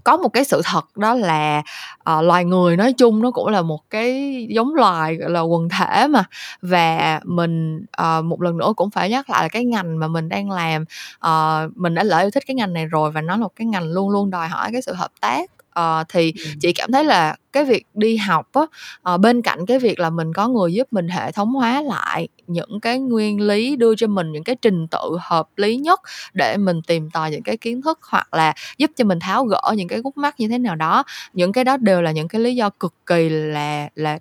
có 0.06 0.16
một 0.16 0.28
cái 0.28 0.44
sự 0.44 0.62
thật 0.64 0.96
đó 0.96 1.14
là, 1.14 1.62
uh, 2.10 2.24
loài 2.24 2.44
người 2.44 2.76
nói 2.76 2.92
chung 2.92 3.22
nó 3.22 3.30
cũng 3.30 3.48
là 3.48 3.62
một 3.62 3.80
cái 3.90 4.46
giống 4.50 4.74
loài, 4.74 5.16
gọi 5.16 5.30
là, 5.30 5.40
quần 5.40 5.68
thể 5.68 6.06
mà, 6.08 6.24
và 6.62 7.20
mình, 7.24 7.84
uh, 8.02 8.24
một 8.24 8.42
lần 8.42 8.58
nữa 8.58 8.72
cũng 8.76 8.90
phải 8.90 9.10
nhắc 9.10 9.30
lại 9.30 9.42
là 9.42 9.48
cái 9.48 9.64
ngành 9.64 9.98
mà 9.98 10.08
mình 10.08 10.28
đang 10.28 10.50
làm, 10.50 10.84
uh, 11.26 11.76
mình 11.76 11.94
đã 11.94 12.02
lỡ 12.02 12.18
yêu 12.18 12.30
thích 12.30 12.42
cái 12.46 12.54
ngành 12.54 12.72
này 12.72 12.86
rồi 12.86 13.10
và 13.10 13.20
nó 13.20 13.36
là 13.36 13.42
một 13.42 13.52
cái 13.56 13.66
ngành 13.66 13.84
luôn 13.92 14.10
luôn 14.10 14.30
đòi 14.30 14.48
hỏi 14.48 14.68
cái 14.72 14.82
sự 14.82 14.94
hợp 14.94 15.10
tác. 15.20 15.50
Ờ, 15.76 16.04
thì 16.08 16.32
Ừm. 16.44 16.58
chị 16.60 16.72
cảm 16.72 16.92
thấy 16.92 17.04
là 17.04 17.36
cái 17.52 17.64
việc 17.64 17.84
đi 17.94 18.16
học 18.16 18.46
á, 18.52 18.62
ờ, 19.02 19.18
bên 19.18 19.42
cạnh 19.42 19.66
cái 19.66 19.78
việc 19.78 20.00
là 20.00 20.10
mình 20.10 20.32
có 20.32 20.48
người 20.48 20.72
giúp 20.74 20.86
mình 20.90 21.08
hệ 21.08 21.32
thống 21.32 21.54
hóa 21.54 21.82
lại 21.82 22.28
những 22.46 22.80
cái 22.82 22.98
nguyên 22.98 23.40
lý, 23.40 23.76
đưa 23.76 23.94
cho 23.94 24.06
mình 24.06 24.32
những 24.32 24.44
cái 24.44 24.56
trình 24.62 24.86
tự 24.88 24.98
hợp 25.20 25.48
lý 25.56 25.76
nhất 25.76 26.00
để 26.34 26.56
mình 26.56 26.82
tìm 26.86 27.10
tòi 27.10 27.30
những 27.30 27.42
cái 27.42 27.56
kiến 27.56 27.82
thức 27.82 27.98
hoặc 28.10 28.34
là 28.34 28.54
giúp 28.78 28.90
cho 28.96 29.04
mình 29.04 29.18
tháo 29.20 29.44
gỡ 29.44 29.60
những 29.76 29.88
cái 29.88 30.02
khúc 30.02 30.16
mắc 30.16 30.34
như 30.40 30.48
thế 30.48 30.58
nào 30.58 30.74
đó. 30.76 31.04
Những 31.32 31.52
cái 31.52 31.64
đó 31.64 31.76
đều 31.76 32.02
là 32.02 32.10
những 32.10 32.28
cái 32.28 32.40
lý 32.40 32.54
do 32.56 32.70
cực 32.70 32.94
kỳ 33.06 33.28
là 33.28 33.88
là 33.94 34.18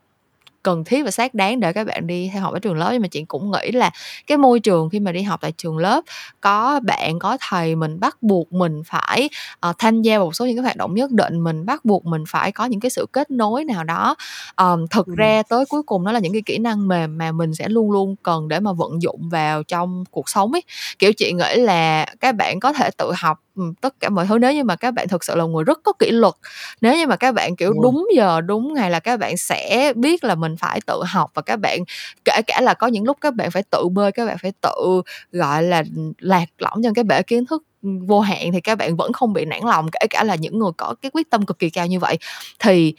cần 0.65 0.83
thiết 0.83 1.05
và 1.05 1.11
xác 1.11 1.33
đáng 1.33 1.59
để 1.59 1.73
các 1.73 1.87
bạn 1.87 2.07
đi 2.07 2.29
theo 2.33 2.41
học 2.41 2.53
ở 2.53 2.59
trường 2.59 2.77
lớp. 2.77 2.89
Nhưng 2.91 3.01
mà 3.01 3.07
chị 3.07 3.25
cũng 3.27 3.51
nghĩ 3.51 3.71
là 3.71 3.91
cái 4.27 4.37
môi 4.37 4.59
trường 4.59 4.89
khi 4.89 4.99
mà 4.99 5.11
đi 5.11 5.21
học 5.21 5.41
tại 5.41 5.51
trường 5.51 5.77
lớp 5.77 6.01
có 6.41 6.79
bạn 6.83 7.19
có 7.19 7.37
thầy 7.49 7.75
mình 7.75 7.99
bắt 7.99 8.17
buộc 8.21 8.53
mình 8.53 8.81
phải 8.85 9.29
uh, 9.69 9.75
tham 9.79 10.01
gia 10.01 10.19
một 10.19 10.35
số 10.35 10.45
những 10.45 10.55
cái 10.55 10.63
hoạt 10.63 10.75
động 10.75 10.93
nhất 10.93 11.11
định 11.11 11.43
mình 11.43 11.65
bắt 11.65 11.85
buộc 11.85 12.05
mình 12.05 12.23
phải 12.27 12.51
có 12.51 12.65
những 12.65 12.79
cái 12.79 12.89
sự 12.89 13.05
kết 13.11 13.31
nối 13.31 13.63
nào 13.63 13.83
đó. 13.83 14.15
Um, 14.57 14.87
thực 14.87 15.07
ừ. 15.07 15.13
ra 15.17 15.43
tới 15.49 15.65
cuối 15.65 15.83
cùng 15.83 16.03
nó 16.03 16.11
là 16.11 16.19
những 16.19 16.33
cái 16.33 16.41
kỹ 16.45 16.57
năng 16.57 16.87
mềm 16.87 17.17
mà 17.17 17.31
mình 17.31 17.55
sẽ 17.55 17.69
luôn 17.69 17.91
luôn 17.91 18.15
cần 18.23 18.47
để 18.47 18.59
mà 18.59 18.73
vận 18.73 19.01
dụng 19.01 19.29
vào 19.29 19.63
trong 19.63 20.03
cuộc 20.11 20.29
sống 20.29 20.51
ấy. 20.51 20.61
Kiểu 20.99 21.13
chị 21.13 21.33
nghĩ 21.33 21.55
là 21.55 22.05
các 22.19 22.35
bạn 22.35 22.59
có 22.59 22.73
thể 22.73 22.89
tự 22.97 23.11
học 23.17 23.44
tất 23.81 23.99
cả 23.99 24.09
mọi 24.09 24.25
thứ 24.27 24.37
nếu 24.39 24.53
như 24.53 24.63
mà 24.63 24.75
các 24.75 24.91
bạn 24.91 25.07
thực 25.07 25.23
sự 25.23 25.35
là 25.35 25.45
người 25.45 25.63
rất 25.63 25.79
có 25.83 25.93
kỷ 25.99 26.11
luật 26.11 26.33
nếu 26.81 26.95
như 26.97 27.07
mà 27.07 27.15
các 27.15 27.31
bạn 27.35 27.55
kiểu 27.55 27.73
đúng, 27.83 28.07
giờ 28.15 28.41
đúng 28.41 28.73
ngày 28.73 28.91
là 28.91 28.99
các 28.99 29.19
bạn 29.19 29.37
sẽ 29.37 29.93
biết 29.95 30.23
là 30.23 30.35
mình 30.35 30.57
phải 30.57 30.79
tự 30.87 31.01
học 31.07 31.31
và 31.33 31.41
các 31.41 31.55
bạn 31.55 31.79
kể 32.25 32.41
cả 32.47 32.61
là 32.61 32.73
có 32.73 32.87
những 32.87 33.03
lúc 33.03 33.17
các 33.21 33.35
bạn 33.35 33.51
phải 33.51 33.63
tự 33.63 33.87
bơi 33.93 34.11
các 34.11 34.25
bạn 34.25 34.37
phải 34.41 34.51
tự 34.61 35.01
gọi 35.31 35.63
là 35.63 35.83
lạc 36.19 36.45
lõng 36.59 36.83
trong 36.83 36.93
cái 36.93 37.03
bể 37.03 37.21
kiến 37.23 37.45
thức 37.45 37.63
vô 38.07 38.19
hạn 38.19 38.51
thì 38.51 38.61
các 38.61 38.77
bạn 38.77 38.95
vẫn 38.95 39.13
không 39.13 39.33
bị 39.33 39.45
nản 39.45 39.61
lòng, 39.63 39.87
kể 39.91 40.07
cả 40.09 40.23
là 40.23 40.35
những 40.35 40.59
người 40.59 40.71
có 40.77 40.95
cái 41.01 41.11
quyết 41.13 41.29
tâm 41.29 41.45
cực 41.45 41.59
kỳ 41.59 41.69
cao 41.69 41.87
như 41.87 41.99
vậy. 41.99 42.17
Thì 42.59 42.93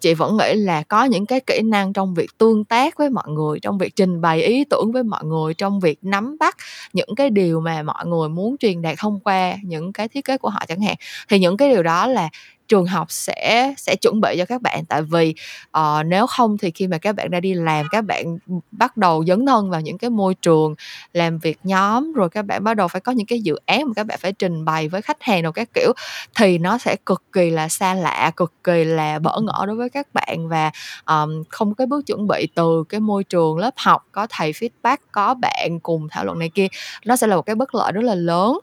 chị 0.00 0.14
vẫn 0.14 0.36
nghĩ 0.36 0.54
là 0.54 0.82
có 0.82 1.04
những 1.04 1.26
cái 1.26 1.40
kỹ 1.40 1.60
năng 1.64 1.92
trong 1.92 2.14
việc 2.14 2.38
tương 2.38 2.64
tác 2.64 2.98
với 2.98 3.10
mọi 3.10 3.28
người, 3.28 3.60
trong 3.60 3.78
việc 3.78 3.96
trình 3.96 4.20
bày 4.20 4.42
ý 4.42 4.64
tưởng 4.64 4.92
với 4.92 5.02
mọi 5.02 5.24
người, 5.24 5.54
trong 5.54 5.80
việc 5.80 5.98
nắm 6.02 6.36
bắt 6.40 6.56
những 6.92 7.08
cái 7.16 7.30
điều 7.30 7.60
mà 7.60 7.82
mọi 7.82 8.06
người 8.06 8.28
muốn 8.28 8.56
truyền 8.58 8.82
đạt 8.82 8.94
thông 8.98 9.20
qua 9.20 9.54
những 9.62 9.92
cái 9.92 10.08
thiết 10.08 10.24
kế 10.24 10.38
của 10.38 10.48
họ 10.48 10.64
chẳng 10.68 10.80
hạn. 10.80 10.96
Thì 11.28 11.38
những 11.38 11.56
cái 11.56 11.68
điều 11.68 11.82
đó 11.82 12.06
là 12.06 12.28
trường 12.68 12.86
học 12.86 13.10
sẽ 13.10 13.74
sẽ 13.76 13.96
chuẩn 13.96 14.20
bị 14.20 14.34
cho 14.38 14.44
các 14.44 14.62
bạn. 14.62 14.84
Tại 14.88 15.02
vì 15.02 15.34
uh, 15.78 16.06
nếu 16.06 16.26
không 16.26 16.58
thì 16.58 16.70
khi 16.70 16.86
mà 16.86 16.98
các 16.98 17.14
bạn 17.14 17.30
ra 17.30 17.40
đi 17.40 17.54
làm 17.54 17.86
các 17.90 18.04
bạn 18.04 18.38
bắt 18.70 18.96
đầu 18.96 19.24
dấn 19.24 19.46
thân 19.46 19.70
vào 19.70 19.80
những 19.80 19.98
cái 19.98 20.10
môi 20.10 20.34
trường 20.34 20.74
làm 21.12 21.38
việc 21.38 21.58
nhóm 21.64 22.12
rồi 22.12 22.28
các 22.28 22.42
bạn 22.42 22.64
bắt 22.64 22.74
đầu 22.74 22.88
phải 22.88 23.00
có 23.00 23.12
những 23.12 23.26
cái 23.26 23.40
dự 23.40 23.56
án 23.66 23.86
mà 23.86 23.92
các 23.96 24.06
bạn 24.06 24.18
phải 24.22 24.32
trình 24.32 24.64
bày 24.64 24.88
với 24.88 25.02
khách 25.02 25.22
hàng 25.22 25.42
rồi 25.42 25.52
các 25.52 25.68
kiểu 25.74 25.92
thì 26.34 26.58
nó 26.58 26.78
sẽ 26.78 26.96
cực 27.06 27.22
kỳ 27.32 27.50
là 27.50 27.68
xa 27.68 27.94
lạ 27.94 28.30
cực 28.36 28.52
kỳ 28.64 28.84
là 28.84 29.18
bỡ 29.18 29.40
ngỡ 29.40 29.66
đối 29.66 29.76
với 29.76 29.90
các 29.90 30.06
bạn. 30.14 30.48
Và 30.48 30.70
um, 31.06 31.42
không 31.48 31.74
có 31.74 31.86
bước 31.86 32.06
chuẩn 32.06 32.26
bị 32.26 32.48
từ 32.54 32.84
cái 32.88 33.00
môi 33.00 33.24
trường 33.24 33.58
lớp 33.58 33.74
học 33.76 34.06
có 34.12 34.26
thầy 34.30 34.52
feedback 34.52 34.96
có 35.12 35.34
bạn 35.34 35.80
cùng 35.82 36.08
thảo 36.10 36.24
luận 36.24 36.38
này 36.38 36.50
kia 36.54 36.66
nó 37.04 37.16
sẽ 37.16 37.26
là 37.26 37.36
một 37.36 37.42
cái 37.42 37.54
bất 37.54 37.74
lợi 37.74 37.92
rất 37.92 38.04
là 38.04 38.14
lớn. 38.14 38.58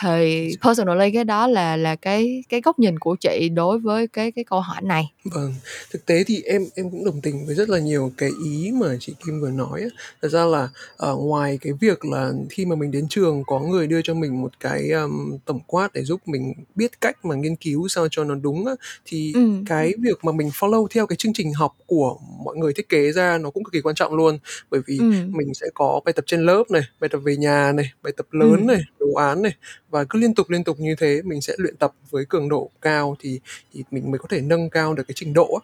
Thì 0.00 0.50
personally 0.62 1.10
cái 1.10 1.24
đó 1.24 1.46
là 1.46 1.76
là 1.76 1.96
cái 1.96 2.42
cái 2.48 2.60
góc 2.60 2.78
nhìn 2.78 2.98
của 2.98 3.16
chị 3.20 3.39
đối 3.48 3.78
với 3.78 4.06
cái 4.06 4.32
cái 4.32 4.44
câu 4.44 4.60
hỏi 4.60 4.82
này 4.82 5.12
vâng 5.24 5.54
thực 5.90 6.06
tế 6.06 6.24
thì 6.24 6.42
em 6.42 6.66
em 6.74 6.90
cũng 6.90 7.04
đồng 7.04 7.20
tình 7.20 7.46
với 7.46 7.54
rất 7.54 7.68
là 7.68 7.78
nhiều 7.78 8.12
cái 8.16 8.30
ý 8.44 8.72
mà 8.74 8.96
chị 9.00 9.14
Kim 9.26 9.40
vừa 9.40 9.50
nói 9.50 9.84
thật 10.22 10.28
ra 10.28 10.44
là 10.44 10.68
ở 10.96 11.12
uh, 11.12 11.20
ngoài 11.24 11.58
cái 11.60 11.72
việc 11.80 12.04
là 12.04 12.32
khi 12.50 12.64
mà 12.64 12.76
mình 12.76 12.90
đến 12.90 13.06
trường 13.08 13.42
có 13.46 13.60
người 13.60 13.86
đưa 13.86 14.02
cho 14.02 14.14
mình 14.14 14.42
một 14.42 14.52
cái 14.60 14.90
um, 14.90 15.38
tổng 15.44 15.60
quát 15.66 15.92
để 15.92 16.02
giúp 16.02 16.20
mình 16.26 16.54
biết 16.74 17.00
cách 17.00 17.24
mà 17.24 17.34
nghiên 17.34 17.56
cứu 17.56 17.88
sao 17.88 18.08
cho 18.10 18.24
nó 18.24 18.34
đúng 18.34 18.66
á, 18.66 18.72
thì 19.04 19.32
ừ. 19.34 19.50
cái 19.66 19.92
việc 19.98 20.24
mà 20.24 20.32
mình 20.32 20.48
follow 20.48 20.86
theo 20.90 21.06
cái 21.06 21.16
chương 21.16 21.32
trình 21.32 21.52
học 21.52 21.76
của 21.86 22.18
mọi 22.44 22.56
người 22.56 22.72
thiết 22.72 22.88
kế 22.88 23.12
ra 23.12 23.38
nó 23.38 23.50
cũng 23.50 23.64
cực 23.64 23.72
kỳ 23.72 23.80
quan 23.80 23.94
trọng 23.94 24.14
luôn 24.14 24.38
bởi 24.70 24.80
vì 24.86 24.98
ừ. 24.98 25.12
mình 25.28 25.54
sẽ 25.54 25.66
có 25.74 26.00
bài 26.04 26.12
tập 26.12 26.24
trên 26.26 26.40
lớp 26.40 26.64
này 26.70 26.82
bài 27.00 27.08
tập 27.08 27.18
về 27.18 27.36
nhà 27.36 27.72
này 27.72 27.92
bài 28.02 28.12
tập 28.16 28.26
lớn 28.30 28.56
ừ. 28.60 28.64
này 28.64 28.80
đồ 28.98 29.12
án 29.14 29.42
này 29.42 29.54
và 29.90 30.04
cứ 30.04 30.18
liên 30.18 30.34
tục 30.34 30.50
liên 30.50 30.64
tục 30.64 30.80
như 30.80 30.94
thế 30.98 31.22
mình 31.24 31.40
sẽ 31.40 31.54
luyện 31.58 31.76
tập 31.76 31.92
với 32.10 32.24
cường 32.24 32.48
độ 32.48 32.70
cao 32.82 33.16
thì 33.20 33.29
thì 33.72 33.84
mình 33.90 34.10
mới 34.10 34.18
có 34.18 34.26
thể 34.30 34.40
nâng 34.40 34.70
cao 34.70 34.94
được 34.94 35.02
cái 35.08 35.14
trình 35.16 35.32
độ 35.32 35.60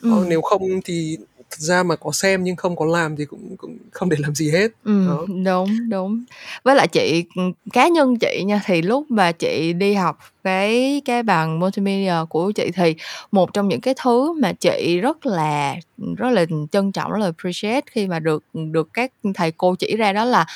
ừ. 0.00 0.10
ờ, 0.10 0.24
nếu 0.28 0.42
không 0.42 0.62
thì 0.84 1.16
thật 1.50 1.58
ra 1.58 1.82
mà 1.82 1.96
có 1.96 2.12
xem 2.12 2.44
nhưng 2.44 2.56
không 2.56 2.76
có 2.76 2.86
làm 2.86 3.16
thì 3.16 3.24
cũng 3.24 3.56
cũng 3.56 3.78
không 3.90 4.08
để 4.08 4.16
làm 4.20 4.34
gì 4.34 4.50
hết 4.50 4.72
ừ, 4.84 5.06
đó. 5.06 5.26
đúng 5.44 5.88
đúng 5.88 6.24
với 6.62 6.74
lại 6.74 6.88
chị 6.88 7.24
cá 7.72 7.88
nhân 7.88 8.16
chị 8.18 8.42
nha 8.46 8.60
thì 8.66 8.82
lúc 8.82 9.10
mà 9.10 9.32
chị 9.32 9.72
đi 9.72 9.94
học 9.94 10.18
cái 10.44 11.02
cái 11.04 11.22
bằng 11.22 11.58
multimedia 11.58 12.14
của 12.28 12.52
chị 12.52 12.70
thì 12.74 12.94
một 13.32 13.52
trong 13.52 13.68
những 13.68 13.80
cái 13.80 13.94
thứ 14.02 14.32
mà 14.32 14.52
chị 14.52 15.00
rất 15.00 15.26
là 15.26 15.76
rất 16.16 16.30
là 16.30 16.44
trân 16.72 16.92
trọng 16.92 17.12
rất 17.12 17.18
là 17.18 17.26
appreciate 17.26 17.80
khi 17.86 18.06
mà 18.06 18.18
được 18.18 18.44
được 18.52 18.88
các 18.92 19.12
thầy 19.34 19.52
cô 19.52 19.74
chỉ 19.78 19.96
ra 19.96 20.12
đó 20.12 20.24
là 20.24 20.46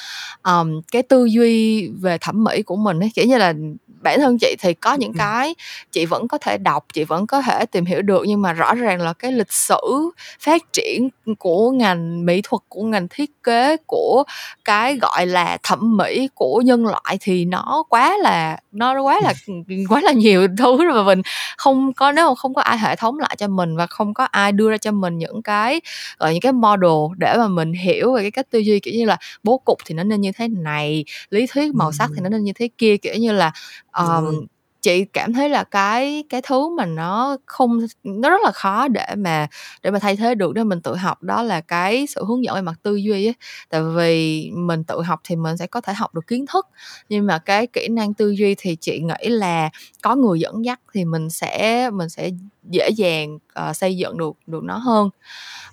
um, 0.44 0.80
cái 0.92 1.02
tư 1.02 1.24
duy 1.24 1.88
về 1.88 2.18
thẩm 2.20 2.44
mỹ 2.44 2.62
của 2.62 2.76
mình 2.76 3.00
ấy 3.00 3.10
kiểu 3.14 3.26
như 3.26 3.38
là 3.38 3.54
bản 4.00 4.20
thân 4.20 4.38
chị 4.38 4.56
thì 4.58 4.74
có 4.74 4.94
những 4.94 5.12
cái 5.12 5.54
chị 5.92 6.06
vẫn 6.06 6.28
có 6.28 6.38
thể 6.38 6.58
đọc 6.58 6.86
chị 6.92 7.04
vẫn 7.04 7.26
có 7.26 7.42
thể 7.42 7.66
tìm 7.66 7.84
hiểu 7.84 8.02
được 8.02 8.22
nhưng 8.26 8.42
mà 8.42 8.52
rõ 8.52 8.74
ràng 8.74 9.00
là 9.00 9.12
cái 9.12 9.32
lịch 9.32 9.52
sử 9.52 10.10
phát 10.40 10.72
triển 10.72 11.08
của 11.38 11.70
ngành 11.70 12.26
mỹ 12.26 12.40
thuật 12.44 12.62
của 12.68 12.82
ngành 12.82 13.08
thiết 13.08 13.42
kế 13.42 13.76
của 13.86 14.24
cái 14.64 14.96
gọi 14.96 15.26
là 15.26 15.58
thẩm 15.62 15.96
mỹ 15.96 16.28
của 16.34 16.62
nhân 16.64 16.86
loại 16.86 17.18
thì 17.20 17.44
nó 17.44 17.84
quá 17.88 18.16
là 18.18 18.58
nó 18.72 19.02
quá 19.02 19.20
là 19.22 19.34
quá 19.88 20.00
là 20.00 20.12
nhiều 20.12 20.46
thứ 20.58 20.84
rồi 20.84 20.94
mà 20.94 21.02
mình 21.02 21.22
không 21.56 21.92
có 21.92 22.12
nếu 22.12 22.28
mà 22.28 22.34
không 22.34 22.54
có 22.54 22.62
ai 22.62 22.78
hệ 22.78 22.96
thống 22.96 23.18
lại 23.18 23.36
cho 23.38 23.48
mình 23.48 23.76
và 23.76 23.86
không 23.86 24.14
có 24.14 24.24
ai 24.24 24.52
đưa 24.52 24.70
ra 24.70 24.76
cho 24.76 24.92
mình 24.92 25.18
những 25.18 25.42
cái 25.42 25.80
gọi 26.18 26.32
những 26.32 26.40
cái 26.40 26.52
model 26.52 27.16
để 27.16 27.36
mà 27.36 27.48
mình 27.48 27.72
hiểu 27.72 28.12
về 28.12 28.22
cái 28.22 28.30
cách 28.30 28.46
tư 28.50 28.58
duy 28.58 28.80
kiểu 28.80 28.94
như 28.94 29.04
là 29.04 29.16
bố 29.42 29.58
cục 29.58 29.78
thì 29.86 29.94
nó 29.94 30.02
nên 30.02 30.20
như 30.20 30.32
thế 30.32 30.48
này 30.48 31.04
lý 31.30 31.46
thuyết 31.46 31.74
màu 31.74 31.92
sắc 31.92 32.10
thì 32.14 32.20
nó 32.22 32.28
nên 32.28 32.44
như 32.44 32.52
thế 32.54 32.68
kia 32.78 32.96
kiểu 32.96 33.14
như 33.14 33.32
là 33.32 33.52
um, 33.92 34.46
chị 34.82 35.04
cảm 35.04 35.32
thấy 35.32 35.48
là 35.48 35.64
cái 35.64 36.24
cái 36.28 36.42
thứ 36.42 36.68
mà 36.68 36.86
nó 36.86 37.36
không 37.46 37.80
nó 38.04 38.30
rất 38.30 38.40
là 38.44 38.50
khó 38.52 38.88
để 38.88 39.06
mà 39.16 39.46
để 39.82 39.90
mà 39.90 39.98
thay 39.98 40.16
thế 40.16 40.34
được 40.34 40.54
để 40.54 40.64
mình 40.64 40.80
tự 40.80 40.96
học 40.96 41.22
đó 41.22 41.42
là 41.42 41.60
cái 41.60 42.06
sự 42.06 42.24
hướng 42.24 42.44
dẫn 42.44 42.54
về 42.54 42.62
mặt 42.62 42.74
tư 42.82 42.96
duy 42.96 43.26
ấy. 43.26 43.34
tại 43.68 43.82
vì 43.82 44.50
mình 44.54 44.84
tự 44.84 45.02
học 45.02 45.20
thì 45.24 45.36
mình 45.36 45.56
sẽ 45.56 45.66
có 45.66 45.80
thể 45.80 45.92
học 45.92 46.14
được 46.14 46.26
kiến 46.26 46.46
thức 46.52 46.66
nhưng 47.08 47.26
mà 47.26 47.38
cái 47.38 47.66
kỹ 47.66 47.88
năng 47.90 48.14
tư 48.14 48.30
duy 48.30 48.54
thì 48.58 48.76
chị 48.80 49.00
nghĩ 49.00 49.28
là 49.28 49.70
có 50.02 50.14
người 50.16 50.40
dẫn 50.40 50.64
dắt 50.64 50.80
thì 50.92 51.04
mình 51.04 51.30
sẽ 51.30 51.90
mình 51.90 52.08
sẽ 52.08 52.30
dễ 52.70 52.88
dàng 52.88 53.38
uh, 53.68 53.76
xây 53.76 53.96
dựng 53.96 54.18
được 54.18 54.32
được 54.46 54.64
nó 54.64 54.76
hơn. 54.76 55.08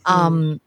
Um, 0.04 0.52
ừ 0.52 0.58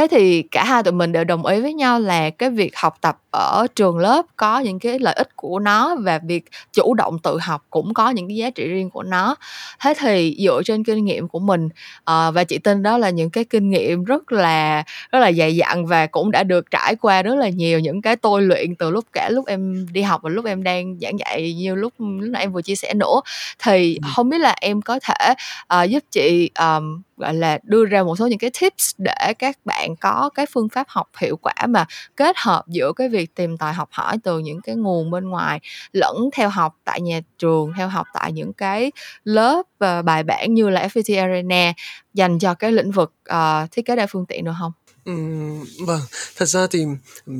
thế 0.00 0.06
thì 0.10 0.42
cả 0.42 0.64
hai 0.64 0.82
tụi 0.82 0.92
mình 0.92 1.12
đều 1.12 1.24
đồng 1.24 1.46
ý 1.46 1.60
với 1.60 1.74
nhau 1.74 2.00
là 2.00 2.30
cái 2.30 2.50
việc 2.50 2.76
học 2.76 2.96
tập 3.00 3.18
ở 3.30 3.66
trường 3.76 3.98
lớp 3.98 4.26
có 4.36 4.58
những 4.58 4.78
cái 4.78 4.98
lợi 4.98 5.14
ích 5.14 5.36
của 5.36 5.58
nó 5.58 5.96
và 6.00 6.18
việc 6.18 6.44
chủ 6.72 6.94
động 6.94 7.18
tự 7.18 7.38
học 7.42 7.64
cũng 7.70 7.94
có 7.94 8.10
những 8.10 8.28
cái 8.28 8.36
giá 8.36 8.50
trị 8.50 8.68
riêng 8.68 8.90
của 8.90 9.02
nó 9.02 9.36
thế 9.80 9.94
thì 9.98 10.36
dựa 10.44 10.62
trên 10.64 10.84
kinh 10.84 11.04
nghiệm 11.04 11.28
của 11.28 11.38
mình 11.38 11.66
uh, 11.66 12.34
và 12.34 12.44
chị 12.48 12.58
tin 12.58 12.82
đó 12.82 12.98
là 12.98 13.10
những 13.10 13.30
cái 13.30 13.44
kinh 13.44 13.70
nghiệm 13.70 14.04
rất 14.04 14.32
là 14.32 14.84
rất 15.12 15.18
là 15.18 15.32
dày 15.32 15.56
dặn 15.56 15.86
và 15.86 16.06
cũng 16.06 16.30
đã 16.30 16.42
được 16.42 16.70
trải 16.70 16.96
qua 16.96 17.22
rất 17.22 17.34
là 17.34 17.48
nhiều 17.48 17.80
những 17.80 18.02
cái 18.02 18.16
tôi 18.16 18.42
luyện 18.42 18.74
từ 18.74 18.90
lúc 18.90 19.04
cả 19.12 19.28
lúc 19.28 19.46
em 19.46 19.86
đi 19.92 20.02
học 20.02 20.20
và 20.22 20.30
lúc 20.30 20.44
em 20.44 20.62
đang 20.62 20.96
giảng 21.00 21.18
dạy 21.18 21.54
như 21.54 21.74
lúc 21.74 21.92
lúc 21.98 22.28
nãy 22.30 22.42
em 22.42 22.52
vừa 22.52 22.62
chia 22.62 22.74
sẻ 22.74 22.94
nữa 22.94 23.20
thì 23.58 23.98
ừ. 24.02 24.08
không 24.14 24.28
biết 24.28 24.38
là 24.38 24.56
em 24.60 24.82
có 24.82 24.98
thể 25.02 25.34
uh, 25.82 25.90
giúp 25.90 26.04
chị 26.10 26.50
um, 26.58 27.02
gọi 27.20 27.34
là 27.34 27.58
đưa 27.62 27.84
ra 27.84 28.02
một 28.02 28.16
số 28.16 28.26
những 28.26 28.38
cái 28.38 28.50
tips 28.60 28.94
để 28.98 29.34
các 29.38 29.58
bạn 29.64 29.96
có 29.96 30.30
cái 30.34 30.46
phương 30.46 30.68
pháp 30.68 30.88
học 30.88 31.08
hiệu 31.18 31.36
quả 31.36 31.54
mà 31.68 31.84
kết 32.16 32.36
hợp 32.38 32.64
giữa 32.68 32.92
cái 32.96 33.08
việc 33.08 33.34
tìm 33.34 33.58
tòi 33.58 33.72
học 33.72 33.88
hỏi 33.92 34.16
từ 34.24 34.38
những 34.38 34.60
cái 34.60 34.74
nguồn 34.74 35.10
bên 35.10 35.28
ngoài 35.28 35.60
lẫn 35.92 36.30
theo 36.32 36.48
học 36.48 36.76
tại 36.84 37.00
nhà 37.00 37.20
trường 37.38 37.72
theo 37.76 37.88
học 37.88 38.06
tại 38.12 38.32
những 38.32 38.52
cái 38.52 38.92
lớp 39.24 39.62
và 39.78 40.02
bài 40.02 40.22
bản 40.22 40.54
như 40.54 40.70
là 40.70 40.86
FPT 40.86 41.20
Arena 41.22 41.72
dành 42.14 42.38
cho 42.38 42.54
cái 42.54 42.72
lĩnh 42.72 42.90
vực 42.90 43.12
uh, 43.30 43.70
thiết 43.70 43.84
kế 43.84 43.96
đa 43.96 44.06
phương 44.06 44.26
tiện 44.26 44.44
được 44.44 44.52
không? 44.60 44.72
Ừm, 45.04 45.64
vâng, 45.86 46.00
thật 46.36 46.46
ra 46.46 46.66
thì 46.70 46.84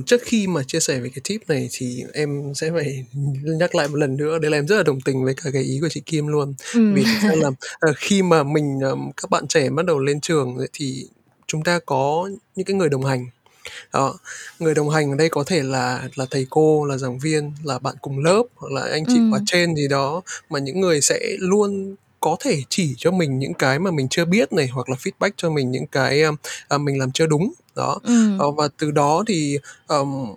trước 0.06 0.22
khi 0.24 0.46
mà 0.46 0.62
chia 0.62 0.80
sẻ 0.80 1.00
về 1.00 1.08
cái 1.14 1.20
tip 1.28 1.48
này 1.48 1.68
thì 1.72 2.04
em 2.12 2.52
sẽ 2.54 2.70
phải 2.74 3.04
nhắc 3.44 3.74
lại 3.74 3.88
một 3.88 3.96
lần 3.96 4.16
nữa 4.16 4.38
đấy 4.38 4.50
là 4.50 4.58
em 4.58 4.66
rất 4.66 4.76
là 4.76 4.82
đồng 4.82 5.00
tình 5.00 5.24
với 5.24 5.34
cả 5.34 5.50
cái 5.52 5.62
ý 5.62 5.78
của 5.80 5.88
chị 5.88 6.00
Kim 6.06 6.26
luôn. 6.26 6.54
Ừm. 6.74 6.94
Vì 6.94 7.02
thực 7.04 7.28
ra 7.28 7.34
là 7.36 7.48
uh, 7.48 7.96
khi 7.96 8.22
mà 8.22 8.42
mình 8.42 8.80
các 9.16 9.30
bạn 9.30 9.46
trẻ 9.48 9.70
bắt 9.70 9.86
đầu 9.86 9.98
lên 9.98 10.20
trường 10.20 10.58
thì 10.72 11.06
chúng 11.46 11.62
ta 11.62 11.78
có 11.86 12.30
những 12.56 12.66
cái 12.66 12.76
người 12.76 12.88
đồng 12.88 13.04
hành. 13.04 13.26
Đó, 13.92 14.18
người 14.58 14.74
đồng 14.74 14.90
hành 14.90 15.10
ở 15.10 15.16
đây 15.16 15.28
có 15.28 15.44
thể 15.44 15.62
là 15.62 16.08
là 16.14 16.26
thầy 16.30 16.46
cô, 16.50 16.84
là 16.84 16.96
giảng 16.98 17.18
viên, 17.18 17.52
là 17.64 17.78
bạn 17.78 17.94
cùng 18.02 18.18
lớp 18.24 18.42
hoặc 18.56 18.72
là 18.72 18.82
anh 18.92 19.04
chị 19.08 19.20
khóa 19.30 19.38
Ừm. 19.38 19.46
trên 19.46 19.76
gì 19.76 19.88
đó 19.88 20.22
mà 20.50 20.58
những 20.58 20.80
người 20.80 21.00
sẽ 21.00 21.20
luôn 21.38 21.94
có 22.20 22.36
thể 22.40 22.62
chỉ 22.68 22.94
cho 22.98 23.10
mình 23.10 23.38
những 23.38 23.54
cái 23.54 23.78
mà 23.78 23.90
mình 23.90 24.08
chưa 24.08 24.24
biết 24.24 24.52
này 24.52 24.66
hoặc 24.66 24.88
là 24.88 24.96
feedback 24.96 25.30
cho 25.36 25.50
mình 25.50 25.70
những 25.70 25.86
cái 25.86 26.22
uh, 26.74 26.80
mình 26.80 26.98
làm 26.98 27.12
chưa 27.12 27.26
đúng 27.26 27.52
đó 27.76 27.98
ừ. 28.02 28.38
uh, 28.48 28.56
và 28.56 28.68
từ 28.78 28.90
đó 28.90 29.24
thì 29.26 29.58
um, 29.88 30.34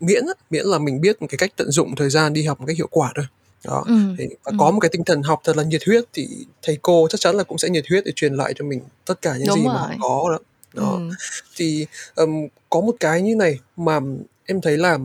miễn 0.00 0.24
miễn 0.50 0.66
là 0.66 0.78
mình 0.78 1.00
biết 1.00 1.16
cái 1.20 1.38
cách 1.38 1.52
tận 1.56 1.70
dụng 1.70 1.94
thời 1.96 2.10
gian 2.10 2.32
đi 2.32 2.42
học 2.42 2.60
một 2.60 2.66
cách 2.66 2.76
hiệu 2.76 2.88
quả 2.90 3.12
thôi 3.16 3.26
đó 3.64 3.84
ừ. 3.86 3.94
thì 4.18 4.26
và 4.28 4.50
ừ. 4.50 4.56
có 4.58 4.70
một 4.70 4.80
cái 4.80 4.88
tinh 4.92 5.04
thần 5.04 5.22
học 5.22 5.40
thật 5.44 5.56
là 5.56 5.62
nhiệt 5.62 5.82
huyết 5.86 6.04
thì 6.12 6.28
thầy 6.62 6.78
cô 6.82 7.06
chắc 7.10 7.20
chắn 7.20 7.36
là 7.36 7.42
cũng 7.44 7.58
sẽ 7.58 7.68
nhiệt 7.68 7.84
huyết 7.88 8.04
để 8.04 8.12
truyền 8.16 8.34
lại 8.34 8.52
cho 8.56 8.64
mình 8.64 8.80
tất 9.04 9.22
cả 9.22 9.36
những 9.36 9.48
Đúng 9.48 9.58
gì 9.58 9.64
rồi. 9.64 9.74
mà 9.74 9.80
họ 9.80 9.94
có 10.00 10.30
đó 10.30 10.38
đó 10.72 10.96
ừ. 10.96 11.10
thì 11.56 11.86
um, 12.14 12.48
có 12.70 12.80
một 12.80 12.94
cái 13.00 13.22
như 13.22 13.36
này 13.36 13.58
mà 13.76 14.00
em 14.46 14.60
thấy 14.60 14.78
là 14.78 14.98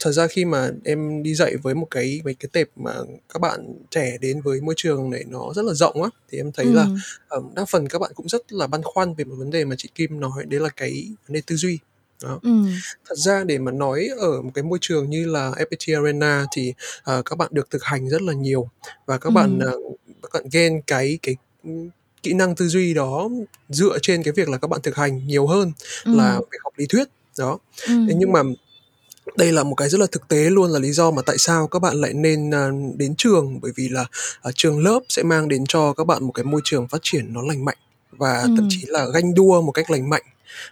thật 0.00 0.10
ra 0.12 0.26
khi 0.26 0.44
mà 0.44 0.70
em 0.84 1.22
đi 1.22 1.34
dạy 1.34 1.56
với 1.62 1.74
một 1.74 1.86
cái 1.90 2.20
mấy 2.24 2.34
cái 2.34 2.48
tệp 2.52 2.68
mà 2.76 2.92
các 3.34 3.38
bạn 3.40 3.74
trẻ 3.90 4.18
đến 4.20 4.40
với 4.42 4.60
môi 4.60 4.74
trường 4.76 5.10
này 5.10 5.24
nó 5.28 5.52
rất 5.56 5.64
là 5.64 5.72
rộng 5.74 6.02
á 6.02 6.08
thì 6.30 6.38
em 6.38 6.52
thấy 6.52 6.66
là 6.66 6.82
Ừm. 6.82 6.96
ờm, 7.28 7.54
đa 7.54 7.64
phần 7.64 7.88
các 7.88 7.98
bạn 7.98 8.10
cũng 8.14 8.28
rất 8.28 8.52
là 8.52 8.66
băn 8.66 8.82
khoăn 8.82 9.14
về 9.14 9.24
một 9.24 9.34
vấn 9.38 9.50
đề 9.50 9.64
mà 9.64 9.74
chị 9.78 9.88
Kim 9.94 10.20
nói 10.20 10.44
đấy 10.48 10.60
là 10.60 10.68
cái 10.68 11.08
vấn 11.26 11.34
đề 11.34 11.42
tư 11.46 11.56
duy 11.56 11.78
đó 12.22 12.40
Ừm. 12.42 12.66
thật 13.08 13.14
ra 13.18 13.44
để 13.44 13.58
mà 13.58 13.72
nói 13.72 14.08
ở 14.20 14.42
một 14.42 14.50
cái 14.54 14.64
môi 14.64 14.78
trường 14.80 15.10
như 15.10 15.26
là 15.26 15.50
FPT 15.50 15.94
Arena 16.02 16.46
thì 16.56 16.74
ờ, 17.02 17.22
các 17.24 17.36
bạn 17.38 17.48
được 17.52 17.70
thực 17.70 17.84
hành 17.84 18.08
rất 18.08 18.22
là 18.22 18.32
nhiều 18.32 18.68
và 19.06 19.18
các 19.18 19.30
bạn 19.30 19.58
Ừm. 19.58 19.68
ờ, 19.68 19.78
các 20.22 20.30
bạn 20.32 20.44
gain 20.52 20.80
cái 20.86 21.18
cái 21.22 21.36
kỹ 22.22 22.32
năng 22.32 22.54
tư 22.56 22.68
duy 22.68 22.94
đó 22.94 23.28
dựa 23.68 23.98
trên 24.02 24.22
cái 24.22 24.32
việc 24.32 24.48
là 24.48 24.58
các 24.58 24.68
bạn 24.68 24.80
thực 24.82 24.96
hành 24.96 25.26
nhiều 25.26 25.46
hơn 25.46 25.72
là 26.04 26.34
Ừm. 26.34 26.44
việc 26.52 26.58
học 26.64 26.72
lý 26.76 26.86
thuyết 26.86 27.08
đó 27.38 27.58
thế 27.86 27.94
Ừm. 27.94 28.06
nhưng 28.18 28.32
mà 28.32 28.42
đây 29.36 29.52
là 29.52 29.62
một 29.62 29.74
cái 29.74 29.88
rất 29.88 30.00
là 30.00 30.06
thực 30.12 30.28
tế 30.28 30.50
luôn 30.50 30.70
là 30.70 30.78
lý 30.78 30.92
do 30.92 31.10
mà 31.10 31.22
tại 31.22 31.38
sao 31.38 31.66
các 31.66 31.78
bạn 31.82 32.00
lại 32.00 32.12
nên 32.14 32.50
à, 32.54 32.70
đến 32.96 33.14
trường 33.18 33.60
bởi 33.62 33.72
vì 33.76 33.88
là 33.88 34.04
à, 34.42 34.50
trường 34.54 34.78
lớp 34.84 35.00
sẽ 35.08 35.22
mang 35.22 35.48
đến 35.48 35.64
cho 35.68 35.92
các 35.92 36.04
bạn 36.06 36.24
một 36.24 36.32
cái 36.32 36.44
môi 36.44 36.60
trường 36.64 36.88
phát 36.88 36.98
triển 37.02 37.32
nó 37.32 37.42
lành 37.42 37.64
mạnh 37.64 37.76
và 38.12 38.40
thậm 38.42 38.56
Ừm. 38.58 38.68
chí 38.70 38.84
là 38.86 39.06
ganh 39.14 39.34
đua 39.34 39.60
một 39.62 39.72
cách 39.72 39.90
lành 39.90 40.10
mạnh 40.10 40.22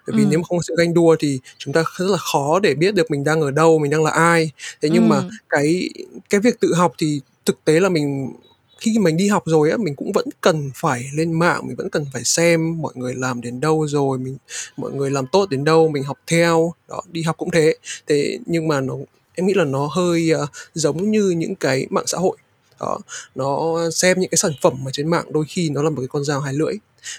bởi 0.07 0.17
vì 0.17 0.23
nếu 0.25 0.33
Ừm. 0.33 0.41
mà 0.41 0.45
không 0.49 0.59
có 0.59 0.63
sự 0.69 0.75
ganh 0.79 0.95
đua 0.95 1.17
thì 1.21 1.41
chúng 1.59 1.75
ta 1.75 1.83
rất 1.99 2.07
là 2.11 2.19
khó 2.19 2.59
để 2.61 2.75
biết 2.75 2.95
được 2.95 3.11
mình 3.11 3.25
đang 3.25 3.41
ở 3.41 3.51
đâu 3.51 3.79
mình 3.79 3.91
đang 3.91 4.05
là 4.05 4.11
ai 4.11 4.51
thế 4.83 4.89
nhưng 4.93 5.09
mà 5.09 5.17
Ừm. 5.17 5.29
cái 5.49 5.91
cái 6.31 6.41
việc 6.41 6.61
tự 6.61 6.75
học 6.75 6.93
thì 6.99 7.21
thực 7.47 7.65
tế 7.65 7.81
là 7.81 7.89
mình 7.89 8.33
khi 8.79 8.99
mình 8.99 9.17
đi 9.17 9.29
học 9.29 9.43
rồi 9.47 9.71
á 9.71 9.77
mình 9.77 9.97
cũng 9.97 10.12
vẫn 10.12 10.27
cần 10.41 10.71
phải 10.75 11.05
lên 11.14 11.33
mạng 11.33 11.67
mình 11.67 11.77
vẫn 11.77 11.91
cần 11.91 12.07
phải 12.12 12.25
xem 12.25 12.83
mọi 12.83 12.93
người 12.97 13.14
làm 13.14 13.41
đến 13.41 13.61
đâu 13.61 13.87
rồi 13.88 14.19
mình 14.19 14.37
mọi 14.77 14.93
người 14.93 15.11
làm 15.11 15.27
tốt 15.33 15.51
đến 15.51 15.64
đâu 15.64 15.88
mình 15.88 16.03
học 16.03 16.19
theo. 16.27 16.75
Đó 16.88 17.01
đi 17.12 17.23
học 17.23 17.37
cũng 17.38 17.51
thế. 17.51 17.75
Thế 18.07 18.38
nhưng 18.47 18.69
mà 18.69 18.81
nó 18.81 18.95
em 19.35 19.47
nghĩ 19.47 19.55
là 19.55 19.64
nó 19.64 19.87
hơi 19.87 20.31
uh, 20.43 20.49
giống 20.75 21.11
như 21.11 21.31
những 21.31 21.55
cái 21.55 21.87
mạng 21.91 22.05
xã 22.07 22.19
hội. 22.19 22.37
Đó 22.81 22.99
nó 23.35 23.77
xem 23.91 24.21
những 24.21 24.31
cái 24.31 24.38
sản 24.38 24.53
phẩm 24.62 24.88
ở 24.88 24.91
trên 24.93 25.09
mạng 25.11 25.27
đôi 25.33 25.45
khi 25.49 25.71
nó 25.71 25.83
là 25.83 25.91
một 25.91 25.97
cái 26.01 26.09
con 26.09 26.25
dao 26.25 26.41
hai 26.41 26.55
lưỡi. 26.55 26.75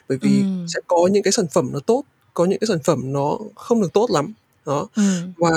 Bởi 0.09 0.17
vì 0.21 0.41
Ừm. 0.41 0.65
sẽ 0.67 0.79
có 0.87 1.07
những 1.11 1.23
cái 1.23 1.31
sản 1.31 1.45
phẩm 1.53 1.69
nó 1.73 1.79
tốt 1.79 2.03
có 2.33 2.45
những 2.45 2.59
cái 2.59 2.67
sản 2.67 2.79
phẩm 2.83 3.13
nó 3.13 3.37
không 3.55 3.81
được 3.81 3.93
tốt 3.93 4.11
lắm. 4.11 4.33
Đó. 4.65 4.87
Ừm. 4.95 5.33
và 5.37 5.49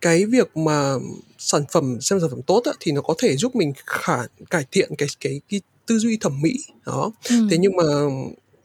cái 0.00 0.24
việc 0.24 0.56
mà 0.56 0.94
sản 1.38 1.62
phẩm 1.72 2.00
xem 2.00 2.20
sản 2.20 2.30
phẩm 2.30 2.42
tốt 2.46 2.62
á, 2.64 2.72
thì 2.80 2.92
nó 2.92 3.00
có 3.02 3.14
thể 3.18 3.36
giúp 3.36 3.56
mình 3.56 3.72
khả 3.86 4.16
cải 4.50 4.64
thiện 4.72 4.90
cái 4.98 5.08
cái 5.20 5.40
cái 5.50 5.60
tư 5.86 5.98
duy 5.98 6.16
thẩm 6.16 6.40
mỹ 6.42 6.52
đó 6.86 7.10
thế 7.28 7.36
Ừm. 7.36 7.48
nhưng 7.60 7.76
mà 7.76 7.84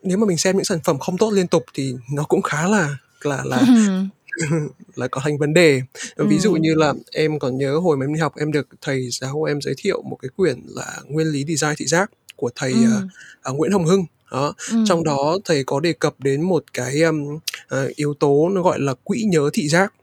nếu 0.04 0.17
mà 0.17 0.26
mình 0.28 0.38
xem 0.38 0.56
những 0.56 0.65
sản 0.65 0.80
phẩm 0.84 1.00
không 1.00 1.17
tốt 1.17 1.32
liên 1.32 1.48
tục 1.48 1.65
thì 1.74 1.93
nó 2.13 2.24
cũng 2.24 2.41
khá 2.41 2.67
là 2.67 2.98
là 3.22 3.43
là 3.46 3.58
Ừm. 3.58 4.10
là 4.96 5.08
có 5.08 5.22
thành 5.24 5.38
vấn 5.38 5.54
đề 5.54 5.82
ví 6.17 6.39
dụ 6.39 6.54
như 6.54 6.74
là 6.76 6.93
em 7.12 7.39
còn 7.39 7.58
nhớ 7.58 7.78
hồi 7.78 7.98
mà 7.98 8.06
em 8.06 8.13
đi 8.13 8.19
học 8.19 8.34
em 8.38 8.52
được 8.52 8.67
thầy 8.82 9.08
giáo 9.12 9.43
em 9.43 9.62
giới 9.62 9.74
thiệu 9.78 10.02
một 10.02 10.17
cái 10.22 10.30
quyển 10.36 10.60
là 10.67 10.98
nguyên 11.08 11.28
lý 11.28 11.46
design 11.48 11.76
thị 11.78 11.86
giác 11.86 12.12
của 12.36 12.50
thầy 12.56 12.72
à, 12.74 12.96
Ừm. 12.96 13.08
à, 13.41 13.52
Nguyễn 13.52 13.72
Hồng 13.72 13.86
Hưng 13.86 14.06
đó 14.32 14.54
Ừm. 14.72 14.86
trong 14.86 15.04
đó 15.04 15.38
thầy 15.46 15.63
có 15.63 15.80
đề 15.80 15.93
cập 15.93 16.19
đến 16.19 16.41
một 16.41 16.63
cái 16.74 17.02
um, 17.02 17.39
à, 17.67 17.86
yếu 17.96 18.13
tố 18.13 18.50
nó 18.50 18.62
gọi 18.62 18.80
là 18.80 18.93
quỹ 19.04 19.24
nhớ 19.24 19.50
thị 19.54 19.67
giác 19.67 19.93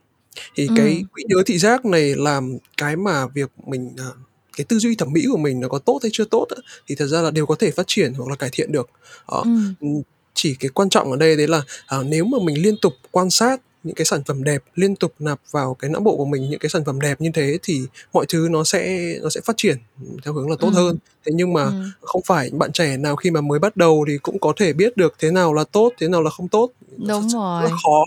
thì 0.56 0.68
cái 0.76 0.96
Ừm. 0.96 1.04
quỹ 1.12 1.22
nhớ 1.28 1.42
thị 1.46 1.58
giác 1.58 1.84
này 1.84 2.14
làm 2.16 2.58
cái 2.76 2.96
mà 2.96 3.26
việc 3.26 3.50
mình 3.66 3.90
à, 3.98 4.04
cái 4.56 4.64
tư 4.64 4.78
duy 4.78 4.94
thẩm 4.94 5.12
mỹ 5.12 5.26
của 5.32 5.38
mình 5.38 5.60
nó 5.60 5.68
có 5.68 5.78
tốt 5.78 5.98
hay 6.02 6.10
chưa 6.12 6.24
tốt 6.24 6.46
á, 6.56 6.62
thì 6.86 6.94
thật 6.94 7.06
ra 7.06 7.20
là 7.22 7.30
đều 7.30 7.46
có 7.46 7.54
thể 7.54 7.70
phát 7.70 7.86
triển 7.86 8.14
hoặc 8.14 8.28
là 8.30 8.36
cải 8.36 8.50
thiện 8.52 8.72
được 8.72 8.90
đó 9.28 9.42
Ừm. 9.44 9.74
Ừ, 9.80 9.86
chỉ 10.34 10.54
cái 10.60 10.68
quan 10.74 10.90
trọng 10.90 11.10
ở 11.10 11.16
đây 11.16 11.36
đấy 11.36 11.48
là 11.48 11.62
à, 11.86 11.98
nếu 12.06 12.24
mà 12.24 12.38
mình 12.44 12.62
liên 12.62 12.74
tục 12.82 12.92
quan 13.10 13.30
sát 13.30 13.60
những 13.82 13.94
cái 13.94 14.04
sản 14.04 14.22
phẩm 14.26 14.44
đẹp 14.44 14.62
liên 14.74 14.96
tục 14.96 15.12
nạp 15.18 15.40
vào 15.50 15.74
cái 15.74 15.90
não 15.90 16.00
bộ 16.00 16.16
của 16.16 16.24
mình 16.24 16.50
những 16.50 16.58
cái 16.60 16.68
sản 16.70 16.84
phẩm 16.84 17.00
đẹp 17.00 17.20
như 17.20 17.30
thế 17.34 17.58
thì 17.62 17.80
mọi 18.12 18.24
thứ 18.28 18.48
nó 18.50 18.64
sẽ 18.64 18.98
nó 19.22 19.28
sẽ 19.28 19.40
phát 19.44 19.56
triển 19.56 19.76
theo 20.24 20.34
hướng 20.34 20.50
là 20.50 20.56
tốt 20.60 20.70
hơn 20.74 20.86
Ừm. 20.88 20.98
thế 21.26 21.32
nhưng 21.34 21.52
mà 21.52 21.64
Ừm. 21.64 21.90
không 22.00 22.22
phải 22.26 22.50
bạn 22.52 22.72
trẻ 22.72 22.96
nào 22.96 23.16
khi 23.16 23.30
mà 23.30 23.40
mới 23.40 23.58
bắt 23.58 23.76
đầu 23.76 24.04
thì 24.08 24.18
cũng 24.18 24.38
có 24.38 24.52
thể 24.56 24.72
biết 24.72 24.96
được 24.96 25.14
thế 25.18 25.30
nào 25.30 25.54
là 25.54 25.64
tốt 25.64 25.92
thế 26.00 26.08
nào 26.08 26.22
là 26.22 26.30
không 26.30 26.48
tốt 26.48 26.70
Đúng 26.96 27.06
rất 27.08 27.14
là 27.14 27.68
rồi. 27.68 27.70
khó 27.84 28.04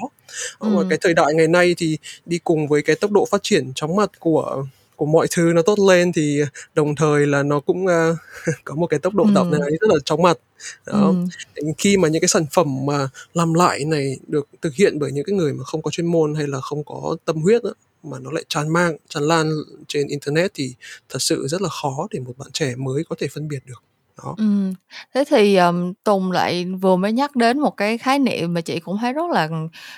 Ờ, 0.60 0.70
và 0.70 0.80
Ừm. 0.82 0.90
cái 0.90 0.98
thời 1.02 1.14
đại 1.14 1.34
ngày 1.34 1.48
nay 1.48 1.76
thì 1.78 1.98
đi 2.26 2.40
cùng 2.44 2.68
với 2.68 2.82
cái 2.82 2.96
tốc 2.96 3.12
độ 3.12 3.26
phát 3.26 3.44
triển 3.44 3.72
chóng 3.76 3.96
mặt 3.96 4.12
của 4.20 4.66
của 5.04 5.12
mọi 5.12 5.28
thứ 5.32 5.52
nó 5.56 5.62
tốt 5.62 5.80
lên 5.80 6.12
thì 6.14 6.42
đồng 6.76 6.96
thời 6.96 7.28
là 7.28 7.44
nó 7.44 7.60
cũng 7.60 7.88
à, 7.88 8.12
có 8.64 8.76
một 8.76 8.88
cái 8.88 9.00
tốc 9.00 9.16
độ 9.16 9.24
Ừm. 9.24 9.52
này 9.52 9.60
rất 9.62 9.88
là 9.90 9.96
chóng 10.06 10.22
mặt 10.22 10.38
đó 10.86 10.94
Ừm. 10.94 11.28
khi 11.78 11.98
mà 11.98 12.08
những 12.08 12.22
cái 12.22 12.28
sản 12.28 12.46
phẩm 12.52 12.86
mà 12.86 13.10
làm 13.34 13.54
lại 13.54 13.86
này 13.86 14.18
được 14.28 14.48
thực 14.62 14.74
hiện 14.76 15.00
bởi 15.00 15.12
những 15.12 15.26
cái 15.26 15.36
người 15.36 15.54
mà 15.54 15.64
không 15.64 15.82
có 15.82 15.92
chuyên 15.92 16.08
môn 16.08 16.36
hay 16.36 16.48
là 16.48 16.62
không 16.62 16.84
có 16.84 17.18
tâm 17.26 17.36
huyết 17.42 17.64
á, 17.64 17.70
mà 18.04 18.20
nó 18.20 18.32
lại 18.32 18.44
tràn 18.50 18.70
mang 18.74 18.98
tràn 19.10 19.24
lan 19.24 19.52
trên 19.88 20.08
internet 20.08 20.52
thì 20.54 20.74
thật 21.10 21.20
sự 21.22 21.48
rất 21.48 21.62
là 21.62 21.70
khó 21.70 22.08
để 22.12 22.20
một 22.20 22.38
bạn 22.38 22.52
trẻ 22.54 22.76
mới 22.76 23.04
có 23.10 23.16
thể 23.20 23.28
phân 23.34 23.48
biệt 23.48 23.60
được 23.66 23.84
đó. 24.18 24.36
Ừm, 24.38 24.74
thế 25.16 25.24
thì, 25.30 25.56
ờm, 25.56 25.94
Tùng 26.04 26.32
lại 26.32 26.66
vừa 26.82 26.96
mới 26.96 27.12
nhắc 27.14 27.36
đến 27.36 27.60
một 27.60 27.78
cái 27.78 27.98
khái 27.98 28.20
niệm 28.20 28.54
mà 28.54 28.62
chị 28.62 28.80
cũng 28.80 28.98
thấy 28.98 29.14
rất 29.14 29.32
là 29.32 29.48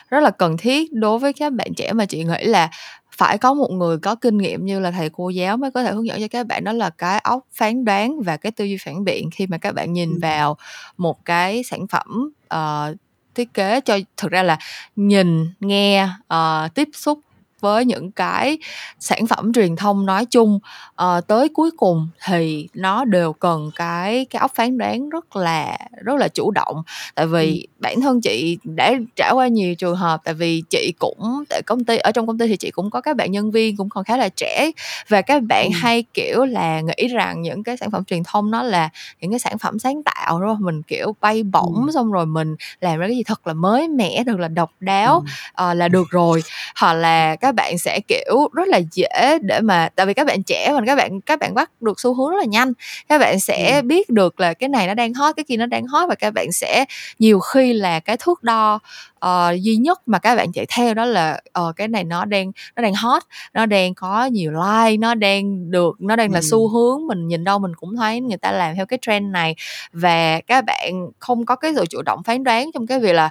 rất 0.09 0.19
là 0.23 0.29
cần 0.31 0.57
thiết 0.57 0.93
đối 0.93 1.19
với 1.19 1.33
các 1.33 1.53
bạn 1.53 1.73
trẻ 1.77 1.93
mà 1.93 2.05
chị 2.05 2.23
nghĩ 2.23 2.43
là 2.45 2.69
phải 3.17 3.37
có 3.37 3.53
một 3.53 3.71
người 3.71 3.97
có 3.97 4.15
kinh 4.15 4.37
nghiệm 4.37 4.65
như 4.65 4.79
là 4.79 4.91
thầy 4.91 5.09
cô 5.13 5.29
giáo 5.29 5.57
mới 5.57 5.71
có 5.71 5.83
thể 5.83 5.91
hướng 5.91 6.07
dẫn 6.07 6.21
cho 6.21 6.27
các 6.31 6.47
bạn, 6.47 6.63
đó 6.63 6.71
là 6.73 6.89
cái 6.89 7.19
óc 7.19 7.45
phán 7.53 7.85
đoán 7.85 8.21
và 8.21 8.37
cái 8.37 8.51
tư 8.51 8.65
duy 8.65 8.77
phản 8.85 9.03
biện. 9.03 9.29
Khi 9.31 9.47
mà 9.47 9.57
các 9.57 9.71
bạn 9.75 9.93
nhìn 9.93 10.09
Ừm. 10.11 10.19
vào 10.19 10.57
một 10.97 11.25
cái 11.25 11.63
sản 11.63 11.87
phẩm, 11.87 12.31
ờ, 12.47 12.95
thiết 13.35 13.53
kế 13.53 13.81
cho 13.81 13.97
thực 14.17 14.31
ra 14.31 14.43
là 14.43 14.57
nhìn, 14.95 15.47
nghe, 15.59 16.09
ờ, 16.27 16.67
tiếp 16.75 16.89
xúc 16.93 17.19
với 17.65 17.85
những 17.85 18.11
cái 18.11 18.57
sản 18.99 19.27
phẩm 19.27 19.53
truyền 19.53 19.75
thông 19.75 20.05
nói 20.05 20.25
chung, 20.25 20.59
ờ, 20.95 21.21
tới 21.21 21.49
cuối 21.49 21.71
cùng 21.77 22.07
thì 22.25 22.67
nó 22.73 23.05
đều 23.05 23.33
cần 23.33 23.71
cái 23.75 24.25
cái 24.29 24.39
óc 24.39 24.51
phán 24.55 24.77
đoán 24.77 25.09
rất 25.09 25.35
là 25.35 25.77
rất 26.05 26.15
là 26.17 26.27
chủ 26.27 26.51
động. 26.51 26.83
Tại 27.15 27.27
vì 27.27 27.67
bản 27.79 28.01
thân 28.01 28.21
chị 28.21 28.57
đã 28.63 28.93
trải 29.15 29.31
qua 29.33 29.47
nhiều 29.47 29.75
trường 29.75 29.95
hợp, 29.95 30.21
tại 30.23 30.33
vì 30.33 30.63
chị 30.69 30.93
cũng 30.99 31.43
tại 31.49 31.61
công 31.65 31.83
ty 31.85 31.97
ở 31.97 32.11
trong 32.11 32.27
công 32.27 32.37
ty 32.37 32.47
thì 32.47 32.57
chị 32.57 32.71
cũng 32.71 32.89
có 32.89 33.01
các 33.01 33.15
bạn 33.17 33.31
nhân 33.31 33.51
viên 33.51 33.77
cũng 33.77 33.89
còn 33.89 34.03
khá 34.03 34.17
là 34.17 34.29
trẻ 34.29 34.71
và 35.09 35.21
các 35.21 35.43
bạn 35.43 35.65
Ừm. 35.65 35.81
hay, 35.81 36.03
kiểu 36.13 36.45
là, 36.45 36.81
nghĩ 36.81 37.07
rằng 37.07 37.41
những 37.41 37.63
cái 37.63 37.77
sản 37.77 37.91
phẩm 37.91 38.03
truyền 38.05 38.23
thông 38.23 38.51
nó 38.51 38.63
là 38.63 38.89
những 39.21 39.31
cái 39.31 39.39
sản 39.39 39.57
phẩm 39.57 39.79
sáng 39.79 40.03
tạo, 40.03 40.39
đúng 40.39 40.49
hông? 40.49 40.61
Mình, 40.61 40.81
kiểu, 40.83 41.15
bay 41.21 41.43
bổng 41.43 41.89
xong 41.93 42.11
rồi 42.11 42.25
mình 42.25 42.55
làm 42.81 42.99
ra 42.99 43.07
cái 43.07 43.15
gì 43.17 43.23
thật 43.23 43.47
là 43.47 43.53
mới 43.53 43.87
mẻ, 43.87 44.23
thật 44.27 44.39
là 44.39 44.47
độc 44.47 44.71
đáo, 44.79 45.13
Ừm. 45.13 45.25
ờ, 45.53 45.73
là 45.73 45.87
được 45.87 46.07
rồi. 46.09 46.41
Hoặc 46.79 46.93
là 46.93 47.35
các 47.35 47.54
bạn 47.55 47.77
sẽ, 47.77 47.99
kiểu, 48.07 48.49
rất 48.53 48.67
là 48.67 48.79
dễ 48.91 49.37
để 49.41 49.59
mà 49.61 49.89
tại 49.95 50.05
vì 50.05 50.13
các 50.13 50.27
bạn 50.27 50.43
trẻ 50.43 50.71
mà 50.73 50.81
các 50.85 50.95
bạn 50.95 51.21
các 51.21 51.39
bạn 51.39 51.53
bắt 51.53 51.71
được 51.81 51.99
xu 51.99 52.13
hướng 52.13 52.29
rất 52.31 52.37
là 52.39 52.45
nhanh, 52.45 52.73
các 53.09 53.17
bạn 53.17 53.39
sẽ 53.39 53.75
Ừm. 53.75 53.87
biết 53.87 54.09
được 54.09 54.39
là 54.39 54.53
cái 54.53 54.69
này 54.69 54.87
nó 54.87 54.93
đang 54.93 55.13
hot, 55.13 55.35
cái 55.35 55.43
kia 55.47 55.57
nó 55.57 55.65
đang 55.65 55.87
hot 55.87 56.09
và 56.09 56.15
các 56.15 56.31
bạn 56.33 56.51
sẽ 56.51 56.85
nhiều 57.19 57.39
khi 57.39 57.73
là 57.73 57.99
cái 57.99 58.17
thước 58.17 58.43
đo, 58.43 58.79
ờ, 59.25 59.51
duy 59.61 59.75
nhất 59.75 60.01
mà 60.07 60.19
các 60.19 60.35
bạn 60.35 60.51
chạy 60.51 60.65
theo 60.77 60.93
đó 60.93 61.05
là, 61.05 61.39
ờ, 61.53 61.73
cái 61.75 61.87
này 61.87 62.03
nó 62.03 62.25
đang 62.25 62.51
nó 62.75 62.83
đang 62.83 62.93
hot, 62.93 63.23
nó 63.53 63.65
đang 63.65 63.93
có 63.93 64.25
nhiều 64.25 64.51
like, 64.51 64.97
nó 64.97 65.15
đang 65.15 65.71
được 65.71 66.01
nó 66.01 66.15
đang 66.15 66.31
là 66.31 66.41
xu 66.41 66.67
hướng, 66.69 67.07
mình 67.07 67.27
nhìn 67.27 67.43
đâu 67.43 67.59
mình 67.59 67.71
cũng 67.75 67.95
thấy 67.95 68.21
người 68.21 68.37
ta 68.37 68.51
làm 68.51 68.75
theo 68.75 68.85
cái 68.85 68.99
trend 69.01 69.31
này. 69.31 69.55
Và 69.93 70.41
các 70.47 70.65
bạn 70.65 70.93
không 71.19 71.45
có 71.45 71.55
cái 71.55 71.71
sự 71.75 71.85
chủ 71.89 72.01
động 72.01 72.23
phán 72.23 72.43
đoán 72.43 72.69
trong 72.73 72.87
cái 72.87 72.99
việc 72.99 73.13
là 73.13 73.29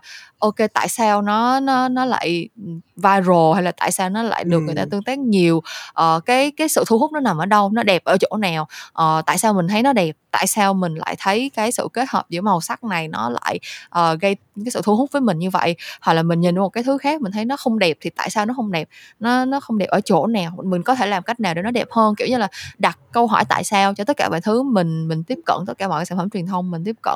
kê, 0.57 0.67
tại 0.67 0.89
sao 0.89 1.23
nó 1.23 1.61
nó 1.61 1.89
nó 1.89 2.05
lại, 2.05 2.49
viral 2.97 3.55
hay 3.55 3.63
là 3.63 3.73
tại 3.73 3.93
sao 3.93 4.11
nó 4.11 4.23
lại 4.23 4.45
được 4.45 4.61
người 4.61 4.75
ta 4.75 4.85
tương 4.91 5.03
tác 5.03 5.19
nhiều, 5.19 5.63
ờ, 5.93 6.21
cái 6.27 6.51
cái 6.51 6.69
sự 6.69 6.85
thu 6.87 6.99
hút 6.99 7.13
nó 7.13 7.21
nằm 7.21 7.39
ở 7.39 7.47
đâu, 7.47 7.71
nó 7.73 7.83
đẹp 7.83 8.05
ở 8.05 8.17
chỗ 8.21 8.37
nào, 8.37 8.69
ờ, 8.93 9.23
tại 9.27 9.39
sao 9.39 9.55
mình 9.55 9.69
thấy 9.69 9.83
nó 9.83 9.93
đẹp, 9.93 10.17
tại 10.31 10.47
sao 10.47 10.75
mình 10.75 10.95
lại 10.95 11.17
thấy 11.19 11.51
cái 11.55 11.73
sự 11.73 11.89
kết 11.93 12.05
hợp 12.09 12.27
giữa 12.31 12.41
màu 12.41 12.61
sắc 12.61 12.85
này 12.85 13.09
nó 13.09 13.31
lại, 13.31 13.61
ờ, 13.89 14.15
gây 14.21 14.37
cái 14.65 14.71
sự 14.71 14.81
thu 14.85 14.97
hút 14.97 15.13
với 15.13 15.21
mình 15.21 15.39
như 15.39 15.51
vậy. 15.51 15.77
Hoặc 16.01 16.15
là 16.15 16.23
mình 16.23 16.41
nhìn 16.41 16.57
một 16.57 16.69
cái 16.69 16.85
thứ 16.85 16.99
khác 16.99 17.23
mình 17.23 17.33
thấy 17.33 17.45
nó 17.45 17.57
không 17.57 17.79
đẹp 17.79 17.97
thì 18.01 18.11
tại 18.11 18.31
sao 18.31 18.47
nó 18.47 18.55
không 18.55 18.73
đẹp, 18.73 18.89
nó 19.21 19.45
nó 19.45 19.61
không 19.61 19.79
đẹp 19.79 19.87
ở 19.89 20.01
chỗ 20.01 20.27
nào, 20.27 20.53
mình 20.65 20.83
có 20.83 20.95
thể 20.95 21.07
làm 21.07 21.23
cách 21.23 21.41
nào 21.41 21.55
để 21.55 21.63
nó 21.63 21.71
đẹp 21.71 21.89
hơn, 21.91 22.15
kiểu 22.15 22.29
như 22.29 22.37
là, 22.39 22.49
đặt 22.79 22.99
câu 23.13 23.27
hỏi 23.27 23.45
tại 23.49 23.65
sao 23.65 23.95
cho 23.95 24.05
tất 24.05 24.17
cả 24.17 24.29
mọi 24.29 24.41
thứ 24.41 24.63
mình 24.63 25.09
mình 25.09 25.25
tiếp 25.25 25.39
cận 25.47 25.57
tất 25.67 25.79
cả 25.79 25.89
mọi 25.89 25.99
cái 26.01 26.07
sản 26.07 26.19
phẩm 26.19 26.31
truyền 26.31 26.47
thông 26.47 26.71
mình 26.71 26.85
tiếp 26.85 26.97
cận. 27.03 27.15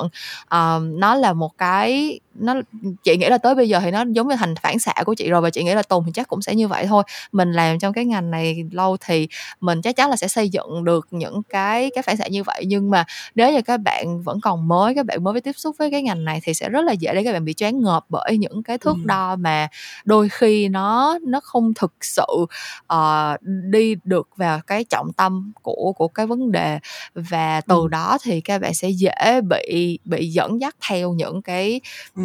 uh, 0.55 0.99
nó 0.99 1.15
là 1.15 1.33
một 1.33 1.57
cái 1.57 2.19
nó 2.39 2.53
chị 3.03 3.17
nghĩ 3.17 3.29
là 3.29 3.37
tới 3.37 3.55
bây 3.55 3.69
giờ 3.69 3.79
thì 3.79 3.91
nó 3.91 4.03
giống 4.11 4.27
như 4.27 4.35
thành 4.35 4.55
phản 4.55 4.79
xạ 4.79 4.93
của 5.05 5.13
chị 5.13 5.29
rồi 5.29 5.41
và 5.41 5.49
chị 5.49 5.63
nghĩ 5.63 5.73
là 5.73 5.83
Tùng 5.83 6.03
thì 6.05 6.11
chắc 6.15 6.27
cũng 6.27 6.41
sẽ 6.41 6.55
như 6.55 6.67
vậy 6.67 6.85
thôi. 6.87 7.03
Mình 7.31 7.51
làm 7.51 7.79
trong 7.79 7.93
cái 7.93 8.05
ngành 8.05 8.31
này 8.31 8.65
lâu 8.71 8.97
thì 9.05 9.27
mình 9.61 9.81
chắc 9.81 9.95
chắn 9.95 10.09
là 10.09 10.15
sẽ 10.15 10.27
xây 10.27 10.49
dựng 10.49 10.83
được 10.83 11.07
những 11.11 11.41
cái 11.49 11.91
cái 11.95 12.01
phản 12.03 12.17
xạ 12.17 12.27
như 12.27 12.43
vậy. 12.43 12.63
Nhưng 12.67 12.89
mà 12.89 13.03
nếu 13.35 13.51
như 13.53 13.61
các 13.61 13.77
bạn 13.77 14.21
vẫn 14.23 14.39
còn 14.41 14.67
mới, 14.67 14.95
các 14.95 15.05
bạn 15.05 15.23
mới 15.23 15.41
tiếp 15.41 15.53
xúc 15.57 15.75
với 15.79 15.91
cái 15.91 16.01
ngành 16.03 16.25
này 16.25 16.39
thì 16.43 16.53
sẽ 16.53 16.69
rất 16.69 16.81
là 16.85 16.91
dễ 16.93 17.13
để 17.15 17.23
các 17.23 17.33
bạn 17.33 17.45
bị 17.45 17.53
choáng 17.53 17.81
ngợp 17.81 18.05
bởi 18.09 18.37
những 18.37 18.63
cái 18.63 18.77
thước 18.77 18.97
Ừm. 18.97 19.07
đo 19.07 19.35
mà 19.35 19.67
đôi 20.05 20.29
khi 20.29 20.69
nó 20.69 21.17
nó 21.27 21.39
không 21.43 21.73
thực 21.73 21.93
sự, 22.01 22.25
ờ, 22.87 23.37
đi 23.71 23.95
được 24.03 24.29
vào 24.35 24.59
cái 24.67 24.83
trọng 24.83 25.13
tâm 25.17 25.51
của 25.61 25.93
của 25.97 26.07
cái 26.07 26.27
vấn 26.27 26.51
đề. 26.51 26.79
Và 27.15 27.61
từ 27.61 27.75
Ừm. 27.75 27.89
đó 27.89 28.17
thì 28.23 28.41
các 28.41 28.61
bạn 28.61 28.73
sẽ 28.73 28.89
dễ 28.89 29.41
bị 29.49 29.99
bị 30.05 30.27
dẫn 30.27 30.61
dắt 30.61 30.75
theo 30.89 31.13
những 31.13 31.41
cái 31.41 31.81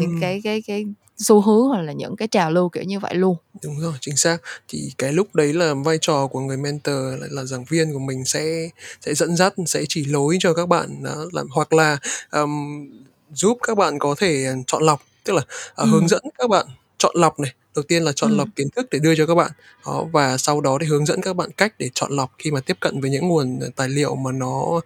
những 0.06 0.20
cái 0.20 0.40
cái 0.44 0.62
cái 0.66 0.84
xu 1.16 1.40
hướng 1.40 1.68
hoặc 1.68 1.80
là 1.80 1.92
những 1.92 2.16
cái 2.16 2.28
trào 2.28 2.50
lưu 2.50 2.68
kiểu 2.68 2.82
như 2.82 3.00
vậy 3.00 3.14
luôn. 3.14 3.36
Đúng 3.62 3.80
rồi 3.80 3.92
chính 4.00 4.16
xác. 4.16 4.38
Thì 4.68 4.92
cái 4.98 5.12
lúc 5.12 5.34
đấy 5.34 5.52
là 5.52 5.74
vai 5.74 5.98
trò 6.00 6.26
của 6.26 6.40
người 6.40 6.56
mentor 6.56 7.20
lại 7.20 7.28
là 7.32 7.44
giảng 7.44 7.64
viên 7.64 7.92
của 7.92 7.98
mình 7.98 8.24
sẽ 8.24 8.68
sẽ 9.00 9.14
dẫn 9.14 9.36
dắt 9.36 9.54
sẽ 9.66 9.82
chỉ 9.88 10.04
lối 10.04 10.36
cho 10.40 10.54
các 10.54 10.68
bạn 10.68 11.02
đó 11.02 11.24
làm 11.32 11.46
hoặc 11.50 11.72
là 11.72 11.98
um, 12.30 12.86
giúp 13.32 13.58
các 13.62 13.78
bạn 13.78 13.98
có 13.98 14.14
thể 14.18 14.46
chọn 14.66 14.82
lọc 14.82 15.02
tức 15.24 15.32
là 15.32 15.42
uh, 15.82 15.88
hướng 15.88 16.08
dẫn 16.08 16.22
các 16.38 16.50
bạn 16.50 16.66
chọn 16.98 17.16
lọc 17.16 17.40
này 17.40 17.52
đầu 17.74 17.82
tiên 17.82 18.02
là 18.02 18.12
chọn 18.12 18.36
lọc 18.36 18.48
kiến 18.56 18.68
thức 18.76 18.86
để 18.90 18.98
đưa 18.98 19.14
cho 19.14 19.26
các 19.26 19.34
bạn. 19.34 19.50
Đó 19.86 20.06
và 20.12 20.36
sau 20.36 20.60
đó 20.60 20.78
thì 20.80 20.86
hướng 20.86 21.06
dẫn 21.06 21.20
các 21.22 21.36
bạn 21.36 21.50
cách 21.56 21.74
để 21.78 21.90
chọn 21.94 22.12
lọc 22.12 22.32
khi 22.38 22.50
mà 22.50 22.60
tiếp 22.60 22.76
cận 22.80 23.00
với 23.00 23.10
những 23.10 23.28
nguồn 23.28 23.60
tài 23.76 23.88
liệu 23.88 24.14
mà 24.14 24.32
nó 24.32 24.80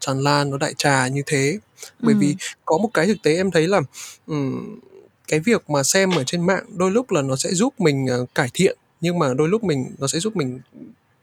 tràn 0.00 0.20
lan 0.20 0.50
nó 0.50 0.58
đại 0.58 0.74
trà 0.78 1.08
như 1.08 1.22
thế. 1.26 1.58
Bởi 2.00 2.14
vì 2.14 2.36
có 2.64 2.78
một 2.78 2.88
cái 2.94 3.06
thực 3.06 3.16
tế 3.22 3.36
em 3.36 3.50
thấy 3.50 3.68
là 3.68 3.80
um, 4.26 4.80
cái 5.28 5.40
việc 5.40 5.70
mà 5.70 5.82
xem 5.82 6.10
ở 6.10 6.24
trên 6.24 6.46
mạng 6.46 6.64
đôi 6.76 6.90
lúc 6.90 7.10
là 7.10 7.22
nó 7.22 7.36
sẽ 7.36 7.50
giúp 7.52 7.74
mình 7.78 8.06
uh, 8.22 8.34
cải 8.34 8.48
thiện 8.54 8.78
nhưng 9.00 9.18
mà 9.18 9.34
đôi 9.34 9.48
lúc 9.48 9.64
mình 9.64 9.86
nó 9.98 10.06
sẽ 10.06 10.18
giúp 10.18 10.36
mình 10.36 10.60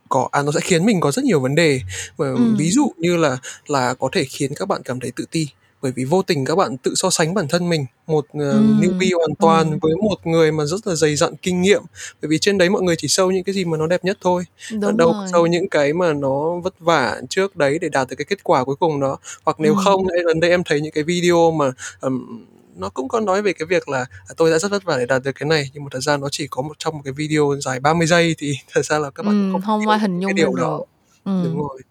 có 0.10 0.30
à 0.32 0.42
nó 0.42 0.52
sẽ 0.52 0.60
khiến 0.60 0.86
mình 0.86 1.00
có 1.00 1.12
rất 1.12 1.26
nhiều 1.26 1.40
vấn 1.40 1.56
đề. 1.56 1.82
Ừ. 2.18 2.38
ví 2.58 2.72
dụ 2.72 2.94
như 2.98 3.18
là 3.18 3.38
là 3.68 3.94
có 3.94 4.10
thể 4.12 4.24
khiến 4.24 4.54
các 4.56 4.68
bạn 4.68 4.82
cảm 4.86 5.00
thấy 5.00 5.12
tự 5.16 5.26
ti 5.32 5.48
bởi 5.84 5.92
vì 5.96 6.06
vô 6.06 6.22
tình 6.22 6.46
các 6.46 6.56
bạn 6.56 6.78
tự 6.78 6.94
so 6.96 7.10
sánh 7.10 7.34
bản 7.34 7.48
thân 7.48 7.70
mình 7.70 7.86
một 8.08 8.26
uh, 8.38 8.44
newbie 8.82 9.18
hoàn 9.18 9.36
toàn 9.40 9.72
ừ. 9.72 9.78
với 9.82 9.96
một 9.96 10.28
người 10.28 10.52
mà 10.52 10.66
rất 10.66 10.88
là 10.88 10.96
dày 10.96 11.16
dặn 11.16 11.34
kinh 11.42 11.62
nghiệm 11.62 11.82
bởi 12.22 12.30
vì 12.30 12.38
trên 12.40 12.58
đấy 12.58 12.70
mọi 12.70 12.82
người 12.82 12.96
chỉ 12.96 13.08
sâu 13.08 13.32
những 13.32 13.44
cái 13.44 13.56
gì 13.56 13.66
mà 13.66 13.78
nó 13.78 13.88
đẹp 13.88 14.06
nhất 14.06 14.18
thôi 14.22 14.44
Đúng 14.72 14.98
đâu 14.98 15.14
rồi. 15.14 15.28
sâu 15.32 15.48
những 15.48 15.70
cái 15.70 15.94
mà 15.94 16.14
nó 16.14 16.60
vất 16.64 16.80
vả 16.80 17.22
trước 17.30 17.56
đấy 17.56 17.80
để 17.82 17.90
đạt 17.90 18.10
được 18.10 18.16
cái 18.16 18.26
kết 18.26 18.44
quả 18.44 18.64
cuối 18.64 18.76
cùng 18.76 19.00
đó 19.00 19.18
hoặc 19.46 19.60
nếu 19.60 19.74
ừ. 19.74 19.82
không 19.84 20.08
gần 20.26 20.40
đây 20.40 20.50
em 20.52 20.64
thấy 20.64 20.82
những 20.82 20.92
cái 20.92 21.04
video 21.04 21.52
mà 21.52 21.72
um, 22.02 22.46
nó 22.76 22.90
cũng 22.90 23.08
có 23.08 23.20
nói 23.20 23.42
về 23.42 23.54
cái 23.54 23.66
việc 23.66 23.90
là 23.90 24.00
à, 24.00 24.34
tôi 24.38 24.52
đã 24.52 24.60
rất 24.60 24.72
vất 24.72 24.84
vả 24.84 24.98
để 24.98 25.06
đạt 25.06 25.24
được 25.24 25.32
cái 25.40 25.50
này 25.50 25.70
nhưng 25.74 25.84
mà 25.84 25.90
thật 25.92 26.00
ra 26.00 26.18
nó 26.18 26.28
chỉ 26.32 26.48
có 26.48 26.62
một 26.62 26.74
trong 26.80 26.96
một 26.96 27.02
cái 27.04 27.14
video 27.14 27.56
dài 27.62 27.80
30 27.80 28.08
giây 28.08 28.36
thì 28.38 28.54
thật 28.74 28.86
ra 28.86 29.00
là 29.00 29.10
các 29.10 29.26
bạn 29.26 29.50
ừ, 29.50 29.52
không, 29.52 29.62
không 29.62 29.88
ai 29.88 30.00
hình 30.00 30.20
dung 30.20 30.30
cái 30.30 30.34
điều 30.34 30.54
đó 30.54 30.82
ừ. 31.24 31.42
đúng 31.44 31.58
rồi. 31.58 31.82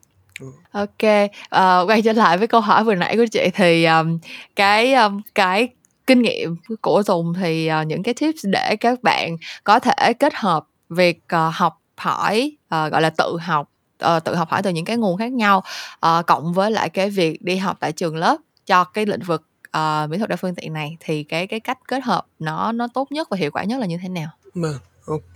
Ok, 0.72 1.30
uh, 1.56 1.88
quay 1.90 2.02
trở 2.02 2.12
lại 2.12 2.38
với 2.38 2.46
câu 2.46 2.60
hỏi 2.60 2.84
vừa 2.84 2.94
nãy 2.94 3.16
của 3.16 3.26
chị 3.32 3.50
thì 3.54 3.84
um, 3.84 4.18
cái 4.56 4.94
um, 4.94 5.20
cái 5.34 5.68
kinh 6.06 6.22
nghiệm 6.22 6.56
của 6.80 7.02
Tùng 7.02 7.34
thì 7.34 7.70
uh, 7.80 7.86
những 7.86 8.02
cái 8.02 8.14
tips 8.14 8.44
để 8.44 8.76
các 8.76 9.02
bạn 9.02 9.36
có 9.64 9.78
thể 9.78 10.12
kết 10.12 10.34
hợp 10.34 10.66
việc 10.88 11.22
uh, 11.24 11.54
học 11.54 11.80
hỏi 11.96 12.56
uh, 12.64 12.92
gọi 12.92 13.02
là 13.02 13.10
tự 13.10 13.38
học 13.42 13.70
uh, 14.16 14.24
tự 14.24 14.34
học 14.34 14.50
hỏi 14.50 14.62
từ 14.62 14.70
những 14.70 14.84
cái 14.84 14.96
nguồn 14.96 15.16
khác 15.16 15.32
nhau 15.32 15.62
uh, 16.06 16.26
cộng 16.26 16.52
với 16.52 16.70
lại 16.70 16.88
cái 16.88 17.10
việc 17.10 17.42
đi 17.42 17.56
học 17.56 17.76
tại 17.80 17.92
trường 17.92 18.16
lớp 18.16 18.36
cho 18.66 18.84
cái 18.84 19.06
lĩnh 19.06 19.22
vực 19.22 19.42
uh, 19.76 20.10
mỹ 20.10 20.18
thuật 20.18 20.30
đa 20.30 20.36
phương 20.36 20.54
tiện 20.54 20.72
này 20.72 20.96
thì 21.00 21.22
cái 21.24 21.46
cái 21.46 21.60
cách 21.60 21.78
kết 21.88 22.04
hợp 22.04 22.26
nó 22.38 22.72
nó 22.72 22.88
tốt 22.94 23.12
nhất 23.12 23.28
và 23.30 23.36
hiệu 23.36 23.50
quả 23.50 23.64
nhất 23.64 23.80
là 23.80 23.86
như 23.86 23.98
thế 24.02 24.08
nào? 24.08 24.28
Vâng. 24.54 24.78
Ok, 25.04 25.34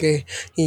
thì 0.56 0.64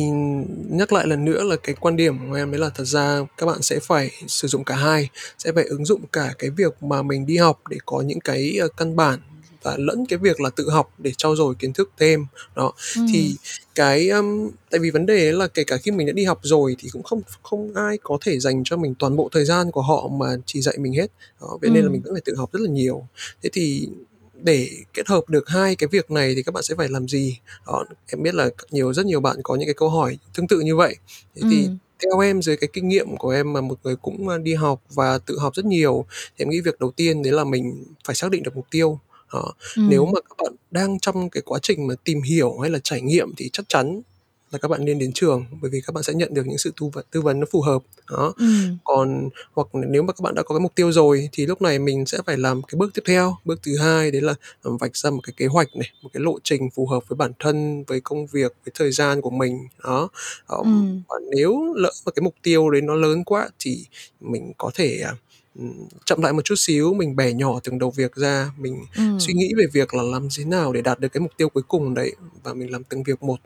nhắc 0.69 0.93
lại 0.93 1.07
lần 1.07 1.25
nữa 1.25 1.43
là 1.43 1.55
cái 1.63 1.75
quan 1.79 1.95
điểm 1.95 2.29
của 2.29 2.35
em 2.35 2.51
đấy 2.51 2.59
là 2.59 2.69
thật 2.69 2.83
ra 2.83 3.19
các 3.37 3.45
bạn 3.45 3.61
sẽ 3.61 3.79
phải 3.79 4.11
sử 4.27 4.47
dụng 4.47 4.63
cả 4.63 4.75
hai, 4.75 5.09
sẽ 5.37 5.51
phải 5.51 5.63
ứng 5.63 5.85
dụng 5.85 6.01
cả 6.11 6.33
cái 6.39 6.49
việc 6.49 6.83
mà 6.83 7.01
mình 7.01 7.25
đi 7.25 7.37
học 7.37 7.61
để 7.69 7.77
có 7.85 8.01
những 8.01 8.19
cái 8.19 8.59
uh, 8.65 8.77
căn 8.77 8.95
bản 8.95 9.19
và 9.63 9.75
lẫn 9.77 10.05
cái 10.05 10.19
việc 10.19 10.41
là 10.41 10.49
tự 10.49 10.69
học 10.69 10.93
để 10.97 11.11
trau 11.17 11.35
dồi 11.35 11.55
kiến 11.59 11.73
thức 11.73 11.91
thêm 11.97 12.25
đó 12.55 12.71
ừ. 12.95 13.01
thì 13.13 13.35
cái 13.75 14.09
um, 14.09 14.49
tại 14.69 14.79
vì 14.79 14.89
vấn 14.89 15.05
đề 15.05 15.31
là 15.31 15.47
kể 15.47 15.63
cả 15.63 15.77
khi 15.77 15.91
mình 15.91 16.07
đã 16.07 16.13
đi 16.13 16.23
học 16.23 16.39
rồi 16.41 16.75
thì 16.79 16.89
cũng 16.91 17.03
không 17.03 17.21
không 17.43 17.73
ai 17.75 17.97
có 18.03 18.17
thể 18.21 18.39
dành 18.39 18.63
cho 18.65 18.77
mình 18.77 18.95
toàn 18.99 19.15
bộ 19.15 19.29
thời 19.31 19.45
gian 19.45 19.71
của 19.71 19.81
họ 19.81 20.07
mà 20.07 20.35
chỉ 20.45 20.61
dạy 20.61 20.77
mình 20.77 20.93
hết 20.93 21.07
đó 21.41 21.57
vậy 21.61 21.69
ừ. 21.69 21.73
nên 21.73 21.83
là 21.83 21.89
mình 21.89 22.01
vẫn 22.01 22.13
phải 22.13 22.21
tự 22.25 22.35
học 22.35 22.49
rất 22.53 22.61
là 22.61 22.69
nhiều 22.69 23.07
thế 23.43 23.49
thì 23.53 23.89
để 24.43 24.69
kết 24.93 25.07
hợp 25.07 25.29
được 25.29 25.49
hai 25.49 25.75
cái 25.75 25.87
việc 25.91 26.11
này 26.11 26.35
thì 26.35 26.43
các 26.43 26.53
bạn 26.53 26.63
sẽ 26.63 26.75
phải 26.75 26.87
làm 26.89 27.07
gì 27.07 27.37
đó 27.67 27.85
em 28.07 28.23
biết 28.23 28.35
là 28.35 28.49
nhiều 28.71 28.93
rất 28.93 29.05
nhiều 29.05 29.19
bạn 29.19 29.37
có 29.43 29.55
những 29.55 29.67
cái 29.67 29.73
câu 29.73 29.89
hỏi 29.89 30.17
tương 30.33 30.47
tự 30.47 30.59
như 30.59 30.75
vậy 30.75 30.95
thế 31.35 31.41
ừ. 31.41 31.47
thì 31.51 31.69
theo 32.03 32.19
em 32.19 32.41
dưới 32.41 32.57
cái 32.57 32.69
kinh 32.73 32.87
nghiệm 32.87 33.17
của 33.17 33.29
em 33.29 33.53
mà 33.53 33.61
một 33.61 33.79
người 33.83 33.95
cũng 33.95 34.43
đi 34.43 34.53
học 34.53 34.81
và 34.89 35.17
tự 35.17 35.39
học 35.39 35.55
rất 35.55 35.65
nhiều 35.65 36.05
thì 36.37 36.45
em 36.45 36.49
nghĩ 36.49 36.61
việc 36.61 36.79
đầu 36.79 36.91
tiên 36.91 37.23
đấy 37.23 37.33
là 37.33 37.43
mình 37.43 37.85
phải 38.05 38.15
xác 38.15 38.31
định 38.31 38.43
được 38.43 38.55
mục 38.55 38.65
tiêu 38.71 38.99
đó. 39.33 39.53
Ừ. 39.75 39.81
nếu 39.89 40.05
mà 40.05 40.21
các 40.29 40.35
bạn 40.43 40.55
đang 40.71 40.99
trong 40.99 41.29
cái 41.29 41.41
quá 41.45 41.59
trình 41.61 41.87
mà 41.87 41.95
tìm 42.03 42.21
hiểu 42.21 42.59
hay 42.59 42.69
là 42.69 42.79
trải 42.83 43.01
nghiệm 43.01 43.33
thì 43.37 43.49
chắc 43.53 43.65
chắn 43.69 44.01
là 44.51 44.59
các 44.59 44.67
bạn 44.67 44.85
nên 44.85 44.99
đến 44.99 45.11
trường 45.13 45.45
bởi 45.61 45.71
vì 45.71 45.81
các 45.81 45.93
bạn 45.93 46.03
sẽ 46.03 46.13
nhận 46.13 46.33
được 46.33 46.47
những 46.47 46.57
sự 46.57 46.71
tư 46.81 46.89
vấn 46.93 47.05
tư 47.11 47.21
vấn 47.21 47.39
nó 47.39 47.45
phù 47.51 47.61
hợp. 47.61 47.81
Đó. 48.11 48.33
Ừ. 48.37 48.45
còn 48.83 49.29
hoặc 49.53 49.67
nếu 49.73 50.03
mà 50.03 50.13
các 50.13 50.21
bạn 50.21 50.35
đã 50.35 50.43
có 50.43 50.55
cái 50.55 50.59
mục 50.59 50.75
tiêu 50.75 50.91
rồi 50.91 51.29
thì 51.31 51.45
lúc 51.45 51.61
này 51.61 51.79
mình 51.79 52.05
sẽ 52.05 52.17
phải 52.25 52.37
làm 52.37 52.61
cái 52.61 52.77
bước 52.77 52.93
tiếp 52.93 53.01
theo. 53.05 53.37
Bước 53.45 53.59
thứ 53.63 53.77
hai 53.77 54.11
đấy 54.11 54.21
là 54.21 54.33
vạch 54.63 54.97
ra 54.97 55.09
một 55.09 55.19
cái 55.23 55.33
kế 55.37 55.45
hoạch 55.45 55.67
này 55.75 55.89
một 56.03 56.09
cái 56.13 56.23
lộ 56.23 56.39
trình 56.43 56.69
phù 56.75 56.87
hợp 56.87 57.03
với 57.07 57.17
bản 57.17 57.31
thân 57.39 57.83
với 57.87 58.01
công 58.01 58.27
việc 58.27 58.53
với 58.65 58.71
thời 58.75 58.91
gian 58.91 59.21
của 59.21 59.29
mình. 59.29 59.67
Đó. 59.83 60.09
Um, 60.47 60.65
ừ. 60.65 61.01
và 61.09 61.15
nếu 61.35 61.73
lỡ 61.75 61.91
mà 62.05 62.11
cái 62.11 62.23
mục 62.23 62.35
tiêu 62.43 62.69
đấy 62.69 62.81
nó 62.81 62.95
lớn 62.95 63.23
quá 63.23 63.49
thì 63.59 63.85
mình 64.19 64.51
có 64.57 64.71
thể 64.75 65.01
à, 65.05 65.13
chậm 66.05 66.21
lại 66.21 66.33
một 66.33 66.41
chút 66.45 66.55
xíu 66.57 66.93
mình 66.93 67.15
bẻ 67.15 67.33
nhỏ 67.33 67.59
từng 67.63 67.79
đầu 67.79 67.91
việc 67.91 68.15
ra 68.15 68.51
mình 68.57 68.85
ừ. 68.95 69.03
suy 69.19 69.33
nghĩ 69.33 69.53
về 69.57 69.65
việc 69.73 69.93
là 69.93 70.03
làm 70.03 70.27
thế 70.37 70.45
nào 70.45 70.73
để 70.73 70.81
đạt 70.81 70.99
được 70.99 71.07
cái 71.07 71.21
mục 71.21 71.31
tiêu 71.37 71.49
cuối 71.49 71.63
cùng 71.67 71.93
đấy 71.93 72.15
và 72.43 72.53
mình 72.53 72.71
làm 72.71 72.83
từng 72.83 73.03
việc 73.03 73.23
một 73.23 73.39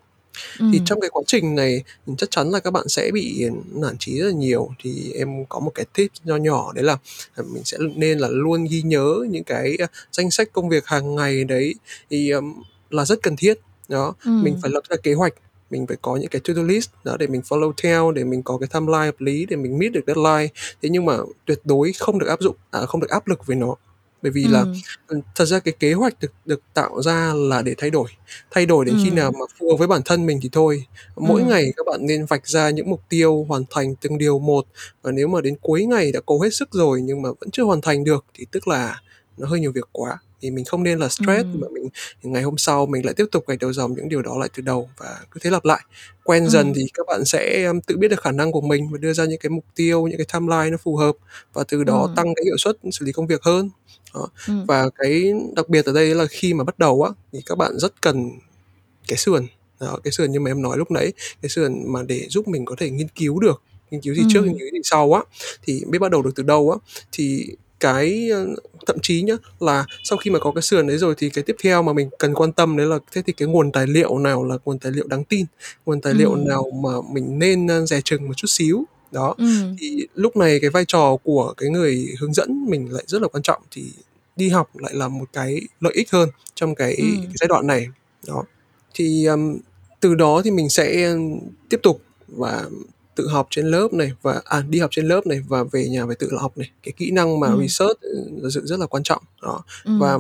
ừ. 0.59 0.65
thì 0.73 0.81
trong 0.85 1.01
cái 1.01 1.09
quá 1.09 1.21
trình 1.27 1.55
này 1.55 1.83
chắc 2.17 2.31
chắn 2.31 2.51
là 2.51 2.59
các 2.59 2.71
bạn 2.71 2.87
sẽ 2.87 3.11
bị 3.13 3.45
nản 3.73 3.97
trí 3.99 4.19
rất 4.19 4.25
là 4.25 4.33
nhiều. 4.33 4.69
Thì 4.83 5.13
em 5.15 5.45
có 5.45 5.59
một 5.59 5.71
cái 5.75 5.85
tip 5.93 6.11
nho 6.23 6.35
nhỏ 6.35 6.73
đấy 6.73 6.83
là 6.83 6.97
à, 7.35 7.43
mình 7.53 7.63
sẽ 7.63 7.77
nên 7.95 8.19
là 8.19 8.27
luôn 8.31 8.63
ghi 8.63 8.81
nhớ 8.81 9.15
những 9.29 9.43
cái 9.43 9.75
à, 9.79 9.87
danh 10.11 10.31
sách 10.31 10.49
công 10.51 10.69
việc 10.69 10.85
hàng 10.85 11.15
ngày 11.15 11.43
đấy. 11.43 11.75
Thì 12.09 12.29
um, 12.29 12.63
là 12.89 13.05
rất 13.05 13.19
cần 13.23 13.35
thiết. 13.35 13.59
Đó 13.87 14.15
ừ. 14.25 14.31
mình 14.43 14.57
phải 14.61 14.71
lập 14.71 14.81
ra 14.89 14.95
kế 15.03 15.13
hoạch 15.13 15.33
mình 15.69 15.87
phải 15.87 15.97
có 16.01 16.15
những 16.15 16.29
cái 16.29 16.41
to-do 16.47 16.61
list 16.61 16.89
đó 17.03 17.17
để 17.19 17.27
mình 17.27 17.41
follow 17.41 17.71
theo 17.83 18.11
để 18.11 18.23
mình 18.23 18.43
có 18.43 18.57
cái 18.57 18.69
timeline 18.73 19.05
hợp 19.05 19.21
lý 19.21 19.45
để 19.45 19.55
mình 19.55 19.77
meet 19.79 19.91
được 19.91 20.01
deadline. 20.07 20.53
Thế 20.81 20.89
nhưng 20.89 21.05
mà 21.05 21.17
tuyệt 21.45 21.59
đối 21.63 21.93
không 21.93 22.19
được 22.19 22.27
áp 22.27 22.41
dụng 22.41 22.55
à, 22.71 22.85
không 22.85 23.01
được 23.01 23.09
áp 23.09 23.27
lực 23.27 23.45
với 23.45 23.55
nó 23.55 23.75
bởi 24.23 24.31
vì 24.31 24.43
là 24.43 24.65
ừ, 25.07 25.19
thật 25.35 25.45
ra 25.45 25.59
cái 25.59 25.73
kế 25.79 25.93
hoạch 25.93 26.19
được 26.19 26.31
được 26.45 26.61
tạo 26.73 27.01
ra 27.01 27.33
là 27.33 27.61
để 27.61 27.75
thay 27.77 27.89
đổi 27.89 28.07
thay 28.51 28.65
đổi 28.65 28.85
đến 28.85 28.95
ừ. 28.95 29.01
khi 29.03 29.09
nào 29.09 29.31
mà 29.31 29.45
phù 29.59 29.69
hợp 29.69 29.75
với 29.77 29.87
bản 29.87 30.01
thân 30.05 30.25
mình 30.25 30.39
thì 30.41 30.49
thôi 30.51 30.85
mỗi 31.15 31.41
ừ. 31.41 31.47
ngày 31.47 31.73
các 31.77 31.85
bạn 31.85 31.99
nên 32.05 32.25
vạch 32.25 32.47
ra 32.47 32.69
những 32.69 32.89
mục 32.89 33.01
tiêu 33.09 33.45
hoàn 33.49 33.63
thành 33.69 33.95
từng 33.95 34.17
điều 34.17 34.39
một 34.39 34.65
và 35.01 35.11
nếu 35.11 35.27
mà 35.27 35.41
đến 35.41 35.55
cuối 35.61 35.85
ngày 35.85 36.11
đã 36.11 36.19
cố 36.25 36.41
hết 36.41 36.53
sức 36.53 36.69
rồi 36.71 37.01
nhưng 37.01 37.21
mà 37.21 37.29
vẫn 37.39 37.51
chưa 37.51 37.63
hoàn 37.63 37.81
thành 37.81 38.03
được 38.03 38.25
thì 38.33 38.45
tức 38.51 38.67
là 38.67 39.01
nó 39.37 39.47
hơi 39.47 39.59
nhiều 39.59 39.71
việc 39.71 39.89
quá 39.91 40.17
thì 40.43 40.51
mình 40.51 40.65
không 40.65 40.83
nên 40.83 40.99
là 40.99 41.09
stress 41.09 41.43
ừ. 41.43 41.59
mà 41.61 41.67
mình 41.73 41.89
ngày 42.23 42.43
hôm 42.43 42.57
sau 42.57 42.85
mình 42.85 43.05
lại 43.05 43.13
tiếp 43.17 43.25
tục 43.31 43.47
gạch 43.47 43.59
đầu 43.59 43.73
dòng 43.73 43.93
những 43.93 44.09
điều 44.09 44.21
đó 44.21 44.37
lại 44.39 44.49
từ 44.57 44.61
đầu 44.61 44.89
và 44.97 45.19
cứ 45.31 45.39
thế 45.43 45.49
lặp 45.49 45.65
lại 45.65 45.81
quen 46.23 46.43
ừ. 46.43 46.49
dần 46.49 46.73
thì 46.75 46.81
các 46.93 47.05
bạn 47.07 47.25
sẽ 47.25 47.63
um, 47.63 47.79
tự 47.79 47.97
biết 47.97 48.07
được 48.07 48.21
khả 48.21 48.31
năng 48.31 48.51
của 48.51 48.61
mình 48.61 48.89
và 48.91 48.97
đưa 48.97 49.13
ra 49.13 49.25
những 49.25 49.39
cái 49.39 49.49
mục 49.49 49.65
tiêu 49.75 50.07
những 50.07 50.17
cái 50.17 50.27
timeline 50.33 50.69
nó 50.69 50.77
phù 50.77 50.95
hợp 50.95 51.15
và 51.53 51.63
từ 51.67 51.83
đó 51.83 52.01
ừ. 52.01 52.13
tăng 52.15 52.35
cái 52.35 52.43
hiệu 52.45 52.57
suất 52.57 52.77
xử 52.91 53.05
lý 53.05 53.11
công 53.11 53.27
việc 53.27 53.43
hơn 53.43 53.69
đó. 54.13 54.27
Ừ. 54.47 54.53
và 54.67 54.89
cái 54.95 55.33
đặc 55.55 55.69
biệt 55.69 55.85
ở 55.85 55.93
đây 55.93 56.15
là 56.15 56.25
khi 56.25 56.53
mà 56.53 56.63
bắt 56.63 56.79
đầu 56.79 57.03
á 57.03 57.11
thì 57.33 57.39
các 57.45 57.57
bạn 57.57 57.79
rất 57.79 58.01
cần 58.01 58.29
cái 59.07 59.17
sườn 59.17 59.47
đó, 59.79 59.99
cái 60.03 60.11
sườn 60.11 60.31
như 60.31 60.39
mà 60.39 60.51
em 60.51 60.61
nói 60.61 60.77
lúc 60.77 60.91
nãy 60.91 61.13
cái 61.41 61.49
sườn 61.49 61.93
mà 61.93 62.03
để 62.03 62.25
giúp 62.29 62.47
mình 62.47 62.65
có 62.65 62.75
thể 62.79 62.89
nghiên 62.89 63.07
cứu 63.07 63.39
được 63.39 63.61
nghiên 63.91 64.01
cứu 64.01 64.15
gì 64.15 64.21
ừ. 64.21 64.27
trước 64.29 64.41
nghiên 64.41 64.59
cứu 64.59 64.69
gì 64.73 64.79
sau 64.83 65.13
á 65.13 65.21
thì 65.63 65.83
biết 65.87 65.99
bắt 65.99 66.11
đầu 66.11 66.21
được 66.21 66.31
từ 66.35 66.43
đâu 66.43 66.71
á 66.71 66.77
thì 67.11 67.55
cái 67.79 68.29
ờ, 68.29 68.47
thậm 68.85 68.97
chí 69.01 69.21
nhá 69.21 69.33
là 69.59 69.85
sau 70.03 70.17
khi 70.17 70.31
mà 70.31 70.39
có 70.39 70.51
cái 70.51 70.61
sườn 70.61 70.87
đấy 70.87 70.97
rồi 70.97 71.15
thì 71.17 71.29
cái 71.29 71.43
tiếp 71.43 71.55
theo 71.63 71.83
mà 71.83 71.93
mình 71.93 72.09
cần 72.19 72.33
quan 72.33 72.51
tâm 72.51 72.77
đấy 72.77 72.87
là 72.87 72.99
thế 73.11 73.21
thì 73.25 73.33
cái 73.33 73.47
nguồn 73.47 73.71
tài 73.71 73.87
liệu 73.87 74.17
nào 74.17 74.43
là 74.45 74.57
nguồn 74.65 74.79
tài 74.79 74.91
liệu 74.91 75.07
đáng 75.07 75.23
tin 75.23 75.45
nguồn 75.85 76.01
tài 76.01 76.13
ừ. 76.13 76.17
liệu 76.17 76.35
nào 76.35 76.71
mà 76.83 76.89
mình 77.11 77.39
nên 77.39 77.67
ờ, 77.67 77.85
dè 77.85 78.01
chừng 78.01 78.27
một 78.27 78.33
chút 78.37 78.47
xíu 78.47 78.85
đó 79.13 79.35
ừ. 79.37 79.45
thì 79.79 80.07
lúc 80.15 80.37
này 80.37 80.59
cái 80.59 80.69
vai 80.69 80.85
trò 80.87 81.17
của 81.23 81.53
cái 81.57 81.69
người 81.69 82.07
hướng 82.19 82.33
dẫn 82.33 82.65
mình 82.69 82.87
lại 82.91 83.03
rất 83.07 83.21
là 83.21 83.27
quan 83.27 83.41
trọng 83.43 83.61
thì 83.71 83.83
đi 84.35 84.49
học 84.49 84.69
lại 84.77 84.93
là 84.95 85.07
một 85.07 85.25
cái 85.33 85.61
lợi 85.79 85.93
ích 85.95 86.11
hơn 86.11 86.29
trong 86.55 86.75
cái, 86.75 86.95
ừ. 86.95 87.03
cái 87.17 87.33
giai 87.35 87.47
đoạn 87.47 87.67
này 87.67 87.87
đó 88.27 88.43
thì 88.93 89.25
um, 89.25 89.57
từ 89.99 90.15
đó 90.15 90.41
thì 90.43 90.51
mình 90.51 90.69
sẽ 90.69 91.15
tiếp 91.69 91.79
tục 91.83 92.01
và 92.27 92.65
tự 93.15 93.27
học 93.27 93.47
trên 93.49 93.65
lớp 93.65 93.93
này 93.93 94.11
và 94.21 94.41
à 94.45 94.63
đi 94.69 94.79
học 94.79 94.89
trên 94.93 95.07
lớp 95.07 95.27
này 95.27 95.41
và 95.47 95.63
về 95.71 95.87
nhà 95.89 96.05
phải 96.05 96.15
tự 96.15 96.29
học 96.37 96.57
này 96.57 96.71
cái 96.83 96.93
kỹ 96.97 97.11
năng 97.11 97.39
mà 97.39 97.47
ừ. 97.47 97.59
research 97.61 98.01
ừ, 98.01 98.29
là 98.41 98.49
sự 98.49 98.61
rất 98.65 98.79
là 98.79 98.85
quan 98.85 99.03
trọng 99.03 99.23
đó 99.41 99.63
ừ. 99.83 99.91
và 99.99 100.17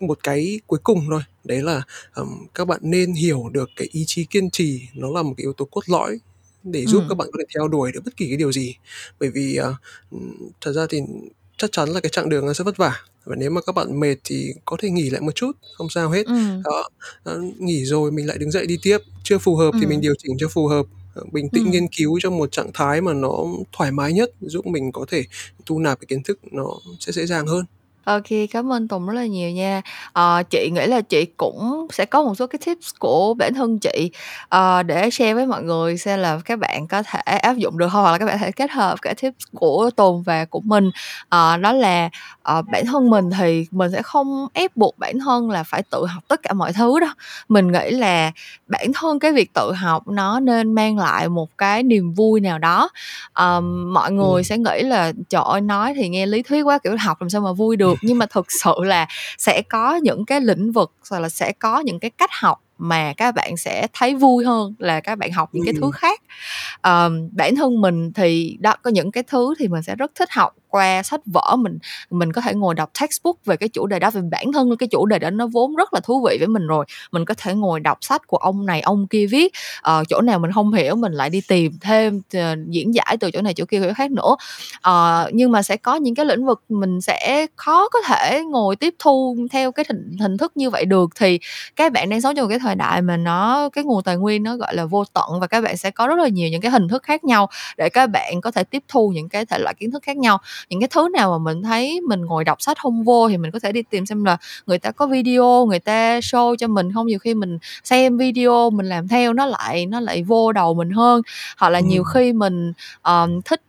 một 0.00 0.18
cái 0.22 0.60
cuối 0.66 0.78
cùng 0.82 1.06
thôi 1.10 1.22
đấy 1.44 1.62
là 1.62 1.82
um, 2.16 2.46
các 2.54 2.64
bạn 2.64 2.80
nên 2.82 3.12
hiểu 3.12 3.48
được 3.52 3.70
cái 3.76 3.88
ý 3.92 4.04
chí 4.06 4.24
kiên 4.24 4.50
trì 4.50 4.80
nó 4.94 5.10
là 5.10 5.22
một 5.22 5.34
cái 5.36 5.42
yếu 5.42 5.52
tố 5.52 5.64
cốt 5.64 5.82
lõi 5.86 6.18
để 6.64 6.86
giúp 6.86 7.00
ừ. 7.00 7.06
các 7.08 7.14
bạn 7.14 7.28
có 7.32 7.38
thể 7.38 7.44
theo 7.54 7.68
đuổi 7.68 7.92
được 7.92 8.00
bất 8.04 8.16
kỳ 8.16 8.28
cái 8.28 8.36
điều 8.36 8.52
gì 8.52 8.76
bởi 9.20 9.30
vì 9.30 9.58
uh, 9.60 10.20
thật 10.60 10.72
ra 10.72 10.86
thì 10.90 11.00
chắc 11.56 11.72
chắn 11.72 11.88
là 11.88 12.00
cái 12.00 12.10
chặng 12.10 12.28
đường 12.28 12.46
nó 12.46 12.52
sẽ 12.52 12.64
vất 12.64 12.76
vả 12.76 12.96
và 13.24 13.36
nếu 13.36 13.50
mà 13.50 13.60
các 13.60 13.74
bạn 13.74 14.00
mệt 14.00 14.16
thì 14.24 14.54
có 14.64 14.76
thể 14.80 14.90
nghỉ 14.90 15.10
lại 15.10 15.20
một 15.20 15.34
chút 15.34 15.52
không 15.74 15.90
sao 15.90 16.10
hết 16.10 16.26
ừ. 16.26 16.34
đó, 16.64 16.88
đó 17.24 17.36
nghỉ 17.58 17.84
rồi 17.84 18.12
mình 18.12 18.26
lại 18.26 18.38
đứng 18.38 18.50
dậy 18.50 18.66
đi 18.66 18.78
tiếp 18.82 18.98
chưa 19.24 19.38
phù 19.38 19.56
hợp 19.56 19.70
ừ. 19.72 19.78
thì 19.80 19.86
mình 19.86 20.00
điều 20.00 20.14
chỉnh 20.18 20.36
cho 20.38 20.48
phù 20.48 20.66
hợp 20.66 20.86
bình 21.32 21.48
tĩnh 21.48 21.64
ừ. 21.64 21.70
nghiên 21.70 21.88
cứu 21.88 22.18
trong 22.22 22.38
một 22.38 22.52
trạng 22.52 22.70
thái 22.74 23.00
mà 23.00 23.12
nó 23.12 23.44
thoải 23.72 23.92
mái 23.92 24.12
nhất 24.12 24.30
giúp 24.40 24.66
mình 24.66 24.92
có 24.92 25.04
thể 25.08 25.24
thu 25.66 25.78
nạp 25.78 26.00
cái 26.00 26.06
kiến 26.06 26.22
thức 26.22 26.38
nó 26.52 26.66
sẽ 27.00 27.12
dễ 27.12 27.26
dàng 27.26 27.46
hơn 27.46 27.64
OK, 28.04 28.24
cảm 28.50 28.72
ơn 28.72 28.88
Tùng 28.88 29.06
rất 29.06 29.14
là 29.14 29.26
nhiều 29.26 29.50
nha. 29.50 29.82
Ờ, 30.12 30.42
chị 30.50 30.70
nghĩ 30.74 30.86
là 30.86 31.00
chị 31.00 31.24
cũng 31.36 31.86
sẽ 31.92 32.04
có 32.04 32.22
một 32.22 32.34
số 32.34 32.46
cái 32.46 32.58
tips 32.66 32.90
của 32.98 33.34
bản 33.34 33.54
thân 33.54 33.78
chị, 33.78 34.10
ờ, 34.48 34.82
để 34.82 35.10
share 35.10 35.34
với 35.34 35.46
mọi 35.46 35.62
người 35.62 35.96
xem 35.98 36.18
là 36.20 36.38
các 36.44 36.58
bạn 36.58 36.86
có 36.88 37.02
thể 37.02 37.18
áp 37.38 37.52
dụng 37.56 37.78
được 37.78 37.86
hông, 37.88 38.02
hoặc 38.02 38.12
là 38.12 38.18
các 38.18 38.26
bạn 38.26 38.38
có 38.40 38.44
thể 38.46 38.52
kết 38.52 38.70
hợp 38.70 38.98
cả 39.02 39.14
tips 39.22 39.36
của 39.54 39.90
Tùng 39.96 40.22
và 40.22 40.44
của 40.44 40.60
mình. 40.60 40.90
Ờ, 41.28 41.56
đó 41.56 41.72
là, 41.72 42.08
ờ, 42.42 42.62
bản 42.72 42.86
thân 42.86 43.10
mình 43.10 43.30
thì 43.38 43.66
mình 43.70 43.92
sẽ 43.92 44.02
không 44.02 44.46
ép 44.54 44.76
buộc 44.76 44.98
bản 44.98 45.18
thân 45.18 45.50
là 45.50 45.62
phải 45.62 45.82
tự 45.90 46.06
học 46.06 46.22
tất 46.28 46.40
cả 46.42 46.52
mọi 46.52 46.72
thứ 46.72 47.00
đâu. 47.00 47.10
Mình 47.48 47.72
nghĩ 47.72 47.90
là 47.90 48.30
bản 48.66 48.92
thân 48.94 49.18
cái 49.18 49.32
việc 49.32 49.50
tự 49.54 49.72
học 49.72 50.08
nó 50.08 50.40
nên 50.40 50.72
mang 50.74 50.98
lại 50.98 51.28
một 51.28 51.48
cái 51.58 51.82
niềm 51.82 52.12
vui 52.14 52.40
nào 52.40 52.58
đó. 52.58 52.88
Ờm, 53.32 53.92
mọi 53.94 54.12
người 54.12 54.34
Ừm. 54.36 54.42
sẽ 54.44 54.58
nghĩ 54.58 54.82
là 54.82 55.12
"Trời 55.28 55.42
ơi, 55.44 55.60
nói 55.60 55.92
thì 55.96 56.08
nghe 56.08 56.26
lý 56.26 56.42
thuyết 56.42 56.62
quá, 56.62 56.78
kiểu, 56.78 56.96
học 57.04 57.20
làm 57.22 57.30
sao 57.30 57.40
mà 57.40 57.52
vui 57.52 57.76
được." 57.76 57.91
Nhưng 58.02 58.18
mà 58.18 58.26
thực 58.26 58.52
sự 58.52 58.74
là 58.78 59.06
sẽ 59.38 59.62
có 59.62 59.96
những 60.02 60.24
cái 60.24 60.40
lĩnh 60.40 60.72
vực, 60.72 60.92
hoặc 61.10 61.18
là 61.18 61.28
sẽ 61.28 61.52
có 61.52 61.80
những 61.80 62.00
cái 62.00 62.10
cách 62.10 62.30
học 62.32 62.60
mà 62.82 63.12
các 63.16 63.34
bạn 63.34 63.56
sẽ 63.56 63.86
thấy 63.92 64.14
vui 64.14 64.44
hơn 64.44 64.74
là 64.78 65.00
các 65.00 65.18
bạn 65.18 65.32
học 65.32 65.48
những 65.52 65.64
cái 65.64 65.74
thứ 65.74 65.80
Ừm. 65.82 65.92
khác. 65.92 66.20
Ờm, 66.80 67.28
bản 67.36 67.56
thân 67.56 67.80
mình 67.80 68.12
thì 68.12 68.56
đó, 68.60 68.74
có 68.82 68.90
những 68.90 69.12
cái 69.12 69.22
thứ 69.28 69.54
thì 69.58 69.68
mình 69.68 69.82
sẽ 69.82 69.96
rất 69.96 70.12
thích 70.14 70.28
học 70.32 70.52
qua 70.68 71.02
sách 71.02 71.20
vở, 71.26 71.56
mình 71.58 71.78
mình 72.10 72.32
có 72.32 72.40
thể 72.40 72.54
ngồi 72.54 72.74
đọc 72.74 72.90
textbook 73.00 73.36
về 73.46 73.56
cái 73.56 73.68
chủ 73.68 73.86
đề 73.86 73.98
đó, 73.98 74.10
vì 74.10 74.20
bản 74.30 74.52
thân 74.52 74.76
cái 74.78 74.88
chủ 74.88 75.06
đề 75.06 75.18
đó 75.18 75.30
nó 75.30 75.46
vốn 75.46 75.76
rất 75.76 75.94
là 75.94 76.00
thú 76.00 76.26
vị 76.28 76.36
với 76.38 76.48
mình 76.48 76.66
rồi. 76.66 76.84
Mình 77.12 77.24
có 77.24 77.34
thể 77.38 77.54
ngồi 77.54 77.80
đọc 77.80 77.98
sách 78.00 78.26
của 78.26 78.36
ông 78.36 78.66
này 78.66 78.80
ông 78.80 79.06
kia 79.06 79.26
viết, 79.26 79.52
ờ, 79.82 80.04
chỗ 80.08 80.20
nào 80.20 80.38
mình 80.38 80.50
hông 80.50 80.72
hiểu 80.74 80.96
mình 80.96 81.12
lại 81.12 81.30
đi 81.30 81.40
tìm 81.48 81.72
thêm 81.80 82.22
t 82.22 82.36
diễn 82.70 82.94
giải 82.94 83.16
từ 83.20 83.30
chỗ 83.30 83.42
này 83.42 83.54
chỗ 83.54 83.64
kia 83.64 83.80
chỗ 83.86 83.94
khác 83.94 84.10
nữa. 84.10 84.36
Ờ, 84.82 85.30
nhưng 85.34 85.52
mà 85.52 85.62
sẽ 85.62 85.76
có 85.76 85.94
những 85.96 86.14
cái 86.14 86.26
lĩnh 86.26 86.46
vực 86.46 86.62
mình 86.68 87.00
sẽ 87.00 87.46
khó 87.56 87.88
có 87.88 88.00
thể 88.06 88.42
ngồi 88.50 88.76
tiếp 88.76 88.94
thu 88.98 89.36
theo 89.52 89.72
cái 89.72 89.84
hình 89.88 90.16
hình 90.20 90.38
thức 90.38 90.52
như 90.56 90.70
vậy 90.70 90.84
được, 90.84 91.10
thì 91.16 91.38
các 91.76 91.92
bạn 91.92 92.10
đang 92.10 92.20
sống 92.20 92.34
trong 92.36 92.44
một 92.44 92.48
cái 92.50 92.58
thời 92.58 92.71
đại 92.74 93.02
mà 93.02 93.16
nó 93.16 93.68
cái 93.72 93.84
nguồn 93.84 94.02
tài 94.02 94.16
nguyên 94.16 94.42
nó, 94.42 94.56
gọi 94.56 94.74
là, 94.74 94.84
vô 94.84 95.04
tận 95.14 95.40
và 95.40 95.46
các 95.46 95.60
bạn 95.64 95.76
sẽ 95.76 95.90
có 95.90 96.06
rất 96.06 96.18
là 96.18 96.28
nhiều 96.28 96.48
những 96.48 96.60
cái 96.60 96.70
hình 96.70 96.88
thức 96.88 97.02
khác 97.02 97.24
nhau 97.24 97.48
để 97.76 97.88
các 97.88 98.06
bạn 98.10 98.40
có 98.40 98.50
thể 98.50 98.64
tiếp 98.64 98.82
thu 98.88 99.08
những 99.14 99.28
cái 99.28 99.46
thể 99.46 99.58
loại 99.58 99.74
kiến 99.78 99.90
thức 99.90 100.02
khác 100.02 100.16
nhau. 100.16 100.38
Những 100.70 100.80
cái 100.80 100.88
thứ 100.92 101.08
nào 101.12 101.30
mà 101.30 101.38
mình 101.52 101.62
thấy 101.62 102.00
mình 102.08 102.20
ngồi 102.26 102.44
đọc 102.44 102.62
sách 102.62 102.78
hông 102.78 103.02
vô 103.02 103.28
thì 103.28 103.36
mình 103.36 103.50
có 103.50 103.58
thể 103.58 103.72
đi 103.72 103.82
tìm 103.82 104.06
xem 104.06 104.24
là 104.24 104.36
người 104.66 104.78
ta 104.78 104.90
có 104.90 105.06
video 105.06 105.66
người 105.68 105.78
ta 105.78 106.18
show 106.20 106.56
cho 106.56 106.66
mình 106.68 106.90
hông, 106.90 107.06
nhiều 107.06 107.18
khi 107.18 107.34
mình 107.34 107.58
xem 107.84 108.16
video 108.18 108.70
mình 108.70 108.86
làm 108.86 109.08
theo 109.08 109.32
nó 109.32 109.46
lại 109.46 109.86
nó 109.86 110.00
lại 110.00 110.22
vô 110.22 110.52
đầu 110.52 110.74
mình 110.74 110.90
hơn. 110.90 111.22
Hoặc 111.58 111.68
là 111.68 111.80
nhiều 111.80 112.02
Ừm. 112.02 112.12
khi 112.14 112.32
mình, 112.32 112.72
ờm, 113.02 113.42
thích, 113.42 113.60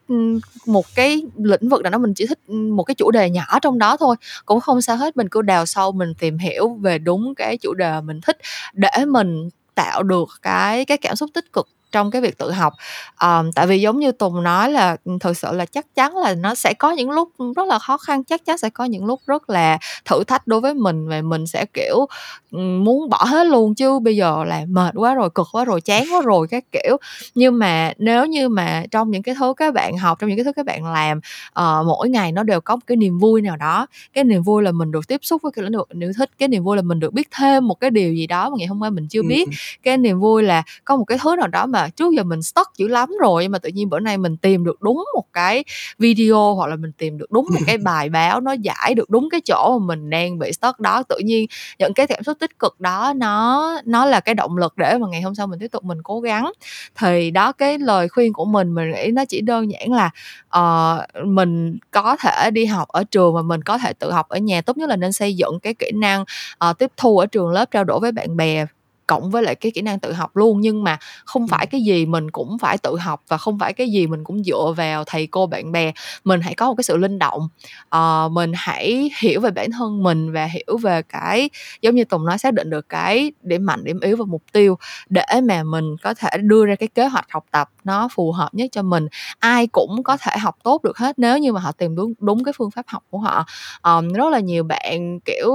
một 0.66 0.86
cái 0.96 1.24
lĩnh 1.38 1.70
vực 1.70 1.82
nào 1.82 1.92
đó, 1.92 1.98
mình 1.98 2.14
chỉ 2.14 2.26
thích, 2.28 2.50
một 2.50 2.84
cái 2.84 2.96
chủ 2.96 3.12
đề 3.12 3.30
nhỏ 3.30 3.60
trong 3.62 3.80
đó 3.80 3.98
thôi, 3.98 4.16
cũng 4.46 4.60
không 4.60 4.82
sao 4.82 4.98
hết, 4.98 5.18
mình 5.18 5.30
cứ 5.30 5.42
đào 5.42 5.66
sâu 5.66 5.92
mình 5.92 6.14
tìm 6.20 6.38
hiểu 6.38 6.74
về 6.74 6.98
đúng 7.00 7.36
cái 7.36 7.58
chủ 7.58 7.74
đề 7.74 8.02
mình 8.02 8.22
thích 8.22 8.38
để 8.74 9.06
mình 9.08 9.50
tạo 9.76 10.04
được 10.04 10.30
cái 10.42 10.86
cái 10.86 10.98
cảm 10.98 11.16
xúc 11.16 11.30
tích 11.34 11.54
cực 11.54 11.68
trong 11.94 12.12
cái 12.12 12.22
việc 12.22 12.38
tự 12.38 12.52
học. 12.52 12.74
Ờm, 13.16 13.52
tại 13.52 13.68
vì 13.68 13.82
giống 13.82 14.00
như 14.00 14.12
Tùng 14.12 14.44
nói 14.44 14.72
là, 14.72 14.98
thực 15.20 15.38
sự 15.38 15.52
là 15.52 15.66
chắc 15.66 15.86
chắn 15.96 16.18
là 16.18 16.36
nó 16.36 16.56
sẽ 16.56 16.74
có 16.74 16.92
những 16.92 17.12
lúc, 17.12 17.30
rất 17.56 17.68
là 17.68 17.80
khó 17.80 17.98
khăn, 17.98 18.24
chắc 18.24 18.46
chắn 18.46 18.58
sẽ 18.58 18.70
có 18.70 18.86
những 18.86 19.06
lúc 19.06 19.22
rất 19.28 19.50
là 19.50 19.78
thử 20.06 20.24
thách 20.24 20.48
đối 20.48 20.62
với 20.62 20.74
mình 20.74 21.08
và 21.10 21.22
mình 21.22 21.48
sẽ, 21.48 21.66
kiểu, 21.74 22.08
muốn 22.52 23.10
bỏ 23.10 23.24
hết 23.24 23.48
luôn 23.48 23.76
chứ 23.76 24.00
bây 24.00 24.16
giờ 24.16 24.44
là 24.48 24.66
mệt 24.68 24.94
quá 24.96 25.14
rồi, 25.14 25.30
cực 25.30 25.48
quá 25.52 25.66
rồi, 25.66 25.82
chán 25.82 26.04
quá 26.14 26.22
rồi 26.22 26.48
các 26.48 26.64
kiểu. 26.72 26.98
Nhưng 27.36 27.60
mà 27.60 27.94
nếu 27.98 28.26
như 28.26 28.50
mà 28.50 28.84
trong 28.92 29.12
những 29.12 29.24
cái 29.24 29.36
thứ 29.40 29.54
các 29.58 29.74
bạn 29.74 29.98
học, 29.98 30.20
trong 30.20 30.30
những 30.30 30.38
cái 30.38 30.44
thứ 30.44 30.54
các 30.54 30.66
bạn 30.66 30.86
làm, 30.94 31.20
ờ, 31.54 31.84
mỗi 31.88 32.10
ngày 32.10 32.32
nó 32.32 32.44
đều 32.44 32.62
có 32.62 32.76
một 32.76 32.82
cái 32.88 32.98
niềm 32.98 33.20
vui 33.20 33.42
nào 33.42 33.58
đó, 33.58 33.88
cái 34.14 34.24
niềm 34.24 34.44
vui 34.44 34.64
là 34.64 34.72
mình 34.72 34.92
được 34.92 35.08
tiếp 35.08 35.20
xúc 35.24 35.42
với 35.42 35.52
cái 35.52 35.64
lĩnh 35.66 35.78
vực 35.78 35.88
mình 35.92 36.04
yêu 36.04 36.12
thích, 36.18 36.30
cái 36.40 36.48
niềm 36.48 36.64
vui 36.64 36.76
là 36.76 36.82
mình 36.82 37.00
được 37.00 37.14
biết 37.14 37.28
thêm 37.32 37.68
một 37.68 37.80
cái 37.80 37.90
điều 37.90 38.14
gì 38.14 38.28
đó 38.28 38.50
mà 38.50 38.56
ngày 38.60 38.68
hôm 38.68 38.82
qua 38.82 38.90
mình 38.90 39.08
chưa 39.10 39.22
biết, 39.24 39.50
cái 39.84 39.98
niềm 39.98 40.20
vui 40.20 40.44
là 40.44 40.64
có 40.86 40.96
một 40.98 41.06
cái 41.06 41.18
thứ 41.22 41.36
nào 41.36 41.48
đó 41.48 41.66
mà 41.66 41.83
trước 41.90 42.14
giờ 42.14 42.24
mình 42.24 42.42
stuck 42.42 42.78
dữ 42.78 42.88
lắm 42.88 43.10
rồi 43.22 43.44
nhưng 43.44 43.52
mà 43.52 43.60
tự 43.60 43.70
nhiên 43.70 43.90
bữa 43.90 44.00
nay 44.00 44.18
mình 44.18 44.38
tìm 44.38 44.64
được 44.64 44.82
đúng 44.82 45.06
một 45.16 45.26
cái 45.34 45.64
video 46.00 46.56
hoặc 46.56 46.68
là 46.68 46.76
mình 46.76 46.92
tìm 46.98 47.18
được 47.18 47.32
đúng 47.32 47.46
một 47.54 47.60
cái 47.66 47.78
bài 47.84 48.10
báo 48.10 48.42
nó 48.42 48.52
giải 48.52 48.94
được 48.96 49.10
đúng 49.10 49.30
cái 49.32 49.42
chỗ 49.46 49.80
mà 49.80 49.86
mình 49.86 50.10
đang 50.10 50.40
bị 50.40 50.54
stuck 50.54 50.80
đó. 50.80 51.04
Tự 51.04 51.18
nhiên 51.26 51.46
những 51.80 51.94
cái 51.94 52.08
cảm 52.08 52.24
xúc 52.24 52.38
tích 52.40 52.60
cực 52.60 52.80
đó 52.80 53.14
nó 53.16 53.72
nó 53.86 54.06
là 54.06 54.20
cái 54.20 54.36
động 54.36 54.58
lực 54.58 54.78
để 54.78 54.98
mà 54.98 55.08
ngày 55.08 55.22
hôm 55.22 55.36
sau 55.36 55.48
mình 55.48 55.60
tiếp 55.60 55.68
tục 55.72 55.84
mình 55.84 56.04
cố 56.04 56.20
gắng. 56.20 56.52
Thì 56.96 57.32
đó, 57.32 57.52
cái 57.52 57.80
lời 57.80 58.10
khuyên 58.10 58.34
của 58.34 58.46
mình, 58.46 58.74
mình 58.76 58.92
nghĩ 58.92 59.12
nó 59.12 59.26
chỉ 59.26 59.42
đơn 59.42 59.72
giản 59.72 59.92
là, 59.92 60.10
ờ, 60.50 61.06
mình 61.26 61.78
có 61.92 62.16
thể 62.20 62.52
đi 62.52 62.66
học 62.66 62.88
ở 62.88 63.04
trường 63.04 63.36
và 63.36 63.42
mình 63.42 63.62
có 63.62 63.78
thể 63.78 63.94
tự 63.94 64.12
học 64.12 64.30
ở 64.30 64.38
nhà, 64.38 64.62
tốt 64.62 64.78
nhất 64.78 64.90
là 64.90 64.96
nên 64.96 65.14
xây 65.14 65.36
dựng 65.36 65.60
cái 65.64 65.74
kỹ 65.74 65.92
năng, 65.94 66.26
ờ, 66.58 66.74
tiếp 66.74 66.92
thu 66.98 67.18
ở 67.20 67.26
trường 67.26 67.50
lớp, 67.52 67.72
trao 67.72 67.84
đổi 67.84 68.00
với 68.00 68.12
bạn 68.12 68.38
bè 68.38 68.66
cộng 69.08 69.30
với 69.32 69.44
lại 69.44 69.56
cái 69.56 69.72
kỹ 69.76 69.82
năng 69.82 70.00
tự 70.00 70.14
học 70.14 70.38
luôn. 70.38 70.62
Nhưng 70.62 70.84
mà 70.84 70.98
không 71.26 71.48
phải 71.48 71.66
cái 71.68 71.82
gì 71.82 72.06
mình 72.06 72.32
cũng 72.32 72.58
phải 72.58 72.78
tự 72.78 72.98
học 72.98 73.22
và 73.28 73.38
không 73.38 73.60
phải 73.60 73.74
cái 73.74 73.90
gì 73.90 74.08
mình 74.08 74.24
cũng 74.24 74.44
dựa 74.44 74.74
vào 74.78 75.04
thầy 75.08 75.28
cô, 75.28 75.46
bạn 75.48 75.72
bè. 75.72 75.92
Mình 76.24 76.42
hãy 76.42 76.54
có 76.56 76.68
một 76.68 76.76
cái 76.78 76.84
sự 76.84 76.98
linh 76.98 77.20
động, 77.20 77.48
ờ, 77.90 78.30
mình 78.32 78.52
hãy 78.56 79.10
hiểu 79.20 79.42
về 79.42 79.52
bản 79.52 79.72
thân 79.72 80.04
mình 80.04 80.32
và 80.32 80.46
hiểu 80.46 80.78
về 80.82 81.02
cái 81.02 81.50
giống 81.82 81.96
như 81.96 82.04
Tùng 82.06 82.26
nói, 82.26 82.38
xác 82.38 82.54
định 82.54 82.70
được 82.70 82.90
cái 82.90 83.32
điểm 83.42 83.66
mạnh, 83.66 83.84
điểm 83.84 84.00
yếu 84.00 84.18
và 84.18 84.26
mục 84.26 84.44
tiêu 84.52 84.78
để 85.10 85.26
mà 85.44 85.64
mình 85.64 85.96
có 86.04 86.14
thể 86.14 86.30
đưa 86.42 86.66
ra 86.66 86.76
cái 86.76 86.88
kế 86.96 87.08
hoạch 87.08 87.26
học 87.32 87.46
tập 87.52 87.70
nó 87.84 88.08
phù 88.16 88.32
hợp 88.32 88.50
nhất 88.54 88.70
cho 88.72 88.82
mình. 88.84 89.08
Ai 89.40 89.68
cũng 89.68 90.04
có 90.04 90.18
thể 90.18 90.38
học 90.38 90.56
tốt 90.64 90.84
được 90.84 90.98
hết 90.98 91.20
nếu 91.20 91.38
như 91.38 91.54
mà 91.54 91.60
họ 91.60 91.72
tìm 91.72 91.96
đúng 91.96 92.14
đúng 92.20 92.44
cái 92.44 92.54
phương 92.58 92.72
pháp 92.72 92.86
học 92.88 93.04
của 93.10 93.18
họ. 93.20 93.46
Ờm, 93.82 94.14
rất 94.14 94.30
là 94.32 94.40
nhiều 94.40 94.64
bạn, 94.64 95.20
kiểu, 95.26 95.52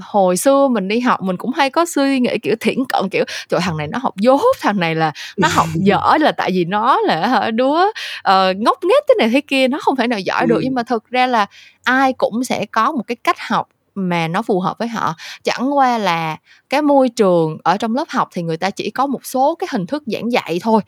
hồi 0.00 0.36
xưa 0.36 0.68
mình 0.68 0.88
đi 0.88 1.00
học 1.00 1.22
mình 1.22 1.36
cũng 1.36 1.52
hay 1.52 1.70
có 1.70 1.84
suy 1.86 2.20
nghĩ, 2.20 2.38
kiểu, 2.42 2.54
thiển 2.60 2.78
cận, 2.88 3.08
kiểu, 3.10 3.24
"Trời 3.48 3.60
thằng 3.60 3.76
này 3.76 3.86
nó 3.86 3.98
học 3.98 4.14
dốt, 4.16 4.56
thằng 4.60 4.80
này 4.80 4.94
là 4.94 5.12
nó 5.36 5.48
học 5.48 5.66
dở 5.74 6.16
là 6.20 6.32
tại 6.32 6.50
vì 6.54 6.64
nó 6.64 6.98
là 7.00 7.50
đứa, 7.54 7.76
ờ, 8.22 8.52
ngốc 8.56 8.78
nghếch 8.84 9.04
thế 9.08 9.14
này 9.18 9.28
thế 9.28 9.40
kia, 9.40 9.68
nó 9.68 9.78
không 9.82 9.96
thể 9.96 10.06
nào 10.06 10.18
giỏi 10.20 10.46
được." 10.46 10.54
Ừm. 10.54 10.64
Nhưng 10.64 10.74
mà 10.74 10.82
thực 10.82 11.10
ra 11.10 11.26
là 11.26 11.46
ai 11.84 12.12
cũng 12.12 12.44
sẽ 12.44 12.66
có 12.72 12.92
một 12.92 13.02
cái 13.06 13.16
cách 13.24 13.36
học 13.48 13.68
mà 13.94 14.28
nó 14.28 14.42
phù 14.42 14.60
hợp 14.60 14.78
với 14.78 14.88
họ. 14.88 15.14
Chẳng 15.44 15.76
qua 15.76 15.98
là 15.98 16.36
cái 16.70 16.82
môi 16.82 17.08
trường 17.08 17.58
ở 17.64 17.76
trong 17.76 17.94
lớp 17.94 18.04
học 18.08 18.28
thì 18.32 18.42
người 18.42 18.56
ta 18.56 18.70
chỉ 18.70 18.90
có 18.90 19.06
một 19.06 19.26
số 19.26 19.54
cái 19.58 19.68
hình 19.72 19.86
thức 19.86 20.02
giảng 20.06 20.32
dạy 20.32 20.58
thôi, 20.62 20.80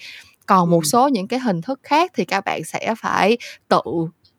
còn 0.47 0.71
một 0.71 0.77
Ừm. 0.77 0.85
số 0.85 1.09
những 1.09 1.29
cái 1.29 1.41
hình 1.41 1.63
thức 1.63 1.81
khác 1.83 2.13
thì 2.17 2.25
các 2.25 2.45
bạn 2.45 2.65
sẽ 2.65 2.95
phải 2.99 3.37
tự 3.69 3.81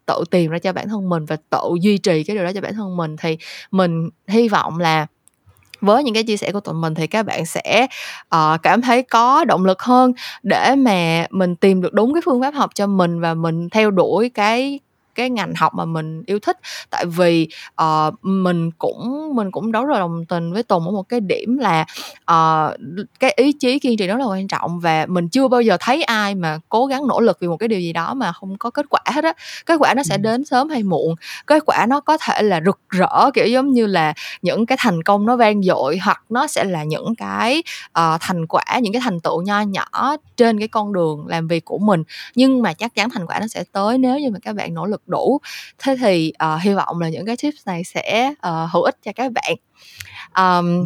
tự 0.05 0.23
tìm 0.31 0.51
ra 0.51 0.59
cho 0.59 0.73
bản 0.73 0.89
thân 0.89 1.09
mình 1.09 1.25
và 1.25 1.37
tự 1.49 1.61
duy 1.81 1.97
trì 1.97 2.23
cái 2.23 2.35
điều 2.35 2.45
đó 2.45 2.51
cho 2.55 2.61
bản 2.61 2.73
thân 2.73 2.97
mình. 2.97 3.15
Thì 3.17 3.37
mình 3.71 4.09
hy 4.27 4.47
vọng 4.49 4.79
là 4.79 5.07
với 5.81 6.03
những 6.03 6.13
cái 6.13 6.23
chia 6.23 6.37
sẻ 6.37 6.51
của 6.51 6.59
tụi 6.59 6.75
mình 6.75 6.93
thì 6.95 7.07
các 7.07 7.23
bạn 7.25 7.45
sẽ, 7.45 7.87
uh, 8.35 8.61
cảm 8.63 8.81
thấy 8.81 9.03
có 9.03 9.43
động 9.45 9.65
lực 9.65 9.81
hơn 9.81 10.13
để 10.43 10.75
mà 10.77 11.25
mình 11.31 11.55
tìm 11.55 11.81
được 11.81 11.93
đúng 11.93 12.13
cái 12.13 12.21
phương 12.25 12.41
pháp 12.41 12.53
học 12.53 12.69
cho 12.75 12.87
mình 12.87 13.21
và 13.21 13.33
mình 13.33 13.69
theo 13.69 13.91
đuổi 13.91 14.29
cái 14.29 14.79
cái 15.15 15.29
ngành 15.29 15.53
học 15.55 15.73
mà 15.75 15.85
mình 15.85 16.23
yêu 16.25 16.39
thích. 16.39 16.57
Tại 16.89 17.05
vì, 17.05 17.47
ờ, 17.75 18.11
mình 18.21 18.71
cũng 18.71 19.31
mình 19.35 19.51
cũng 19.51 19.71
rất 19.71 19.83
là 19.89 19.99
đồng 19.99 20.25
tình 20.25 20.53
với 20.53 20.63
Tùng 20.63 20.85
ở 20.85 20.91
một 20.91 21.03
cái 21.09 21.19
điểm 21.19 21.57
là, 21.57 21.85
ờ, 22.25 22.75
cái 23.19 23.33
ý 23.37 23.53
chí 23.53 23.79
kiên 23.79 23.97
trì 23.97 24.07
rất 24.07 24.19
là 24.19 24.25
quan 24.25 24.47
trọng 24.47 24.79
và 24.79 25.05
mình 25.09 25.29
chưa 25.29 25.47
bao 25.47 25.61
giờ 25.61 25.77
thấy 25.79 26.03
ai 26.03 26.35
mà 26.35 26.59
cố 26.69 26.85
gắng 26.85 27.07
nỗ 27.07 27.19
lực 27.19 27.37
vì 27.41 27.47
một 27.47 27.57
cái 27.57 27.67
điều 27.67 27.79
gì 27.79 27.93
đó 27.93 28.13
mà 28.13 28.31
không 28.31 28.57
có 28.57 28.69
kết 28.69 28.85
quả 28.89 29.01
hết 29.05 29.23
á. 29.23 29.33
Kết 29.65 29.75
quả 29.79 29.93
nó 29.93 30.03
sẽ 30.03 30.17
đến 30.17 30.45
sớm 30.45 30.69
hay 30.69 30.83
muộn, 30.83 31.15
kết 31.45 31.63
quả 31.65 31.85
nó 31.89 31.99
có 31.99 32.17
thể 32.17 32.41
là 32.43 32.61
rực 32.65 32.79
rỡ, 32.89 33.31
kiểu, 33.33 33.47
giống 33.47 33.71
như 33.71 33.85
là 33.85 34.13
những 34.41 34.65
cái 34.65 34.77
thành 34.81 35.03
công 35.03 35.25
nó 35.25 35.35
vang 35.35 35.63
dội 35.63 35.97
hoặc 36.03 36.23
nó 36.29 36.47
sẽ 36.47 36.63
là 36.63 36.83
những 36.83 37.15
cái, 37.15 37.63
ờ, 37.91 38.17
thành 38.21 38.47
quả, 38.47 38.63
những 38.81 38.93
cái 38.93 39.01
thành 39.05 39.19
tựu 39.19 39.41
nho 39.41 39.61
nhỏ 39.61 40.15
trên 40.37 40.59
cái 40.59 40.67
con 40.67 40.93
đường 40.93 41.27
làm 41.27 41.47
việc 41.47 41.65
của 41.65 41.77
mình. 41.77 42.03
Nhưng 42.35 42.61
mà 42.61 42.73
chắc 42.73 42.95
chắn 42.95 43.09
thành 43.09 43.25
quả 43.27 43.39
nó 43.39 43.47
sẽ 43.47 43.63
tới 43.71 43.97
nếu 43.97 44.19
như 44.19 44.29
mà 44.31 44.39
các 44.43 44.55
bạn 44.55 44.73
nỗ 44.73 44.85
lực 44.85 45.00
đủ. 45.07 45.39
Thế 45.79 45.95
thì, 46.01 46.33
ờ, 46.37 46.57
hy 46.61 46.73
vọng 46.73 46.99
là 47.01 47.09
những 47.09 47.25
cái 47.25 47.37
tips 47.37 47.67
này 47.67 47.83
sẽ, 47.83 48.33
ờ, 48.41 48.67
hữu 48.73 48.83
ích 48.83 48.95
cho 49.03 49.11
các 49.15 49.31
bạn. 49.31 49.55
Ừm. 50.35 50.85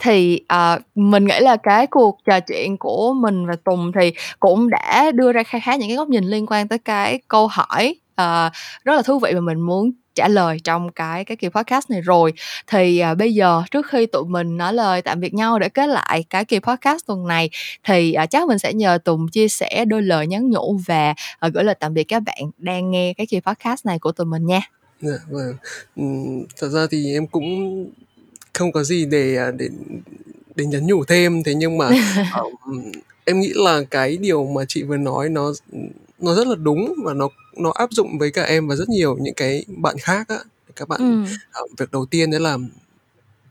thì, 0.00 0.40
ờ, 0.48 0.78
mình 0.94 1.24
nghĩ 1.24 1.40
là 1.40 1.56
cái 1.56 1.86
cuộc 1.86 2.18
trò 2.26 2.40
chuyện 2.40 2.76
của 2.78 3.14
mình 3.14 3.46
và 3.46 3.56
Tùng 3.64 3.92
thì 4.00 4.12
cũng 4.40 4.70
đã 4.70 5.10
đưa 5.14 5.32
ra 5.32 5.42
kha 5.42 5.58
khá 5.60 5.76
những 5.76 5.88
cái 5.88 5.96
góc 5.96 6.08
nhìn 6.08 6.24
liên 6.24 6.46
quan 6.46 6.68
tới 6.68 6.78
cái 6.78 7.20
câu 7.28 7.46
hỏi, 7.48 7.94
ờ, 8.16 8.50
rất 8.84 8.94
là 8.96 9.02
thú 9.02 9.18
vị 9.18 9.32
mà 9.34 9.40
mình 9.40 9.60
muốn 9.60 9.92
trả 10.16 10.28
lời 10.28 10.60
trong 10.64 10.92
cái 10.92 11.24
cái 11.24 11.36
kỳ 11.36 11.48
podcast 11.48 11.90
này 11.90 12.00
rồi. 12.00 12.32
Thì, 12.66 12.98
à, 12.98 13.14
bây 13.14 13.34
giờ 13.34 13.62
trước 13.70 13.86
khi 13.90 14.06
tụi 14.06 14.24
mình 14.24 14.56
nói 14.56 14.74
lời 14.74 15.02
tạm 15.02 15.20
biệt 15.20 15.34
nhau 15.34 15.58
để 15.58 15.68
kết 15.68 15.86
lại 15.86 16.24
cái 16.30 16.44
kỳ 16.44 16.58
podcast 16.58 17.06
tuần 17.06 17.26
này 17.26 17.50
thì, 17.84 18.12
à, 18.12 18.26
chắc 18.26 18.48
mình 18.48 18.58
sẽ 18.58 18.72
nhờ 18.72 18.98
Tùng 19.04 19.28
chia 19.28 19.48
sẻ 19.48 19.84
đôi 19.88 20.02
lời 20.02 20.26
nhắn 20.26 20.50
nhủ 20.50 20.80
và, 20.86 21.14
ờ, 21.38 21.48
gửi 21.54 21.64
lời 21.64 21.74
tạm 21.80 21.94
biệt 21.94 22.04
các 22.04 22.20
bạn 22.20 22.50
đang 22.58 22.90
nghe 22.90 23.14
cái 23.16 23.26
kỳ 23.26 23.40
podcast 23.40 23.86
này 23.86 23.98
của 23.98 24.12
tụi 24.12 24.26
mình 24.26 24.46
nha. 24.46 24.60
Dạ, 25.00 25.18
vâng. 25.28 25.56
Thật 26.56 26.68
ra 26.68 26.86
thì 26.90 27.12
em 27.12 27.26
cũng 27.26 27.46
không 28.52 28.72
có 28.72 28.84
gì 28.84 29.04
để, 29.06 29.36
à, 29.36 29.50
để 29.50 29.68
để 30.54 30.64
nhắn 30.64 30.86
nhủ 30.86 31.04
thêm, 31.04 31.42
thế 31.42 31.54
nhưng 31.54 31.78
mà, 31.78 31.90
em 33.26 33.40
nghĩ 33.40 33.52
là 33.54 33.82
cái 33.90 34.16
điều 34.16 34.44
mà 34.44 34.64
chị 34.68 34.82
vừa 34.82 34.96
nói 34.96 35.28
nó 35.28 35.52
nó 36.18 36.34
rất 36.34 36.46
là 36.46 36.54
đúng 36.54 36.94
và 37.04 37.14
nó 37.14 37.28
nó 37.56 37.72
áp 37.74 37.92
dụng 37.92 38.18
với 38.18 38.30
cả 38.30 38.42
em 38.42 38.68
và 38.68 38.76
rất 38.76 38.88
nhiều 38.88 39.16
những 39.20 39.34
cái 39.34 39.64
bạn 39.68 39.96
khác 39.98 40.28
á. 40.28 40.38
các 40.76 40.88
bạn 40.88 41.00
ừ. 41.00 41.32
uh, 41.64 41.78
việc 41.78 41.92
đầu 41.92 42.06
tiên 42.06 42.30
đấy 42.30 42.40
là 42.40 42.56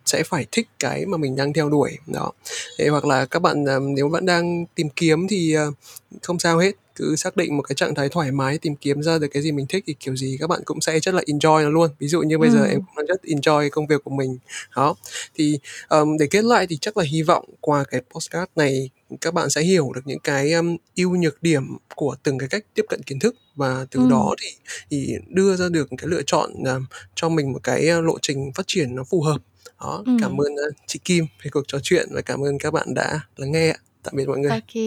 sẽ 0.05 0.23
phải 0.23 0.45
thích 0.51 0.67
cái 0.80 1.05
mà 1.05 1.17
mình 1.17 1.36
đang 1.36 1.53
theo 1.53 1.69
đuổi 1.69 1.97
đó 2.07 2.32
Thế 2.78 2.88
hoặc 2.88 3.05
là 3.05 3.26
các 3.26 3.41
bạn 3.41 3.63
uh, 3.63 3.82
nếu 3.95 4.09
bạn 4.09 4.26
đang 4.26 4.65
tìm 4.76 4.89
kiếm 4.89 5.28
thì 5.28 5.55
uh, 5.67 5.73
không 6.21 6.39
sao 6.39 6.57
hết 6.59 6.71
cứ 6.95 7.15
xác 7.15 7.38
định 7.38 7.57
một 7.57 7.63
cái 7.63 7.76
trạng 7.76 7.95
thái 7.95 8.09
thoải 8.09 8.32
mái 8.32 8.57
tìm 8.57 8.76
kiếm 8.76 9.03
ra 9.03 9.17
được 9.17 9.28
cái 9.28 9.43
gì 9.43 9.51
mình 9.51 9.65
thích 9.69 9.84
thì 9.88 9.95
kiểu 9.99 10.15
gì 10.15 10.38
các 10.39 10.49
bạn 10.49 10.61
cũng 10.65 10.82
sẽ 10.82 10.99
rất 10.99 11.15
là 11.15 11.21
enjoy 11.21 11.63
nó 11.63 11.69
luôn 11.69 11.89
ví 11.99 12.07
dụ 12.07 12.21
như 12.21 12.38
bây 12.38 12.49
ừ. 12.49 12.55
giờ 12.55 12.65
em 12.65 12.82
cũng 12.95 13.05
rất 13.05 13.21
enjoy 13.23 13.69
công 13.69 13.88
việc 13.88 14.03
của 14.03 14.11
mình 14.11 14.38
đó 14.76 14.95
thì 15.36 15.59
um, 15.89 16.17
để 16.17 16.28
kết 16.32 16.43
lại 16.43 16.67
thì 16.69 16.78
chắc 16.82 16.97
là 16.97 17.03
hy 17.03 17.21
vọng 17.21 17.45
qua 17.61 17.84
cái 17.84 18.01
postcard 18.11 18.51
này 18.55 18.89
các 19.22 19.34
bạn 19.34 19.49
sẽ 19.49 19.62
hiểu 19.62 19.91
được 19.95 20.01
những 20.06 20.20
cái 20.20 20.53
um, 20.53 20.78
ưu 20.95 21.16
nhược 21.16 21.43
điểm 21.43 21.78
của 21.95 22.16
từng 22.24 22.38
cái 22.38 22.49
cách 22.49 22.66
tiếp 22.74 22.86
cận 22.89 23.03
kiến 23.03 23.20
thức 23.20 23.36
và 23.56 23.86
từ 23.91 23.99
ừ. 23.99 24.08
đó 24.10 24.36
thì 24.41 24.47
thì 24.89 25.14
đưa 25.28 25.56
ra 25.56 25.70
được 25.70 25.89
cái 25.97 26.08
lựa 26.08 26.22
chọn 26.26 26.51
uh, 26.62 26.84
cho 27.16 27.30
mình 27.30 27.53
một 27.53 27.60
cái 27.64 27.84
lộ 27.84 28.18
trình 28.22 28.51
phát 28.56 28.64
triển 28.68 28.95
nó 28.95 29.03
phù 29.03 29.22
hợp 29.22 29.41
đó 29.80 30.03
ừ. 30.06 30.18
cảm 30.22 30.41
ơn 30.41 30.53
uh, 30.53 30.76
chị 30.88 30.99
Kim 31.06 31.26
về 31.43 31.49
cuộc 31.49 31.68
trò 31.68 31.80
chuyện 31.84 32.08
và 32.12 32.22
cảm 32.22 32.43
ơn 32.43 32.60
các 32.60 32.74
bạn 32.74 32.93
đã 32.93 33.20
lắng 33.38 33.51
nghe 33.51 33.70
ạ 33.70 33.78
tạm 34.06 34.16
biệt 34.16 34.28
mọi 34.28 34.38
người. 34.38 34.51
Ok 34.51 34.86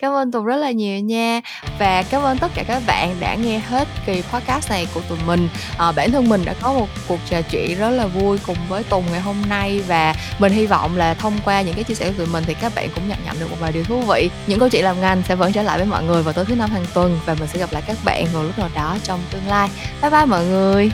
cảm 0.00 0.12
ơn 0.12 0.32
tùng 0.32 0.44
rất 0.44 0.56
là 0.56 0.70
nhiều 0.70 1.00
nha. 1.00 1.40
Và 1.78 2.02
cảm 2.02 2.22
ơn 2.22 2.38
tất 2.38 2.48
cả 2.54 2.64
các 2.68 2.82
bạn 2.86 3.16
đã 3.20 3.34
nghe 3.34 3.58
hết 3.58 3.88
kỳ 4.06 4.22
podcast 4.32 4.70
này 4.70 4.86
của 4.94 5.00
tụi 5.08 5.18
mình. 5.26 5.48
À, 5.78 5.92
bản 5.92 6.12
thân 6.12 6.28
mình 6.28 6.44
đã 6.44 6.54
có 6.62 6.72
một 6.72 6.88
cuộc 7.08 7.18
trò 7.30 7.42
chuyện 7.42 7.78
rất 7.78 7.90
là 7.90 8.06
vui 8.06 8.38
cùng 8.46 8.56
với 8.68 8.82
tùng 8.82 9.04
ngày 9.10 9.20
hôm 9.20 9.36
nay. 9.48 9.82
Và 9.86 10.14
mình 10.38 10.52
hy 10.52 10.66
vọng 10.66 10.96
là 10.96 11.14
thông 11.14 11.38
qua 11.44 11.62
những 11.62 11.74
cái 11.74 11.84
chia 11.84 11.94
sẻ 11.94 12.06
của 12.06 12.14
tụi 12.18 12.26
mình 12.26 12.44
thì 12.46 12.54
các 12.54 12.72
bạn 12.74 12.88
cũng 12.94 13.08
nhận 13.08 13.18
nhận 13.24 13.40
được 13.40 13.50
một 13.50 13.56
vài 13.60 13.72
điều 13.72 13.84
thú 13.84 14.00
vị. 14.00 14.30
Những 14.46 14.58
câu 14.58 14.68
chuyện 14.68 14.84
làm 14.84 15.00
ngành 15.00 15.22
sẽ 15.28 15.34
vẫn 15.34 15.52
trở 15.52 15.62
lại 15.62 15.78
với 15.78 15.86
mọi 15.86 16.04
người 16.04 16.22
vào 16.22 16.32
tối 16.32 16.44
thứ 16.44 16.54
năm 16.54 16.70
hàng 16.70 16.86
tuần. 16.94 17.18
Và 17.26 17.34
mình 17.34 17.48
sẽ 17.48 17.58
gặp 17.58 17.72
lại 17.72 17.82
các 17.86 17.96
bạn 18.04 18.26
vào 18.32 18.42
lúc 18.42 18.58
nào 18.58 18.68
đó 18.74 18.96
trong 19.02 19.20
tương 19.30 19.48
lai. 19.48 19.68
Bye 20.02 20.10
bye 20.10 20.24
mọi 20.24 20.44
người. 20.44 20.90